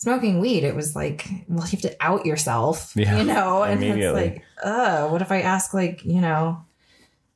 smoking 0.00 0.40
weed. 0.40 0.64
It 0.64 0.74
was 0.74 0.96
like, 0.96 1.26
well, 1.46 1.64
you 1.66 1.70
have 1.72 1.80
to 1.82 1.94
out 2.00 2.24
yourself, 2.24 2.92
Yeah, 2.96 3.18
you 3.18 3.24
know, 3.24 3.62
and 3.62 3.84
it's 3.84 4.14
like, 4.14 4.42
uh, 4.62 5.08
what 5.08 5.20
if 5.22 5.30
I 5.30 5.42
ask 5.42 5.74
like, 5.74 6.04
you 6.04 6.20
know, 6.22 6.64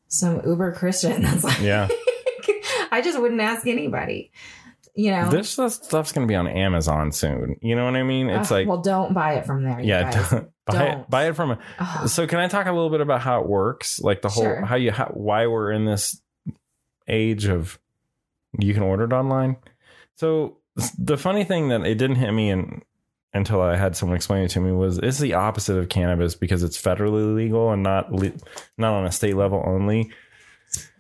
some 0.09 0.41
Uber 0.47 0.73
Christian 0.73 1.23
that's 1.23 1.45
like, 1.45 1.61
Yeah. 1.61 1.89
I 2.91 3.03
just 3.03 3.21
wouldn't 3.21 3.41
ask 3.41 3.67
anybody. 3.67 4.33
You 4.97 5.11
know, 5.11 5.29
This 5.29 5.51
stuff's 5.51 6.13
going 6.13 6.27
to 6.27 6.31
be 6.31 6.37
on 6.37 6.47
Amazon 6.47 7.11
soon. 7.13 7.57
You 7.61 7.75
know 7.77 7.85
what 7.85 7.97
I 7.97 8.03
mean? 8.05 8.31
It's 8.31 8.51
Ugh, 8.51 8.59
like, 8.59 8.69
well, 8.69 8.81
don't 8.81 9.13
buy 9.13 9.35
it 9.35 9.45
from 9.47 9.65
there. 9.65 9.81
yeah, 9.81 10.11
don't- 10.31 10.51
buy 10.67 10.73
don't. 10.73 11.01
it, 11.01 11.11
buy 11.11 11.29
it 11.29 11.37
from. 11.37 11.59
A, 11.81 12.09
so 12.09 12.27
can 12.29 12.39
I 12.39 12.47
talk 12.49 12.67
a 12.67 12.73
little 12.73 12.91
bit 12.91 13.01
about 13.03 13.21
how 13.21 13.41
it 13.43 13.49
works? 13.49 13.99
Like 14.01 14.23
the 14.23 14.29
whole, 14.29 14.45
Sure. 14.45 14.65
how 14.65 14.77
you, 14.77 14.91
how, 14.93 15.07
why 15.07 15.47
we're 15.49 15.73
in 15.73 15.85
this 15.85 16.21
age 17.09 17.47
of 17.47 17.79
you 18.59 18.73
can 18.73 18.85
order 18.85 19.05
it 19.05 19.13
online. 19.13 19.57
So 20.15 20.59
the 20.99 21.17
funny 21.17 21.45
thing 21.45 21.69
that 21.69 21.87
it 21.87 21.97
didn't 21.97 22.17
hit 22.17 22.33
me 22.33 22.51
in, 22.51 22.83
until 23.33 23.61
I 23.61 23.77
had 23.77 23.97
someone 23.97 24.17
explain 24.17 24.45
it 24.45 24.51
to 24.51 24.61
me 24.61 24.73
was 24.73 24.99
it's 24.99 25.19
the 25.19 25.35
opposite 25.35 25.77
of 25.77 25.89
cannabis 25.89 26.35
because 26.35 26.63
it's 26.63 26.81
federally 26.81 27.35
legal 27.35 27.73
and 27.73 27.83
not 27.83 28.13
le- 28.13 28.33
not 28.79 28.95
on 28.95 29.05
a 29.05 29.13
state 29.13 29.37
level 29.37 29.63
only. 29.67 30.11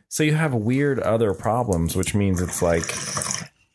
So 0.08 0.22
you 0.22 0.34
have 0.34 0.54
weird 0.54 1.00
other 1.00 1.34
problems, 1.34 1.96
which 1.96 2.14
means 2.14 2.40
it's 2.40 2.62
like 2.62 2.84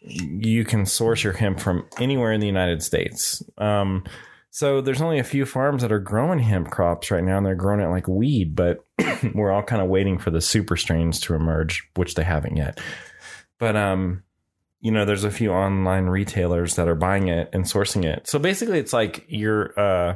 you 0.02 0.64
can 0.66 0.86
source 0.86 1.24
your 1.24 1.34
hemp 1.34 1.60
from 1.60 1.86
anywhere 2.00 2.32
in 2.32 2.40
the 2.40 2.48
United 2.48 2.82
States. 2.82 3.44
Um, 3.58 4.06
so 4.52 4.82
there's 4.82 5.02
only 5.02 5.20
a 5.20 5.24
few 5.24 5.46
farms 5.46 5.82
that 5.82 5.92
are 5.92 6.00
growing 6.00 6.40
hemp 6.40 6.72
crops 6.72 7.12
right 7.12 7.24
now, 7.24 7.38
and 7.38 7.46
they're 7.46 7.56
growing 7.56 7.82
it 7.82 7.90
like 7.90 8.08
weed. 8.08 8.56
But 8.56 8.86
we're 9.34 9.52
all 9.52 9.64
kind 9.64 9.82
of 9.82 9.90
waiting 9.90 10.18
for 10.18 10.32
the 10.32 10.42
super 10.42 10.76
strains 10.76 11.20
to 11.22 11.36
emerge, 11.36 11.88
which 11.96 12.16
they 12.16 12.24
haven't 12.24 12.58
yet. 12.58 12.80
But 13.60 13.76
um, 13.76 14.24
you 14.82 14.92
know, 14.92 15.06
there's 15.06 15.26
a 15.26 15.32
few 15.32 15.52
online 15.52 16.06
retailers 16.06 16.76
that 16.76 16.88
are 16.88 16.96
buying 16.96 17.28
it 17.28 17.50
and 17.52 17.66
sourcing 17.66 18.06
it. 18.06 18.28
So 18.28 18.40
basically, 18.40 18.80
it's 18.80 18.94
like 18.94 19.26
you're, 19.28 19.78
uh, 19.78 20.16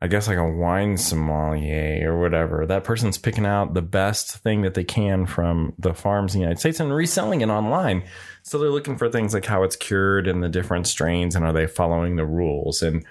I 0.00 0.06
guess, 0.08 0.28
like 0.28 0.38
a 0.38 0.48
wine 0.48 0.96
sommelier 0.96 2.12
or 2.12 2.20
whatever. 2.20 2.66
That 2.66 2.84
person's 2.84 3.18
picking 3.18 3.46
out 3.46 3.74
the 3.74 3.82
best 3.82 4.38
thing 4.38 4.62
that 4.62 4.74
they 4.74 4.84
can 4.84 5.26
from 5.26 5.74
the 5.78 5.94
farms 5.94 6.34
in 6.34 6.40
the 6.40 6.42
United 6.44 6.60
States 6.60 6.80
and 6.80 6.92
reselling 6.92 7.40
it 7.40 7.48
online. 7.48 8.04
So 8.42 8.58
they're 8.58 8.70
looking 8.70 8.96
for 8.96 9.08
things 9.08 9.34
like 9.34 9.44
how 9.44 9.62
it's 9.62 9.76
cured 9.76 10.26
and 10.26 10.42
the 10.42 10.48
different 10.48 10.86
strains 10.86 11.36
and 11.36 11.44
are 11.44 11.52
they 11.52 11.66
following 11.66 12.16
the 12.16 12.26
rules. 12.26 12.82
And 12.82 13.04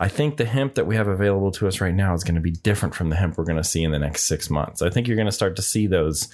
I 0.00 0.08
think 0.08 0.36
the 0.36 0.44
hemp 0.44 0.74
that 0.74 0.86
we 0.86 0.96
have 0.96 1.08
available 1.08 1.50
to 1.52 1.68
us 1.68 1.80
right 1.80 1.94
now 1.94 2.14
is 2.14 2.24
going 2.24 2.34
to 2.34 2.40
be 2.40 2.50
different 2.50 2.94
from 2.94 3.10
the 3.10 3.16
hemp 3.16 3.38
we're 3.38 3.44
going 3.44 3.56
to 3.56 3.64
see 3.64 3.82
in 3.82 3.90
the 3.90 3.98
next 3.98 4.24
six 4.24 4.50
months. 4.50 4.82
I 4.82 4.90
think 4.90 5.06
you're 5.06 5.16
going 5.16 5.26
to 5.26 5.32
start 5.32 5.56
to 5.56 5.62
see 5.62 5.86
those 5.86 6.28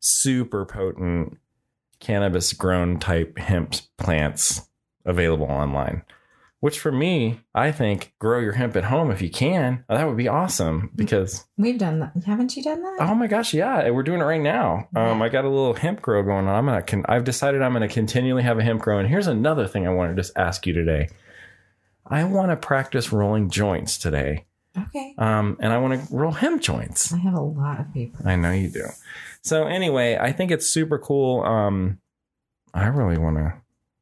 super 0.00 0.64
potent 0.64 1.38
cannabis 2.02 2.52
grown 2.52 2.98
type 2.98 3.38
hemp 3.38 3.74
plants 3.96 4.68
available 5.06 5.46
online. 5.46 6.02
Which 6.60 6.78
for 6.78 6.92
me, 6.92 7.40
I 7.54 7.72
think 7.72 8.12
grow 8.20 8.38
your 8.38 8.52
hemp 8.52 8.76
at 8.76 8.84
home 8.84 9.10
if 9.10 9.20
you 9.20 9.30
can. 9.30 9.84
That 9.88 10.06
would 10.06 10.16
be 10.16 10.28
awesome 10.28 10.90
because 10.94 11.44
We've 11.58 11.76
done 11.78 11.98
that. 11.98 12.12
Haven't 12.24 12.56
you 12.56 12.62
done 12.62 12.82
that? 12.82 12.98
oh 13.00 13.14
my 13.16 13.26
gosh, 13.26 13.52
yeah, 13.52 13.90
we're 13.90 14.04
doing 14.04 14.20
it 14.20 14.24
right 14.24 14.40
now. 14.40 14.88
Um, 14.94 15.22
I 15.22 15.28
got 15.28 15.44
a 15.44 15.48
little 15.48 15.74
hemp 15.74 16.02
grow 16.02 16.22
going 16.22 16.46
on. 16.46 16.54
I'm 16.54 16.66
gonna. 16.66 16.82
Con- 16.82 17.04
I've 17.08 17.24
decided 17.24 17.62
I'm 17.62 17.72
gonna 17.72 17.88
continually 17.88 18.44
have 18.44 18.58
a 18.60 18.62
hemp 18.62 18.80
grow. 18.82 18.98
And 19.00 19.08
here's 19.08 19.26
another 19.26 19.66
thing 19.66 19.88
I 19.88 19.90
want 19.90 20.14
to 20.14 20.22
just 20.22 20.36
ask 20.36 20.64
you 20.66 20.72
today. 20.72 21.08
I 22.06 22.22
want 22.24 22.50
to 22.50 22.56
practice 22.56 23.12
rolling 23.12 23.50
joints 23.50 23.98
today, 23.98 24.44
Okay. 24.78 25.14
um, 25.18 25.56
and 25.60 25.72
I 25.72 25.78
want 25.78 26.08
to 26.08 26.14
roll 26.14 26.32
hemp 26.32 26.62
joints. 26.62 27.12
I 27.12 27.18
have 27.18 27.34
a 27.34 27.40
lot 27.40 27.78
of 27.80 27.92
paper. 27.92 28.26
I 28.26 28.36
know 28.36 28.52
you 28.52 28.68
do. 28.70 28.86
So 29.42 29.66
anyway, 29.66 30.16
I 30.20 30.32
think 30.32 30.50
it's 30.50 30.66
super 30.66 30.98
cool. 30.98 31.42
Um, 31.42 31.98
I 32.72 32.86
really 32.86 33.18
want 33.18 33.36
to 33.36 33.54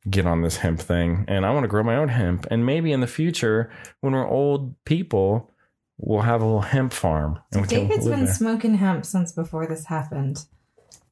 get 0.09 0.27
on 0.27 0.43
this 0.43 0.59
hemp 0.59 0.81
thing, 0.81 1.25
and 1.29 1.45
I 1.45 1.51
want 1.51 1.65
to 1.65 1.69
grow 1.69 1.83
my 1.83 1.97
own 1.97 2.09
hemp. 2.09 2.47
And 2.51 2.65
maybe 2.65 2.93
in 2.93 3.01
the 3.01 3.07
future, 3.07 3.71
when 4.01 4.13
we're 4.13 4.29
old 4.29 4.75
people, 4.85 5.51
we'll 5.99 6.23
have 6.23 6.41
a 6.41 6.45
little 6.45 6.61
hemp 6.63 6.93
farm. 6.93 7.39
And 7.53 7.67
David's 7.69 8.07
been 8.07 8.25
there. 8.25 8.35
smoking 8.35 8.75
hemp 8.77 9.05
since 9.05 9.33
before 9.33 9.67
this 9.67 9.87
happened. 9.87 10.45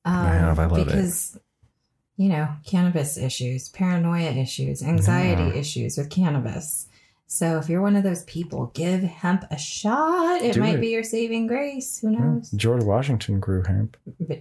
Um, 0.05 0.15
I 0.15 0.35
have, 0.35 0.59
I 0.59 0.67
love 0.67 0.79
it. 0.79 0.85
because, 0.87 1.39
you 2.17 2.29
know, 2.29 2.49
cannabis 2.65 3.19
issues, 3.19 3.69
paranoia 3.71 4.31
issues, 4.31 4.83
anxiety 4.83 5.43
Yeah. 5.43 5.53
issues 5.61 5.99
with 5.99 6.09
cannabis. 6.11 6.88
So 7.31 7.59
if 7.59 7.69
you're 7.69 7.83
one 7.83 7.95
of 7.95 8.03
those 8.05 8.23
people, 8.25 8.71
give 8.75 9.03
hemp 9.03 9.45
a 9.51 9.59
shot. 9.59 10.41
It 10.41 10.55
Do 10.55 10.61
might 10.61 10.77
it. 10.77 10.81
be 10.81 10.89
your 10.89 11.03
saving 11.05 11.47
grace. 11.47 11.99
Who 12.01 12.11
Yeah. 12.13 12.21
knows? 12.21 12.51
George 12.53 12.83
Washington 12.83 13.39
grew 13.39 13.63
hemp. 13.65 13.99
But, 14.19 14.41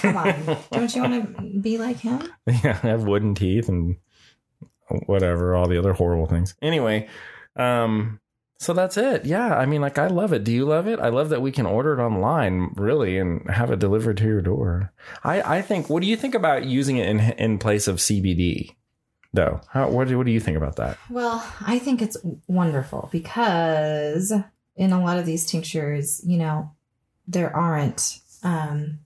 come 0.00 0.16
on. 0.16 0.34
Don't 0.72 0.94
you 0.94 1.02
want 1.02 1.36
to 1.36 1.58
be 1.60 1.78
like 1.78 1.96
him? 1.98 2.22
yeah, 2.46 2.78
I 2.82 2.86
have 2.88 3.02
wooden 3.02 3.34
teeth 3.34 3.68
and 3.68 3.96
whatever, 5.06 5.54
all 5.56 5.68
the 5.68 5.78
other 5.78 5.92
horrible 5.92 6.26
things. 6.26 6.54
Anyway, 6.62 7.08
um, 7.56 8.20
so 8.60 8.72
that's 8.72 8.96
it. 8.96 9.24
Yeah, 9.24 9.56
I 9.56 9.66
mean, 9.66 9.80
like 9.80 9.98
I 9.98 10.06
love 10.06 10.32
it. 10.32 10.44
Do 10.44 10.52
you 10.52 10.64
love 10.64 10.86
it? 10.86 10.98
I 11.00 11.08
love 11.08 11.28
that 11.30 11.42
we 11.42 11.52
can 11.52 11.66
order 11.66 11.98
it 11.98 12.02
online, 12.02 12.72
really, 12.76 13.18
and 13.18 13.48
have 13.50 13.70
it 13.70 13.78
delivered 13.78 14.16
to 14.18 14.24
your 14.24 14.42
door. 14.42 14.92
I, 15.24 15.58
I 15.58 15.62
think. 15.62 15.90
What 15.90 16.02
do 16.02 16.08
you 16.08 16.16
think 16.16 16.34
about 16.34 16.64
using 16.64 16.96
it 16.98 17.08
in 17.08 17.20
in 17.20 17.58
place 17.58 17.86
of 17.88 17.96
CBD? 17.96 18.76
Though, 19.34 19.60
how 19.68 19.90
what 19.90 20.08
do 20.08 20.16
what 20.16 20.26
do 20.26 20.32
you 20.32 20.40
think 20.40 20.56
about 20.56 20.76
that? 20.76 20.98
Well, 21.10 21.46
I 21.60 21.78
think 21.78 22.00
it's 22.00 22.16
wonderful 22.46 23.08
because 23.12 24.32
in 24.74 24.92
a 24.92 25.02
lot 25.02 25.18
of 25.18 25.26
these 25.26 25.44
tinctures, 25.44 26.22
you 26.24 26.38
know, 26.38 26.70
there 27.26 27.54
aren't 27.54 28.20
um, 28.42 29.00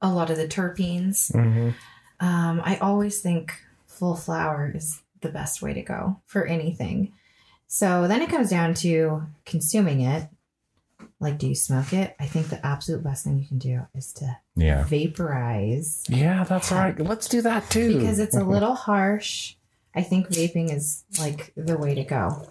a 0.00 0.12
lot 0.12 0.30
of 0.30 0.36
the 0.36 0.46
terpenes. 0.46 1.32
Mm-hmm. 1.32 1.70
Um, 2.20 2.62
I 2.64 2.76
always 2.76 3.20
think 3.20 3.52
full 3.86 4.14
flower 4.14 4.72
is 4.74 5.02
the 5.22 5.28
best 5.28 5.60
way 5.60 5.74
to 5.74 5.82
go 5.82 6.20
for 6.26 6.46
anything. 6.46 7.12
So 7.66 8.06
then 8.06 8.22
it 8.22 8.30
comes 8.30 8.50
down 8.50 8.74
to 8.74 9.22
consuming 9.44 10.02
it. 10.02 10.28
Like, 11.18 11.38
do 11.38 11.46
you 11.48 11.54
smoke 11.54 11.92
it? 11.92 12.14
I 12.20 12.26
think 12.26 12.48
the 12.50 12.64
absolute 12.64 13.02
best 13.02 13.24
thing 13.24 13.38
you 13.38 13.46
can 13.46 13.58
do 13.58 13.80
is 13.94 14.12
to 14.14 14.36
Yeah, 14.54 14.84
vaporize 14.84 16.04
yeah, 16.08 16.44
that's 16.44 16.70
right. 16.70 16.98
Let's 16.98 17.26
do 17.28 17.40
that 17.42 17.70
too 17.70 17.96
because 17.96 18.18
it's 18.18 18.36
a 18.36 18.44
little 18.54 18.74
harsh. 18.74 19.54
I 19.94 20.02
think 20.02 20.28
vaping 20.28 20.70
is 20.74 21.04
like 21.18 21.52
the 21.56 21.78
way 21.78 21.94
to 21.94 22.04
go. 22.04 22.46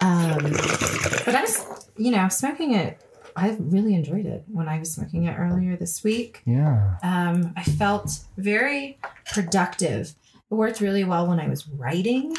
Um, 0.00 0.38
but 0.42 1.34
I 1.34 1.42
was, 1.42 1.90
you 1.96 2.10
know, 2.10 2.28
smoking 2.28 2.72
it. 2.74 2.98
I 3.36 3.56
really 3.60 3.94
enjoyed 3.94 4.26
it 4.26 4.44
when 4.48 4.68
I 4.68 4.78
was 4.78 4.92
smoking 4.92 5.24
it 5.24 5.36
earlier 5.38 5.76
this 5.76 6.02
week. 6.02 6.40
yeah. 6.46 6.94
Um, 7.02 7.52
I 7.56 7.62
felt 7.62 8.20
very 8.36 8.98
productive. 9.32 10.14
It 10.50 10.54
worked 10.54 10.80
really 10.80 11.04
well 11.04 11.26
when 11.28 11.38
I 11.38 11.46
was 11.48 11.68
writing 11.68 12.34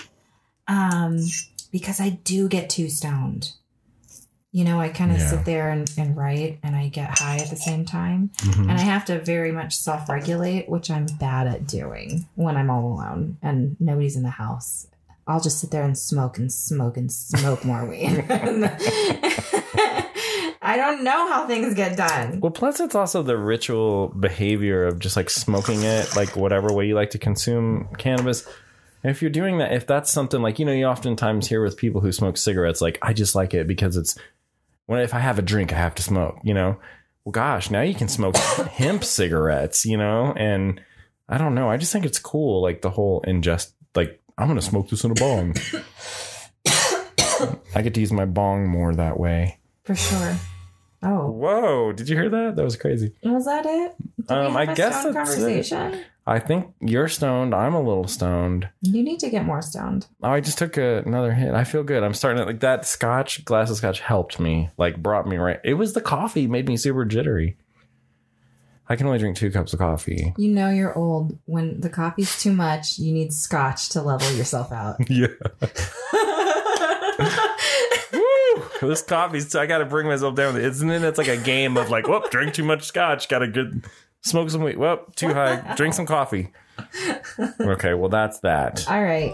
um, 0.68 1.20
because 1.72 2.02
I 2.02 2.10
do 2.10 2.50
get 2.50 2.70
too 2.70 2.90
stoned. 2.90 3.54
You 4.52 4.64
know, 4.66 4.80
I 4.80 4.90
kind 4.90 5.12
of 5.12 5.20
Yeah. 5.20 5.28
sit 5.30 5.46
there 5.46 5.70
and, 5.70 5.92
and 5.98 6.18
write 6.18 6.58
and 6.64 6.76
I 6.76 6.88
get 6.88 7.20
high 7.20 7.38
at 7.38 7.50
the 7.52 7.56
same 7.56 7.86
time. 7.86 8.32
Mhm. 8.38 8.62
And 8.64 8.72
I 8.72 8.80
have 8.82 9.06
to 9.06 9.20
very 9.20 9.52
much 9.52 9.76
self 9.78 10.10
regulate, 10.10 10.68
which 10.70 10.90
I'm 10.90 11.06
bad 11.20 11.46
at 11.48 11.68
doing 11.68 12.26
when 12.36 12.58
I'm 12.58 12.70
all 12.72 12.94
alone 12.94 13.38
and 13.44 13.76
nobody's 13.80 14.16
in 14.16 14.24
the 14.24 14.30
house. 14.32 14.88
I'll 15.28 15.40
just 15.40 15.60
sit 15.60 15.70
there 15.70 15.84
and 15.84 15.96
smoke 15.96 16.40
and 16.40 16.52
smoke 16.52 16.98
and 16.98 17.12
smoke 17.12 17.64
more 17.64 17.86
weed. 17.88 18.26
I 20.62 20.76
don't 20.76 21.04
know 21.04 21.28
how 21.28 21.48
things 21.48 21.74
get 21.76 21.96
done. 21.96 22.40
Well, 22.42 22.52
plus 22.52 22.80
it's 22.80 22.96
also 22.96 23.22
the 23.24 23.38
ritual 23.38 24.08
behavior 24.10 24.86
of 24.86 25.00
just 25.00 25.16
like 25.16 25.30
smoking 25.30 25.84
it, 25.84 26.16
like 26.16 26.36
whatever 26.36 26.74
way 26.74 26.88
you 26.88 26.96
like 26.96 27.12
to 27.12 27.18
consume 27.20 27.88
cannabis. 27.98 28.48
If 29.04 29.22
you're 29.22 29.32
doing 29.32 29.60
that, 29.60 29.72
if 29.72 29.88
that's 29.88 30.12
something 30.12 30.42
like 30.42 30.60
you 30.60 30.66
know, 30.66 30.74
you 30.74 30.86
oftentimes 30.86 31.48
hear 31.48 31.64
with 31.64 31.78
people 31.78 32.02
who 32.02 32.12
smoke 32.12 32.36
cigarettes, 32.38 32.82
like 32.82 32.98
I 33.02 33.14
just 33.14 33.36
like 33.36 33.54
it 33.54 33.68
because 33.68 33.96
it's 33.96 34.18
when 34.90 35.02
if 35.02 35.14
I 35.14 35.20
have 35.20 35.38
a 35.38 35.44
drink, 35.44 35.72
I 35.72 35.76
have 35.76 35.94
to 35.96 36.02
smoke. 36.02 36.40
You 36.44 36.56
know, 36.56 36.80
well, 37.24 37.32
gosh, 37.32 37.70
now 37.70 37.82
you 37.82 37.94
can 37.94 38.08
smoke 38.08 38.36
hemp 38.38 39.04
cigarettes. 39.04 39.86
You 39.86 39.98
know, 39.98 40.34
and 40.36 40.82
I 41.30 41.38
don't 41.38 41.54
know. 41.54 41.70
I 41.70 41.78
just 41.78 41.94
think 41.94 42.06
it's 42.06 42.18
cool, 42.18 42.64
like 42.64 42.82
the 42.82 42.90
whole 42.90 43.22
ingest. 43.22 43.74
Like 43.94 44.20
I'm 44.36 44.48
gonna 44.48 44.64
smoke 44.64 44.90
this 44.90 45.04
in 45.04 45.12
a 45.12 45.14
bong. 45.14 45.56
I 47.76 47.84
get 47.84 47.94
to 47.94 48.00
use 48.00 48.12
my 48.12 48.26
bong 48.26 48.68
more 48.68 48.96
that 48.96 49.20
way. 49.20 49.60
For 49.84 49.94
sure. 49.94 50.36
Oh, 51.04 51.30
Whoa! 51.30 51.94
Did 51.94 52.10
you 52.10 52.16
hear 52.16 52.30
that? 52.30 52.56
That 52.56 52.64
was 52.64 52.76
crazy. 52.76 53.14
was 53.24 53.46
that 53.46 53.68
it? 53.68 53.96
Did 54.28 54.32
Um, 54.32 54.58
I 54.58 54.64
a 54.64 54.74
guess 54.74 55.04
that's 55.14 55.38
it. 55.38 56.04
I 56.30 56.38
think 56.38 56.72
you're 56.80 57.08
stoned. 57.08 57.56
I'm 57.56 57.74
a 57.74 57.82
little 57.82 58.08
stoned. 58.08 58.70
You 58.82 59.02
need 59.04 59.20
to 59.22 59.32
get 59.32 59.46
more 59.46 59.64
stoned. 59.64 60.06
Oh, 60.22 60.30
I 60.30 60.42
just 60.42 60.60
took 60.60 60.78
a, 60.78 61.00
another 61.00 61.34
hit. 61.34 61.56
I 61.56 61.64
feel 61.64 61.84
good. 61.84 62.04
I'm 62.04 62.14
starting 62.14 62.40
to 62.40 62.46
like 62.46 62.60
that 62.60 62.86
scotch, 62.86 63.44
glass 63.46 63.72
of 63.72 63.78
scotch 63.78 64.00
helped 64.00 64.40
me, 64.40 64.70
like 64.78 65.02
brought 65.02 65.26
me 65.28 65.38
right. 65.38 65.60
It 65.64 65.74
was 65.74 65.94
the 65.94 66.02
coffee 66.02 66.46
made 66.46 66.68
me 66.68 66.78
super 66.78 67.04
jittery. 67.04 67.58
I 68.88 68.96
can 68.96 69.08
only 69.08 69.18
drink 69.18 69.38
two 69.38 69.50
cups 69.50 69.74
of 69.74 69.80
coffee. 69.80 70.34
You 70.38 70.50
know 70.52 70.70
you're 70.70 70.96
old 70.96 71.38
when 71.46 71.82
the 71.82 71.90
coffee's 71.90 72.40
too 72.42 72.54
much. 72.54 73.00
You 73.00 73.12
need 73.12 73.34
scotch 73.34 73.90
to 73.90 74.02
level 74.04 74.32
yourself 74.34 74.72
out. 74.72 74.98
Yeah. 75.10 75.28
Woo! 78.14 78.64
This 78.82 79.02
coffee's, 79.02 79.56
I 79.56 79.66
got 79.66 79.80
to 79.80 79.86
bring 79.86 80.08
myself 80.08 80.36
down. 80.36 80.54
with 80.54 80.64
it. 80.64 80.68
Isn't 80.68 80.90
it? 80.90 81.04
It's 81.04 81.18
like 81.18 81.28
a 81.28 81.38
game 81.38 81.76
of 81.78 81.90
like, 81.90 82.08
whoop, 82.08 82.30
drink 82.32 82.54
too 82.54 82.64
much 82.64 82.84
scotch. 82.84 83.30
Got 83.30 83.40
to 83.40 83.48
good, 83.48 83.86
smoke 84.22 84.50
some 84.50 84.64
weed. 84.64 84.78
Well, 84.78 85.06
too 85.16 85.34
high. 85.34 85.76
Drink 85.76 85.94
some 85.94 86.06
coffee. 86.06 86.52
Okay, 87.60 87.94
well, 87.94 88.08
that's 88.10 88.40
that. 88.40 88.90
All 88.90 89.04
right. 89.04 89.34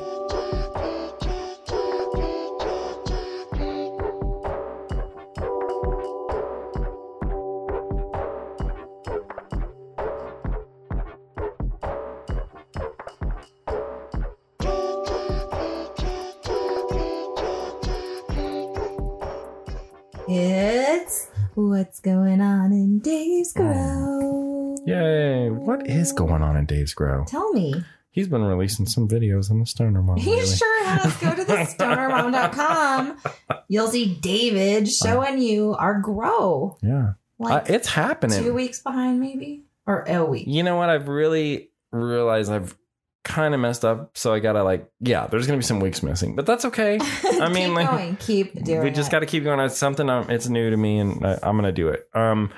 Is 25.95 26.11
going 26.11 26.41
on 26.41 26.57
in 26.57 26.65
Dave's 26.65 26.93
Grow? 26.93 27.25
Tell 27.25 27.51
me. 27.53 27.83
He's 28.11 28.29
been 28.29 28.43
releasing 28.43 28.85
some 28.85 29.09
videos 29.09 29.51
on 29.51 29.59
the 29.59 29.65
Stoner 29.65 30.01
Mom. 30.01 30.17
He 30.17 30.31
lately. 30.31 30.55
sure 30.55 30.85
has. 30.85 31.17
Go 31.17 31.35
to 31.35 31.43
the 31.43 31.53
stonermom.com. 31.53 33.17
You'll 33.67 33.89
see 33.89 34.15
David 34.15 34.87
showing 34.87 35.39
you 35.39 35.73
our 35.73 35.99
grow. 35.99 36.77
Yeah. 36.81 37.13
Uh, 37.43 37.61
it's 37.67 37.89
happening. 37.89 38.41
two 38.41 38.53
weeks 38.53 38.81
behind, 38.81 39.19
maybe? 39.19 39.65
Or 39.85 40.03
a 40.07 40.23
week. 40.23 40.47
You 40.47 40.63
know 40.63 40.77
what? 40.77 40.89
I've 40.89 41.09
really 41.09 41.71
realized 41.91 42.51
I've 42.51 42.77
kind 43.25 43.53
of 43.53 43.59
messed 43.59 43.83
up. 43.83 44.17
So 44.17 44.33
I 44.33 44.39
got 44.39 44.53
to 44.53 44.63
like, 44.63 44.89
yeah, 45.01 45.27
there's 45.27 45.47
to 45.47 45.57
be 45.57 45.61
some 45.61 45.81
weeks 45.81 46.01
missing, 46.01 46.35
but 46.35 46.45
that's 46.45 46.63
okay. 46.65 46.97
I 47.23 47.49
mean, 47.49 47.67
keep 47.67 47.75
like, 47.75 47.89
going. 47.89 48.15
Keep 48.17 48.63
doing 48.63 48.83
we 48.83 48.91
just 48.91 49.09
it. 49.09 49.11
got 49.11 49.19
to 49.19 49.25
keep 49.25 49.43
going. 49.43 49.59
It's 49.59 49.77
something, 49.77 50.09
um, 50.09 50.29
it's 50.29 50.47
new 50.47 50.69
to 50.69 50.77
me 50.77 50.99
and 50.99 51.25
I, 51.25 51.39
I'm 51.43 51.57
going 51.57 51.63
to 51.65 51.73
do 51.73 51.89
it. 51.89 52.07
Um, 52.13 52.51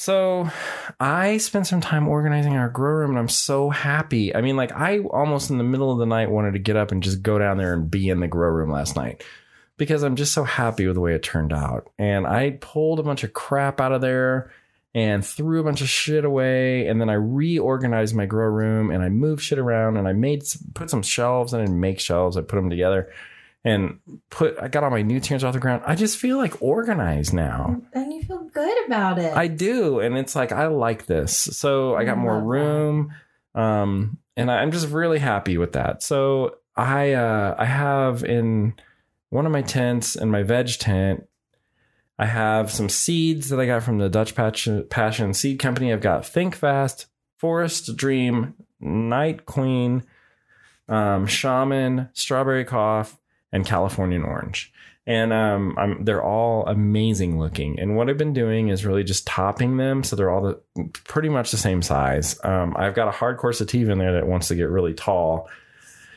so 0.00 0.48
I 0.98 1.36
spent 1.36 1.66
some 1.66 1.82
time 1.82 2.08
organizing 2.08 2.56
our 2.56 2.70
grow 2.70 2.94
room 2.94 3.10
and 3.10 3.18
I'm 3.18 3.28
so 3.28 3.68
happy. 3.68 4.34
I 4.34 4.40
mean, 4.40 4.56
like 4.56 4.72
I 4.72 5.00
almost 5.00 5.50
in 5.50 5.58
the 5.58 5.64
middle 5.64 5.92
of 5.92 5.98
the 5.98 6.06
night 6.06 6.30
wanted 6.30 6.54
to 6.54 6.58
get 6.58 6.74
up 6.74 6.90
and 6.90 7.02
just 7.02 7.22
go 7.22 7.38
down 7.38 7.58
there 7.58 7.74
and 7.74 7.90
be 7.90 8.08
in 8.08 8.20
the 8.20 8.26
grow 8.26 8.48
room 8.48 8.70
last 8.70 8.96
night 8.96 9.22
because 9.76 10.02
I'm 10.02 10.16
just 10.16 10.32
so 10.32 10.42
happy 10.42 10.86
with 10.86 10.94
the 10.94 11.02
way 11.02 11.14
it 11.14 11.22
turned 11.22 11.52
out. 11.52 11.90
And 11.98 12.26
I 12.26 12.56
pulled 12.62 12.98
a 12.98 13.02
bunch 13.02 13.24
of 13.24 13.34
crap 13.34 13.78
out 13.78 13.92
of 13.92 14.00
there 14.00 14.50
and 14.94 15.22
threw 15.22 15.60
a 15.60 15.64
bunch 15.64 15.82
of 15.82 15.90
shit 15.90 16.24
away. 16.24 16.86
And 16.86 16.98
then 16.98 17.10
I 17.10 17.14
reorganized 17.14 18.14
my 18.14 18.24
grow 18.24 18.48
room 18.48 18.90
and 18.90 19.02
I 19.02 19.10
moved 19.10 19.42
shit 19.42 19.58
around 19.58 19.98
and 19.98 20.08
I 20.08 20.14
made 20.14 20.44
put 20.72 20.88
some 20.88 21.02
shelves. 21.02 21.52
I 21.52 21.60
didn't 21.60 21.78
make 21.78 22.00
shelves. 22.00 22.38
I 22.38 22.40
put 22.40 22.56
them 22.56 22.70
together 22.70 23.12
and 23.64 23.98
put. 24.30 24.58
I 24.60 24.68
got 24.68 24.84
all 24.84 24.90
my 24.90 25.02
new 25.02 25.14
nutrients 25.14 25.44
off 25.44 25.52
the 25.54 25.60
ground. 25.60 25.82
I 25.86 25.94
just 25.94 26.18
feel 26.18 26.38
like 26.38 26.62
organized 26.62 27.32
now. 27.34 27.80
and 27.92 28.12
you 28.12 28.22
feel 28.22 28.44
good 28.52 28.86
about 28.86 29.18
it. 29.18 29.34
I 29.36 29.46
do, 29.48 30.00
and 30.00 30.16
it's 30.16 30.34
like 30.34 30.52
I 30.52 30.66
like 30.68 31.06
this. 31.06 31.36
So 31.36 31.94
I 31.94 32.04
got 32.04 32.16
I 32.18 32.20
more 32.20 32.34
love 32.34 32.42
that. 32.42 32.48
room, 32.48 33.14
um, 33.54 34.18
and 34.36 34.50
I'm 34.50 34.72
just 34.72 34.88
really 34.88 35.18
happy 35.18 35.58
with 35.58 35.72
that. 35.72 36.02
So 36.02 36.56
I 36.76 37.12
uh, 37.12 37.54
I 37.58 37.66
have 37.66 38.24
in 38.24 38.74
one 39.28 39.46
of 39.46 39.52
my 39.52 39.62
tents 39.62 40.16
in 40.16 40.30
my 40.30 40.42
veg 40.42 40.78
tent. 40.78 41.26
I 42.18 42.26
have 42.26 42.70
some 42.70 42.90
seeds 42.90 43.48
that 43.48 43.58
I 43.58 43.64
got 43.64 43.82
from 43.82 43.96
the 43.96 44.10
Dutch 44.10 44.34
Passion, 44.34 44.86
Passion 44.90 45.32
Seed 45.32 45.58
Company. 45.58 45.90
I've 45.90 46.02
got 46.02 46.26
Think 46.26 46.54
Fast, 46.54 47.06
Forest 47.38 47.96
Dream, 47.96 48.54
Night 48.78 49.46
Queen, 49.46 50.02
um, 50.86 51.26
Shaman, 51.26 52.10
Strawberry 52.12 52.66
Cough, 52.66 53.16
and 53.52 53.66
Californian 53.66 54.22
Orange 54.22 54.72
and 55.06 55.32
um, 55.32 55.74
I'm, 55.78 56.04
they're 56.04 56.22
all 56.22 56.64
amazing 56.66 57.38
looking. 57.38 57.80
And 57.80 57.96
what 57.96 58.08
I've 58.08 58.18
been 58.18 58.32
doing 58.32 58.68
is 58.68 58.84
really 58.84 59.02
just 59.02 59.26
topping 59.26 59.76
them, 59.76 60.04
so 60.04 60.14
they're 60.14 60.30
all 60.30 60.42
the, 60.42 60.88
pretty 61.04 61.28
much 61.28 61.50
the 61.50 61.56
same 61.56 61.82
size. 61.82 62.38
Um, 62.44 62.76
I've 62.76 62.94
got 62.94 63.08
a 63.08 63.10
hardcore 63.10 63.54
sativa 63.54 63.90
in 63.90 63.98
there 63.98 64.12
that 64.12 64.26
wants 64.26 64.48
to 64.48 64.54
get 64.54 64.68
really 64.68 64.94
tall, 64.94 65.48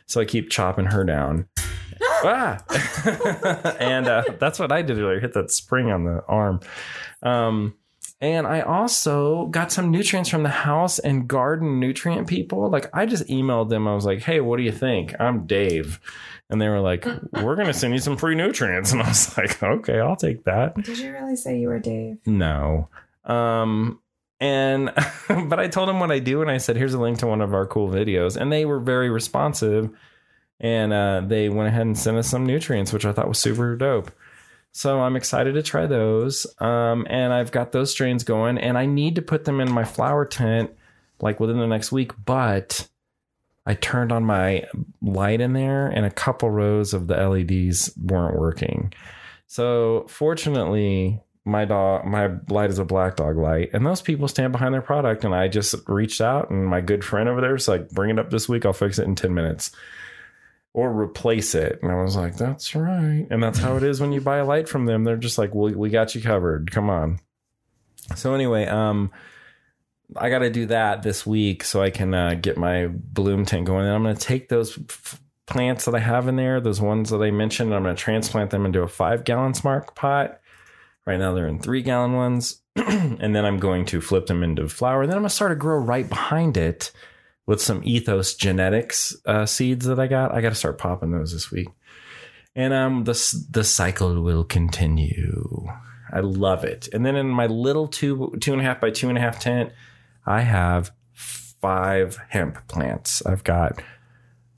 so 0.06 0.22
I 0.22 0.26
keep 0.26 0.50
chopping 0.50 0.86
her 0.86 1.04
down. 1.04 1.48
ah! 2.02 2.64
and 3.80 4.08
uh, 4.08 4.26
that's 4.40 4.60
what 4.60 4.72
I 4.72 4.82
did 4.82 5.00
earlier. 5.00 5.20
Hit 5.20 5.34
that 5.34 5.50
spring 5.50 5.90
on 5.90 6.04
the 6.04 6.24
arm. 6.28 6.60
Um, 7.24 7.76
and 8.24 8.48
I 8.48 8.62
also 8.62 9.48
got 9.48 9.70
some 9.70 9.92
nutrients 9.92 10.30
from 10.30 10.44
the 10.44 10.50
house 10.50 10.98
and 10.98 11.28
garden 11.28 11.82
nutrient 11.82 12.26
people. 12.26 12.70
Like 12.70 12.90
I 12.94 13.06
just 13.06 13.28
emailed 13.28 13.68
them. 13.68 13.86
I 13.86 13.94
was 13.94 14.06
like, 14.06 14.22
"Hey, 14.22 14.40
what 14.40 14.56
do 14.56 14.64
you 14.64 14.72
think? 14.72 15.14
I'm 15.20 15.46
Dave." 15.46 16.00
And 16.50 16.62
they 16.62 16.70
were 16.70 16.80
like, 16.80 17.06
"We're 17.34 17.58
gonna 17.58 17.74
send 17.74 17.94
you 17.94 18.00
some 18.00 18.16
free 18.16 18.36
nutrients." 18.36 18.94
And 18.94 19.02
I 19.02 19.10
was 19.10 19.38
like, 19.38 19.62
"Okay, 19.62 20.00
I'll 20.00 20.16
take 20.16 20.46
that." 20.46 20.74
Did 20.76 21.00
you 21.00 21.12
really 21.12 21.36
say 21.36 21.60
you 21.60 21.68
were 21.68 21.80
Dave? 21.80 22.20
No. 22.26 22.88
Um 23.26 24.00
and 24.40 24.94
but 25.28 25.60
I 25.60 25.68
told 25.68 25.90
them 25.90 26.00
what 26.00 26.12
I 26.12 26.20
do 26.20 26.42
and 26.42 26.50
I 26.50 26.60
said, 26.60 26.78
"Here's 26.78 26.94
a 26.94 27.02
link 27.02 27.20
to 27.20 27.28
one 27.28 27.42
of 27.42 27.54
our 27.54 27.66
cool 27.66 27.90
videos." 27.90 28.38
And 28.38 28.54
they 28.54 28.64
were 28.64 28.80
very 28.80 29.10
responsive 29.10 29.90
and 30.62 30.94
uh 30.94 31.24
they 31.28 31.50
went 31.50 31.68
ahead 31.68 31.82
and 31.82 32.00
sent 32.00 32.16
us 32.16 32.30
some 32.30 32.46
nutrients, 32.46 32.94
which 32.94 33.06
I 33.06 33.12
thought 33.12 33.28
was 33.28 33.40
super 33.40 33.76
dope. 33.76 34.12
So 34.74 35.00
I'm 35.00 35.16
excited 35.16 35.54
to 35.54 35.64
try 35.64 35.86
those. 35.86 36.46
Um 36.60 37.08
and 37.10 37.32
I've 37.32 37.52
got 37.52 37.72
those 37.72 37.92
strains 37.92 38.24
going 38.24 38.58
and 38.58 38.78
I 38.78 38.86
need 38.86 39.16
to 39.16 39.22
put 39.22 39.46
them 39.46 39.60
in 39.60 39.72
my 39.72 39.86
flower 39.86 40.26
tent 40.26 40.72
like 41.22 41.40
within 41.40 41.60
the 41.60 41.68
next 41.68 41.92
week, 41.92 42.12
but 42.26 42.88
I 43.66 43.76
turned 43.76 44.12
on 44.12 44.26
my 44.26 44.66
light 45.02 45.40
in 45.40 45.54
there 45.54 45.88
and 45.88 46.06
a 46.06 46.12
couple 46.12 46.50
rows 46.50 46.94
of 46.94 47.08
the 47.08 47.16
LEDs 47.16 47.96
weren't 47.98 48.38
working. 48.38 48.94
So 49.48 50.06
fortunately, 50.10 51.22
my 51.46 51.66
dog, 51.66 52.06
my 52.06 52.32
light 52.50 52.70
is 52.70 52.80
a 52.80 52.86
black 52.86 53.18
dog 53.18 53.38
light, 53.38 53.70
and 53.74 53.86
those 53.86 54.02
people 54.02 54.28
stand 54.28 54.52
behind 54.52 54.74
their 54.74 54.82
product. 54.82 55.24
And 55.24 55.36
I 55.36 55.48
just 55.48 55.76
reached 55.88 56.22
out, 56.22 56.50
and 56.50 56.66
my 56.66 56.82
good 56.82 57.04
friend 57.04 57.28
over 57.28 57.42
there 57.42 57.54
was 57.54 57.68
like, 57.68 57.90
"Bring 57.90 58.10
it 58.10 58.20
up 58.20 58.30
this 58.30 58.48
week. 58.48 58.66
I'll 58.66 58.74
fix 58.74 58.98
it 59.00 59.06
in 59.06 59.16
ten 59.16 59.34
minutes." 59.34 59.72
Or 60.76 60.92
replace 60.92 61.54
it, 61.54 61.80
and 61.84 61.92
I 61.92 62.02
was 62.02 62.16
like, 62.16 62.36
"That's 62.36 62.74
right." 62.74 63.28
And 63.30 63.44
that's 63.44 63.60
how 63.60 63.78
it 63.78 63.84
is 63.84 64.02
when 64.02 64.12
you 64.12 64.22
buy 64.22 64.38
a 64.38 64.46
light 64.46 64.68
from 64.68 64.88
them. 64.88 65.04
They're 65.04 65.18
just 65.18 65.38
like, 65.38 65.54
"We 65.54 65.76
we 65.76 65.92
got 65.92 66.16
you 66.16 66.22
covered. 66.22 66.72
Come 66.72 66.90
on." 66.90 67.20
So 68.16 68.34
anyway, 68.34 68.66
um, 68.66 69.12
I 70.16 70.30
got 70.30 70.40
to 70.40 70.50
do 70.50 70.66
that 70.68 71.04
this 71.04 71.26
week 71.26 71.64
so 71.64 71.82
I 71.82 71.90
can 71.90 72.14
uh, 72.14 72.36
get 72.36 72.58
my 72.58 72.88
bloom 72.88 73.46
tank 73.46 73.68
going. 73.68 73.86
And 73.86 73.94
I'm 73.94 74.04
going 74.04 74.16
to 74.16 74.22
take 74.22 74.50
those 74.50 74.78
f- 74.78 75.22
plants 75.46 75.86
that 75.86 75.96
I 75.96 76.00
have 76.00 76.28
in 76.28 76.36
there, 76.36 76.60
those 76.60 76.82
ones 76.82 77.10
that 77.10 77.22
I 77.22 77.32
mentioned, 77.32 77.74
I'm 77.74 77.84
going 77.84 77.96
to 77.96 78.02
transplant 78.02 78.52
them 78.52 78.66
into 78.66 78.82
a 78.82 78.88
five 78.88 79.24
gallon 79.24 79.54
smart 79.54 79.96
pot. 79.96 80.40
Right 81.06 81.20
now 81.20 81.34
they're 81.34 81.48
in 81.48 81.60
three 81.60 81.82
gallon 81.82 82.14
ones. 82.14 82.62
and 82.76 83.36
then 83.36 83.46
I'm 83.46 83.60
going 83.60 83.86
to 83.86 84.02
flip 84.02 84.28
them 84.28 84.44
into 84.44 84.68
flower. 84.68 85.04
And 85.04 85.12
Then 85.12 85.18
I'm 85.18 85.24
going 85.24 85.30
to 85.30 85.36
start 85.36 85.52
to 85.52 85.56
grow 85.56 85.78
right 85.78 86.08
behind 86.08 86.58
it 86.58 86.92
with 87.46 87.62
some 87.62 87.82
ethos 87.84 88.36
genetics 88.36 89.16
uh, 89.26 89.46
seeds 89.46 89.86
that 89.86 90.00
I 90.00 90.08
got. 90.08 90.34
I 90.34 90.42
got 90.42 90.50
to 90.50 90.56
start 90.56 90.78
popping 90.78 91.12
those 91.12 91.34
this 91.34 91.52
week. 91.52 91.68
and 92.56 92.74
um, 92.74 93.04
the 93.04 93.46
the 93.50 93.64
cycle 93.64 94.22
will 94.22 94.44
continue. 94.44 95.68
I 96.12 96.20
love 96.20 96.64
it. 96.64 96.88
And 96.94 97.06
then 97.06 97.16
in 97.16 97.28
my 97.30 97.48
little 97.48 97.88
two 97.88 98.36
two 98.40 98.54
and 98.54 98.62
a 98.62 98.66
half 98.66 98.80
by 98.80 98.92
two 98.92 99.10
and 99.10 99.18
a 99.18 99.22
half 99.22 99.40
tent, 99.40 99.72
I 100.26 100.42
have 100.42 100.92
five 101.12 102.18
hemp 102.30 102.68
plants. 102.68 103.26
I've 103.26 103.44
got 103.44 103.82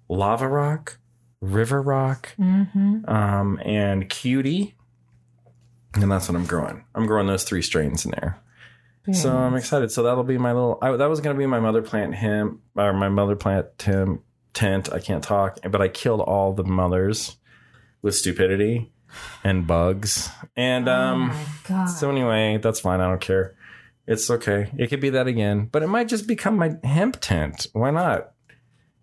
lava 0.09 0.47
rock, 0.47 0.97
river 1.41 1.81
rock, 1.81 2.35
Mm-hmm. 2.39 3.09
um, 3.09 3.59
and 3.63 4.09
cutie. 4.09 4.75
And 5.93 6.11
that's 6.11 6.27
what 6.27 6.35
I'm 6.35 6.45
growing. 6.45 6.83
I'm 6.93 7.05
growing 7.05 7.27
those 7.27 7.45
three 7.45 7.61
strains 7.61 8.03
in 8.05 8.11
there. 8.11 8.37
So 9.13 9.35
I'm 9.37 9.55
excited. 9.55 9.91
So 9.91 10.03
that'll 10.03 10.23
be 10.23 10.37
my 10.37 10.51
little. 10.51 10.79
I, 10.81 10.95
that 10.95 11.09
was 11.09 11.21
going 11.21 11.35
to 11.35 11.39
be 11.39 11.45
my 11.45 11.59
mother 11.59 11.81
plant 11.81 12.15
hemp 12.15 12.61
or 12.75 12.93
my 12.93 13.09
mother 13.09 13.35
plant 13.35 13.67
tim, 13.77 14.21
tent. 14.53 14.91
I 14.91 14.99
can't 14.99 15.23
talk, 15.23 15.59
but 15.69 15.81
I 15.81 15.87
killed 15.87 16.21
all 16.21 16.53
the 16.53 16.63
mothers 16.63 17.37
with 18.01 18.15
stupidity 18.15 18.91
and 19.43 19.67
bugs. 19.67 20.29
And 20.55 20.89
oh 20.89 20.93
um, 20.93 21.45
god. 21.67 21.85
so 21.85 22.09
anyway, 22.09 22.59
that's 22.61 22.79
fine. 22.79 23.01
I 23.01 23.07
don't 23.07 23.21
care. 23.21 23.55
It's 24.07 24.29
okay. 24.29 24.71
It 24.77 24.87
could 24.87 25.01
be 25.01 25.09
that 25.11 25.27
again, 25.27 25.67
but 25.71 25.83
it 25.83 25.87
might 25.87 26.07
just 26.07 26.27
become 26.27 26.57
my 26.57 26.75
hemp 26.83 27.17
tent. 27.21 27.67
Why 27.73 27.91
not? 27.91 28.31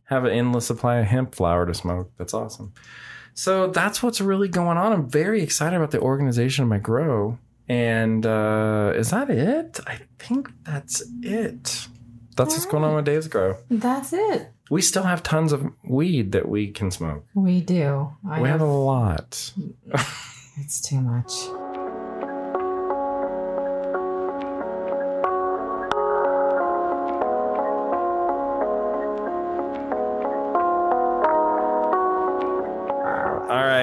Have 0.05 0.25
an 0.25 0.33
endless 0.33 0.67
supply 0.67 0.97
of 0.97 1.07
hemp 1.07 1.35
flower 1.35 1.67
to 1.67 1.75
smoke. 1.75 2.13
That's 2.19 2.35
awesome. 2.35 2.73
So 3.35 3.69
that's 3.69 4.03
what's 4.03 4.21
really 4.21 4.49
going 4.49 4.77
on. 4.77 4.93
I'm 4.93 5.09
very 5.09 5.43
excited 5.43 5.77
about 5.77 5.91
the 5.91 6.01
organization 6.01 6.65
of 6.65 6.69
my 6.69 6.79
grow. 6.79 7.39
And 7.69 8.27
uh, 8.27 8.93
is 8.95 9.11
that 9.11 9.31
it? 9.31 9.81
I 9.87 10.01
think 10.19 10.51
that's 10.65 11.03
it. 11.23 11.89
That's 12.37 12.55
what's 12.55 12.67
going 12.67 12.85
on 12.85 12.95
with 12.97 13.05
Dave's 13.05 13.29
Grow. 13.29 13.57
That's 13.71 14.13
it. 14.13 14.51
We 14.71 14.81
still 14.81 15.03
have 15.03 15.23
tons 15.23 15.53
of 15.53 15.71
weed 15.85 16.33
that 16.33 16.49
we 16.49 16.71
can 16.71 16.91
smoke. 16.91 17.27
We 17.35 17.61
do. 17.61 18.11
I 18.29 18.41
we 18.41 18.49
have 18.49 18.61
have, 18.61 18.69
a 18.69 18.73
lot. 18.73 19.53
it's 20.57 20.81
too 20.81 21.01
much. 21.01 21.33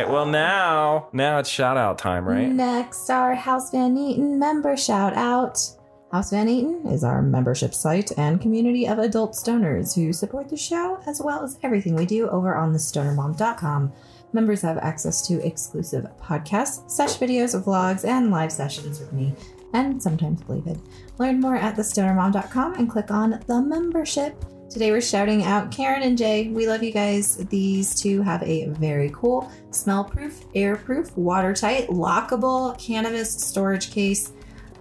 Well, 0.10 0.26
now, 0.26 1.10
now 1.14 1.38
it's 1.38 1.49
shout 1.49 1.78
out 1.78 1.99
time, 1.99 2.28
right? 2.28 2.49
Next, 2.49 3.12
our 3.12 3.36
House 3.36 3.70
Van 3.70 3.95
Eaton 3.95 4.39
member 4.39 4.76
shout 4.76 5.14
out. 5.14 5.60
House 6.12 6.32
Van 6.32 6.49
Eaton 6.49 6.88
is 6.88 7.03
our 7.03 7.22
membership 7.22 7.76
site 7.76 8.12
and 8.18 8.41
community 8.41 8.88
of 8.88 8.97
adult 8.97 9.34
stoners 9.34 9.93
who 9.93 10.12
support 10.12 10.49
the 10.49 10.57
show 10.57 10.99
as 11.05 11.22
well 11.22 11.43
as 11.43 11.60
everything 11.62 11.93
we 11.93 12.07
do 12.07 12.28
over 12.30 12.55
on 12.55 12.74
thestonermom.com. 12.74 13.93
Members 14.34 14.64
have 14.64 14.80
access 14.80 15.28
to 15.28 15.45
exclusive 15.45 16.07
podcasts, 16.20 16.89
sesh 16.89 17.20
videos, 17.20 17.55
vlogs, 17.64 18.03
and 18.03 18.32
live 18.32 18.51
sessions 18.51 18.99
with 18.99 19.14
me, 19.14 19.36
and 19.74 20.01
sometimes 20.01 20.41
David. 20.41 20.82
Learn 21.20 21.39
more 21.39 21.55
at 21.55 21.76
thestonermom.com 21.76 22.74
and 22.74 22.89
click 22.89 23.12
on 23.12 23.43
the 23.45 23.62
membership. 23.62 24.43
Today 24.70 24.91
we're 24.91 25.01
shouting 25.01 25.43
out 25.43 25.72
Karen 25.72 26.03
and 26.03 26.15
Jay. 26.15 26.49
We 26.49 26.67
love 26.67 26.84
you 26.84 26.91
guys. 26.91 27.38
These 27.38 27.99
two 27.99 28.22
have 28.22 28.43
a 28.43 28.67
very 28.67 29.09
cool, 29.15 29.51
smell 29.72 30.03
proof, 30.03 30.45
air 30.53 30.76
proof, 30.76 31.17
watertight, 31.17 31.88
lockable 31.88 32.78
cannabis 32.78 33.34
storage 33.34 33.89
case 33.89 34.32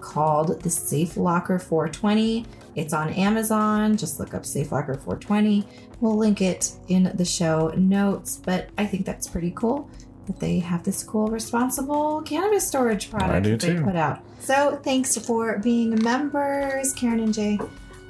called 0.03 0.61
the 0.63 0.69
Safe 0.69 1.17
Locker 1.17 1.59
420. 1.59 2.45
It's 2.75 2.93
on 2.93 3.09
Amazon. 3.15 3.97
Just 3.97 4.21
look 4.21 4.35
up 4.35 4.45
Safe 4.45 4.71
Locker 4.71 4.93
420. 4.93 5.67
We'll 6.01 6.19
link 6.19 6.43
it 6.43 6.71
in 6.89 7.11
the 7.15 7.25
show 7.25 7.69
notes, 7.69 8.43
but 8.45 8.69
I 8.77 8.85
think 8.85 9.07
that's 9.07 9.27
pretty 9.27 9.53
cool 9.53 9.89
that 10.27 10.39
they 10.39 10.59
have 10.59 10.85
this 10.85 11.03
cool, 11.03 11.29
responsible 11.29 12.21
cannabis 12.21 12.69
storage 12.69 13.11
product 13.11 13.63
they 13.63 13.81
put 13.81 13.97
out. 13.97 14.21
So 14.41 14.79
thanks 14.85 15.17
for 15.17 15.59
being 15.61 15.95
members, 16.03 16.93
Karen 16.93 17.21
and 17.21 17.33
Jay. 17.33 17.59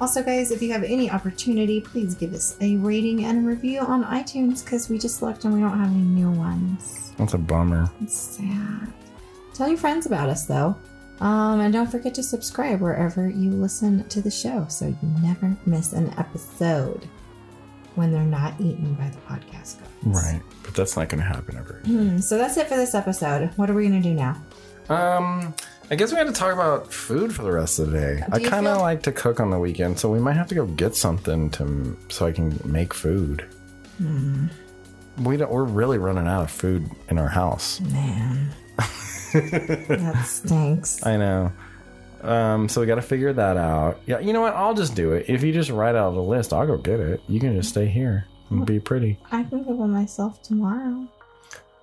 Also, 0.01 0.23
guys, 0.23 0.51
if 0.51 0.61
you 0.61 0.71
have 0.71 0.83
any 0.83 1.11
opportunity, 1.11 1.81
please 1.81 2.15
give 2.15 2.33
us 2.33 2.55
a 2.61 2.77
rating 2.77 3.25
and 3.25 3.39
a 3.39 3.47
review 3.47 3.81
on 3.81 4.03
iTunes 4.05 4.63
because 4.63 4.89
we 4.89 4.97
just 4.97 5.21
looked 5.21 5.43
and 5.43 5.53
we 5.53 5.59
don't 5.59 5.77
have 5.77 5.89
any 5.89 5.99
new 6.01 6.31
ones. 6.31 7.11
That's 7.17 7.33
a 7.33 7.37
bummer. 7.37 7.89
It's 8.01 8.17
sad. 8.17 8.93
Tell 9.53 9.67
your 9.67 9.77
friends 9.77 10.05
about 10.05 10.29
us, 10.29 10.45
though. 10.45 10.77
Um, 11.19 11.59
and 11.59 11.73
don't 11.73 11.91
forget 11.91 12.13
to 12.13 12.23
subscribe 12.23 12.79
wherever 12.79 13.27
you 13.29 13.51
listen 13.51 14.07
to 14.07 14.21
the 14.21 14.31
show 14.31 14.65
so 14.69 14.87
you 14.87 14.97
never 15.21 15.57
miss 15.65 15.91
an 15.91 16.13
episode 16.17 17.09
when 17.95 18.13
they're 18.13 18.21
not 18.23 18.53
eaten 18.61 18.93
by 18.93 19.09
the 19.09 19.17
podcast 19.27 19.79
gods. 19.81 19.93
Right. 20.03 20.41
But 20.63 20.75
that's 20.75 20.95
not 20.95 21.09
going 21.09 21.21
to 21.21 21.27
happen 21.27 21.57
ever. 21.57 21.81
Hmm, 21.83 22.19
so 22.19 22.37
that's 22.37 22.55
it 22.55 22.67
for 22.69 22.77
this 22.77 22.95
episode. 22.95 23.49
What 23.57 23.69
are 23.69 23.73
we 23.73 23.89
going 23.89 24.01
to 24.01 24.09
do 24.09 24.15
now? 24.15 24.41
Um, 24.87 25.53
I 25.91 25.95
guess 25.95 26.11
we 26.11 26.17
had 26.17 26.27
to 26.27 26.33
talk 26.33 26.53
about 26.53 26.93
food 26.93 27.33
for 27.33 27.41
the 27.43 27.51
rest 27.51 27.79
of 27.79 27.89
the 27.91 27.97
day. 27.99 28.23
I 28.31 28.37
Do 28.37 28.43
you 28.43 28.49
kind 28.49 28.67
of 28.67 28.75
feel- 28.77 28.81
like 28.83 29.01
to 29.03 29.11
cook 29.11 29.39
on 29.39 29.49
the 29.49 29.57
weekend, 29.59 29.97
so 29.99 30.09
we 30.11 30.19
might 30.19 30.35
have 30.35 30.47
to 30.49 30.55
go 30.55 30.65
get 30.67 30.95
something 30.95 31.49
to 31.51 31.97
so 32.09 32.25
I 32.27 32.31
can 32.31 32.59
make 32.63 32.93
food. 32.93 33.45
Hmm. 33.97 34.47
We 35.23 35.35
don't. 35.37 35.51
We're 35.51 35.63
really 35.65 35.97
running 35.97 36.27
out 36.27 36.43
of 36.43 36.51
food 36.51 36.89
in 37.09 37.17
our 37.17 37.27
house. 37.27 37.81
Man. 37.81 38.49
that 39.33 40.23
stinks. 40.25 41.05
I 41.05 41.17
know. 41.17 41.51
Um, 42.21 42.69
so 42.69 42.81
we 42.81 42.87
got 42.87 42.95
to 42.95 43.01
figure 43.01 43.33
that 43.33 43.57
out. 43.57 43.99
Yeah, 44.05 44.19
you 44.19 44.31
know 44.33 44.41
what? 44.41 44.53
I'll 44.53 44.73
just 44.73 44.95
do 44.95 45.13
it. 45.13 45.25
If 45.29 45.43
you 45.43 45.51
just 45.53 45.69
write 45.69 45.95
out 45.95 46.11
the 46.13 46.21
list, 46.21 46.53
I'll 46.53 46.67
go 46.67 46.77
get 46.77 46.99
it. 46.99 47.21
You 47.27 47.39
can 47.39 47.55
just 47.55 47.69
stay 47.69 47.85
here 47.87 48.25
and 48.49 48.65
be 48.65 48.79
pretty. 48.79 49.19
I 49.31 49.43
can 49.43 49.63
go 49.63 49.73
by 49.73 49.85
myself 49.87 50.41
tomorrow. 50.43 51.07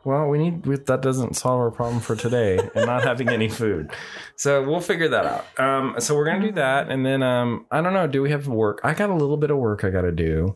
Well, 0.07 0.29
we 0.29 0.39
need 0.39 0.65
we, 0.67 0.77
that 0.77 1.03
doesn't 1.03 1.35
solve 1.35 1.59
our 1.59 1.73
problem 1.73 2.01
for 2.01 2.15
today 2.15 2.61
and 2.77 2.87
not 2.87 3.03
having 3.03 3.29
any 3.29 3.49
food. 3.49 3.91
So 4.37 4.63
we'll 4.63 4.81
figure 4.81 5.09
that 5.09 5.27
out. 5.27 5.59
Um, 5.59 5.97
so 5.99 6.15
we're 6.15 6.27
gonna 6.27 6.47
do 6.47 6.53
that, 6.53 6.91
and 6.91 7.05
then 7.05 7.25
um, 7.25 7.67
I 7.73 7.81
don't 7.81 7.93
know. 7.93 8.07
Do 8.07 8.23
we 8.23 8.31
have 8.31 8.47
work? 8.47 8.81
I 8.85 8.95
got 8.95 9.11
a 9.11 9.15
little 9.15 9.37
bit 9.37 9.51
of 9.51 9.59
work 9.59 9.83
I 9.83 9.91
got 9.91 10.03
to 10.03 10.13
do. 10.13 10.55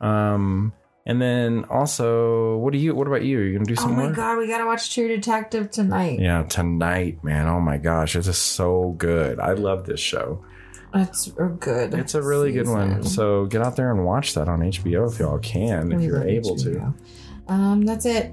Um, 0.00 0.72
and 1.04 1.20
then 1.20 1.64
also, 1.64 2.58
what 2.58 2.72
do 2.72 2.78
you? 2.78 2.94
What 2.94 3.08
about 3.08 3.24
you? 3.24 3.40
Are 3.40 3.42
you 3.42 3.54
gonna 3.54 3.64
do 3.64 3.74
some? 3.74 3.90
Oh 3.90 3.96
my 3.96 4.06
work? 4.06 4.14
god, 4.14 4.38
we 4.38 4.46
gotta 4.46 4.66
watch 4.66 4.94
True 4.94 5.08
Detective 5.08 5.72
tonight. 5.72 6.20
Yeah, 6.20 6.44
tonight, 6.44 7.24
man. 7.24 7.48
Oh 7.48 7.60
my 7.60 7.78
gosh, 7.78 8.14
it's 8.14 8.26
just 8.26 8.52
so 8.52 8.94
good. 8.98 9.40
I 9.40 9.54
love 9.54 9.86
this 9.86 9.98
show. 9.98 10.44
It's 10.94 11.26
a 11.26 11.46
good. 11.46 11.92
It's 11.92 12.14
a 12.14 12.22
really 12.22 12.52
good 12.52 12.68
one. 12.68 13.02
So 13.02 13.46
get 13.46 13.62
out 13.62 13.74
there 13.74 13.90
and 13.90 14.04
watch 14.04 14.34
that 14.34 14.48
on 14.48 14.60
HBO 14.60 15.12
if 15.12 15.18
y'all 15.18 15.40
can, 15.40 15.90
if 15.90 16.02
you're 16.02 16.22
able 16.22 16.54
to. 16.58 16.94
Um, 17.48 17.84
that's 17.84 18.06
it. 18.06 18.32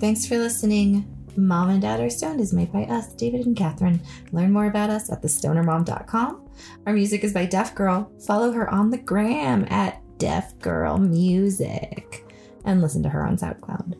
Thanks 0.00 0.26
for 0.26 0.38
listening. 0.38 1.14
Mom 1.36 1.70
and 1.70 1.82
Dad 1.82 2.00
Are 2.00 2.10
Stoned 2.10 2.40
is 2.40 2.52
made 2.52 2.72
by 2.72 2.84
us, 2.84 3.12
David 3.14 3.46
and 3.46 3.56
Catherine. 3.56 4.00
Learn 4.32 4.52
more 4.52 4.66
about 4.66 4.90
us 4.90 5.10
at 5.10 5.22
thestonermom.com. 5.22 6.48
Our 6.86 6.92
music 6.92 7.24
is 7.24 7.32
by 7.32 7.46
Deaf 7.46 7.74
Girl. 7.74 8.10
Follow 8.26 8.52
her 8.52 8.68
on 8.70 8.90
the 8.90 8.98
gram 8.98 9.66
at 9.70 10.00
Deaf 10.18 10.58
Girl 10.60 10.98
Music. 10.98 12.24
And 12.64 12.80
listen 12.80 13.02
to 13.04 13.08
her 13.08 13.24
on 13.24 13.36
SoundCloud. 13.36 13.96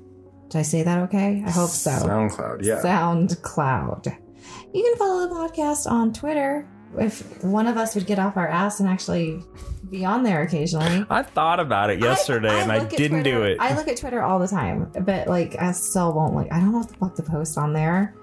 Did 0.49 0.59
I 0.59 0.63
say 0.63 0.83
that 0.83 0.99
okay? 1.05 1.43
I 1.47 1.51
hope 1.51 1.71
so. 1.71 1.91
SoundCloud, 1.91 2.65
yeah. 2.65 2.81
SoundCloud. 2.81 4.17
You 4.73 4.83
can 4.83 4.97
follow 4.97 5.29
the 5.29 5.35
podcast 5.35 5.91
on 5.91 6.13
Twitter. 6.13 6.69
If 6.97 7.45
one 7.45 7.67
of 7.67 7.77
us 7.77 7.95
would 7.95 8.07
get 8.07 8.19
off 8.19 8.37
our 8.37 8.49
ass 8.49 8.81
and 8.81 8.89
actually 8.89 9.43
be 9.91 10.05
on 10.05 10.23
there 10.23 10.43
occasionally. 10.43 11.05
I 11.11 11.23
thought 11.23 11.61
about 11.61 11.91
it 11.91 12.01
yesterday 12.01 12.61
and 12.61 12.71
I 12.73 12.79
look 12.79 12.93
at 12.93 12.99
didn't 12.99 13.23
do 13.23 13.43
it. 13.43 13.59
I 13.61 13.75
look 13.77 13.89
at 13.89 13.97
Twitter 13.97 14.23
all 14.23 14.39
the 14.39 14.49
time, 14.49 14.91
but 15.01 15.29
like 15.29 15.61
I 15.61 15.73
still 15.73 16.13
won't 16.13 16.35
like. 16.35 16.53
I 16.53 16.61
don't 16.61 16.73
know 16.73 16.79
what 16.79 16.89
the 16.89 16.95
fuck 16.95 17.15
to 17.17 17.23
post 17.23 17.59
on 17.59 17.73
there. 17.73 18.15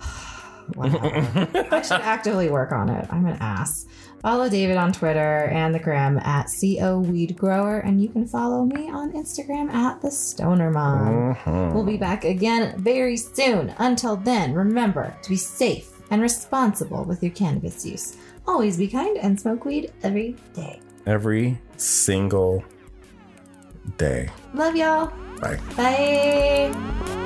I 0.80 1.82
should 1.82 2.00
actively 2.00 2.50
work 2.50 2.72
on 2.72 2.88
it. 2.88 3.06
I'm 3.10 3.26
an 3.26 3.36
ass. 3.40 3.86
Follow 4.22 4.48
David 4.48 4.76
on 4.76 4.92
Twitter 4.92 5.44
and 5.52 5.72
the 5.72 5.78
gram 5.78 6.18
at 6.18 6.46
co 6.60 6.98
weed 6.98 7.36
grower, 7.36 7.78
and 7.78 8.02
you 8.02 8.08
can 8.08 8.26
follow 8.26 8.64
me 8.64 8.90
on 8.90 9.12
Instagram 9.12 9.72
at 9.72 10.02
the 10.02 10.10
Stoner 10.10 10.70
Mom. 10.70 11.36
Mhm. 11.36 11.72
We'll 11.72 11.84
be 11.84 11.96
back 11.96 12.24
again 12.24 12.74
very 12.78 13.16
soon. 13.16 13.72
Until 13.78 14.16
then, 14.16 14.54
remember 14.54 15.14
to 15.22 15.28
be 15.30 15.36
safe 15.36 15.97
and 16.10 16.22
responsible 16.22 17.04
with 17.04 17.22
your 17.22 17.32
cannabis 17.32 17.84
use. 17.84 18.16
Always 18.46 18.76
be 18.76 18.88
kind 18.88 19.16
and 19.18 19.38
smoke 19.38 19.64
weed 19.64 19.92
every 20.02 20.36
day. 20.54 20.80
Every 21.06 21.58
single 21.76 22.64
day. 23.96 24.30
Love 24.54 24.76
y'all. 24.76 25.12
Bye. 25.40 25.58
Bye. 25.76 27.24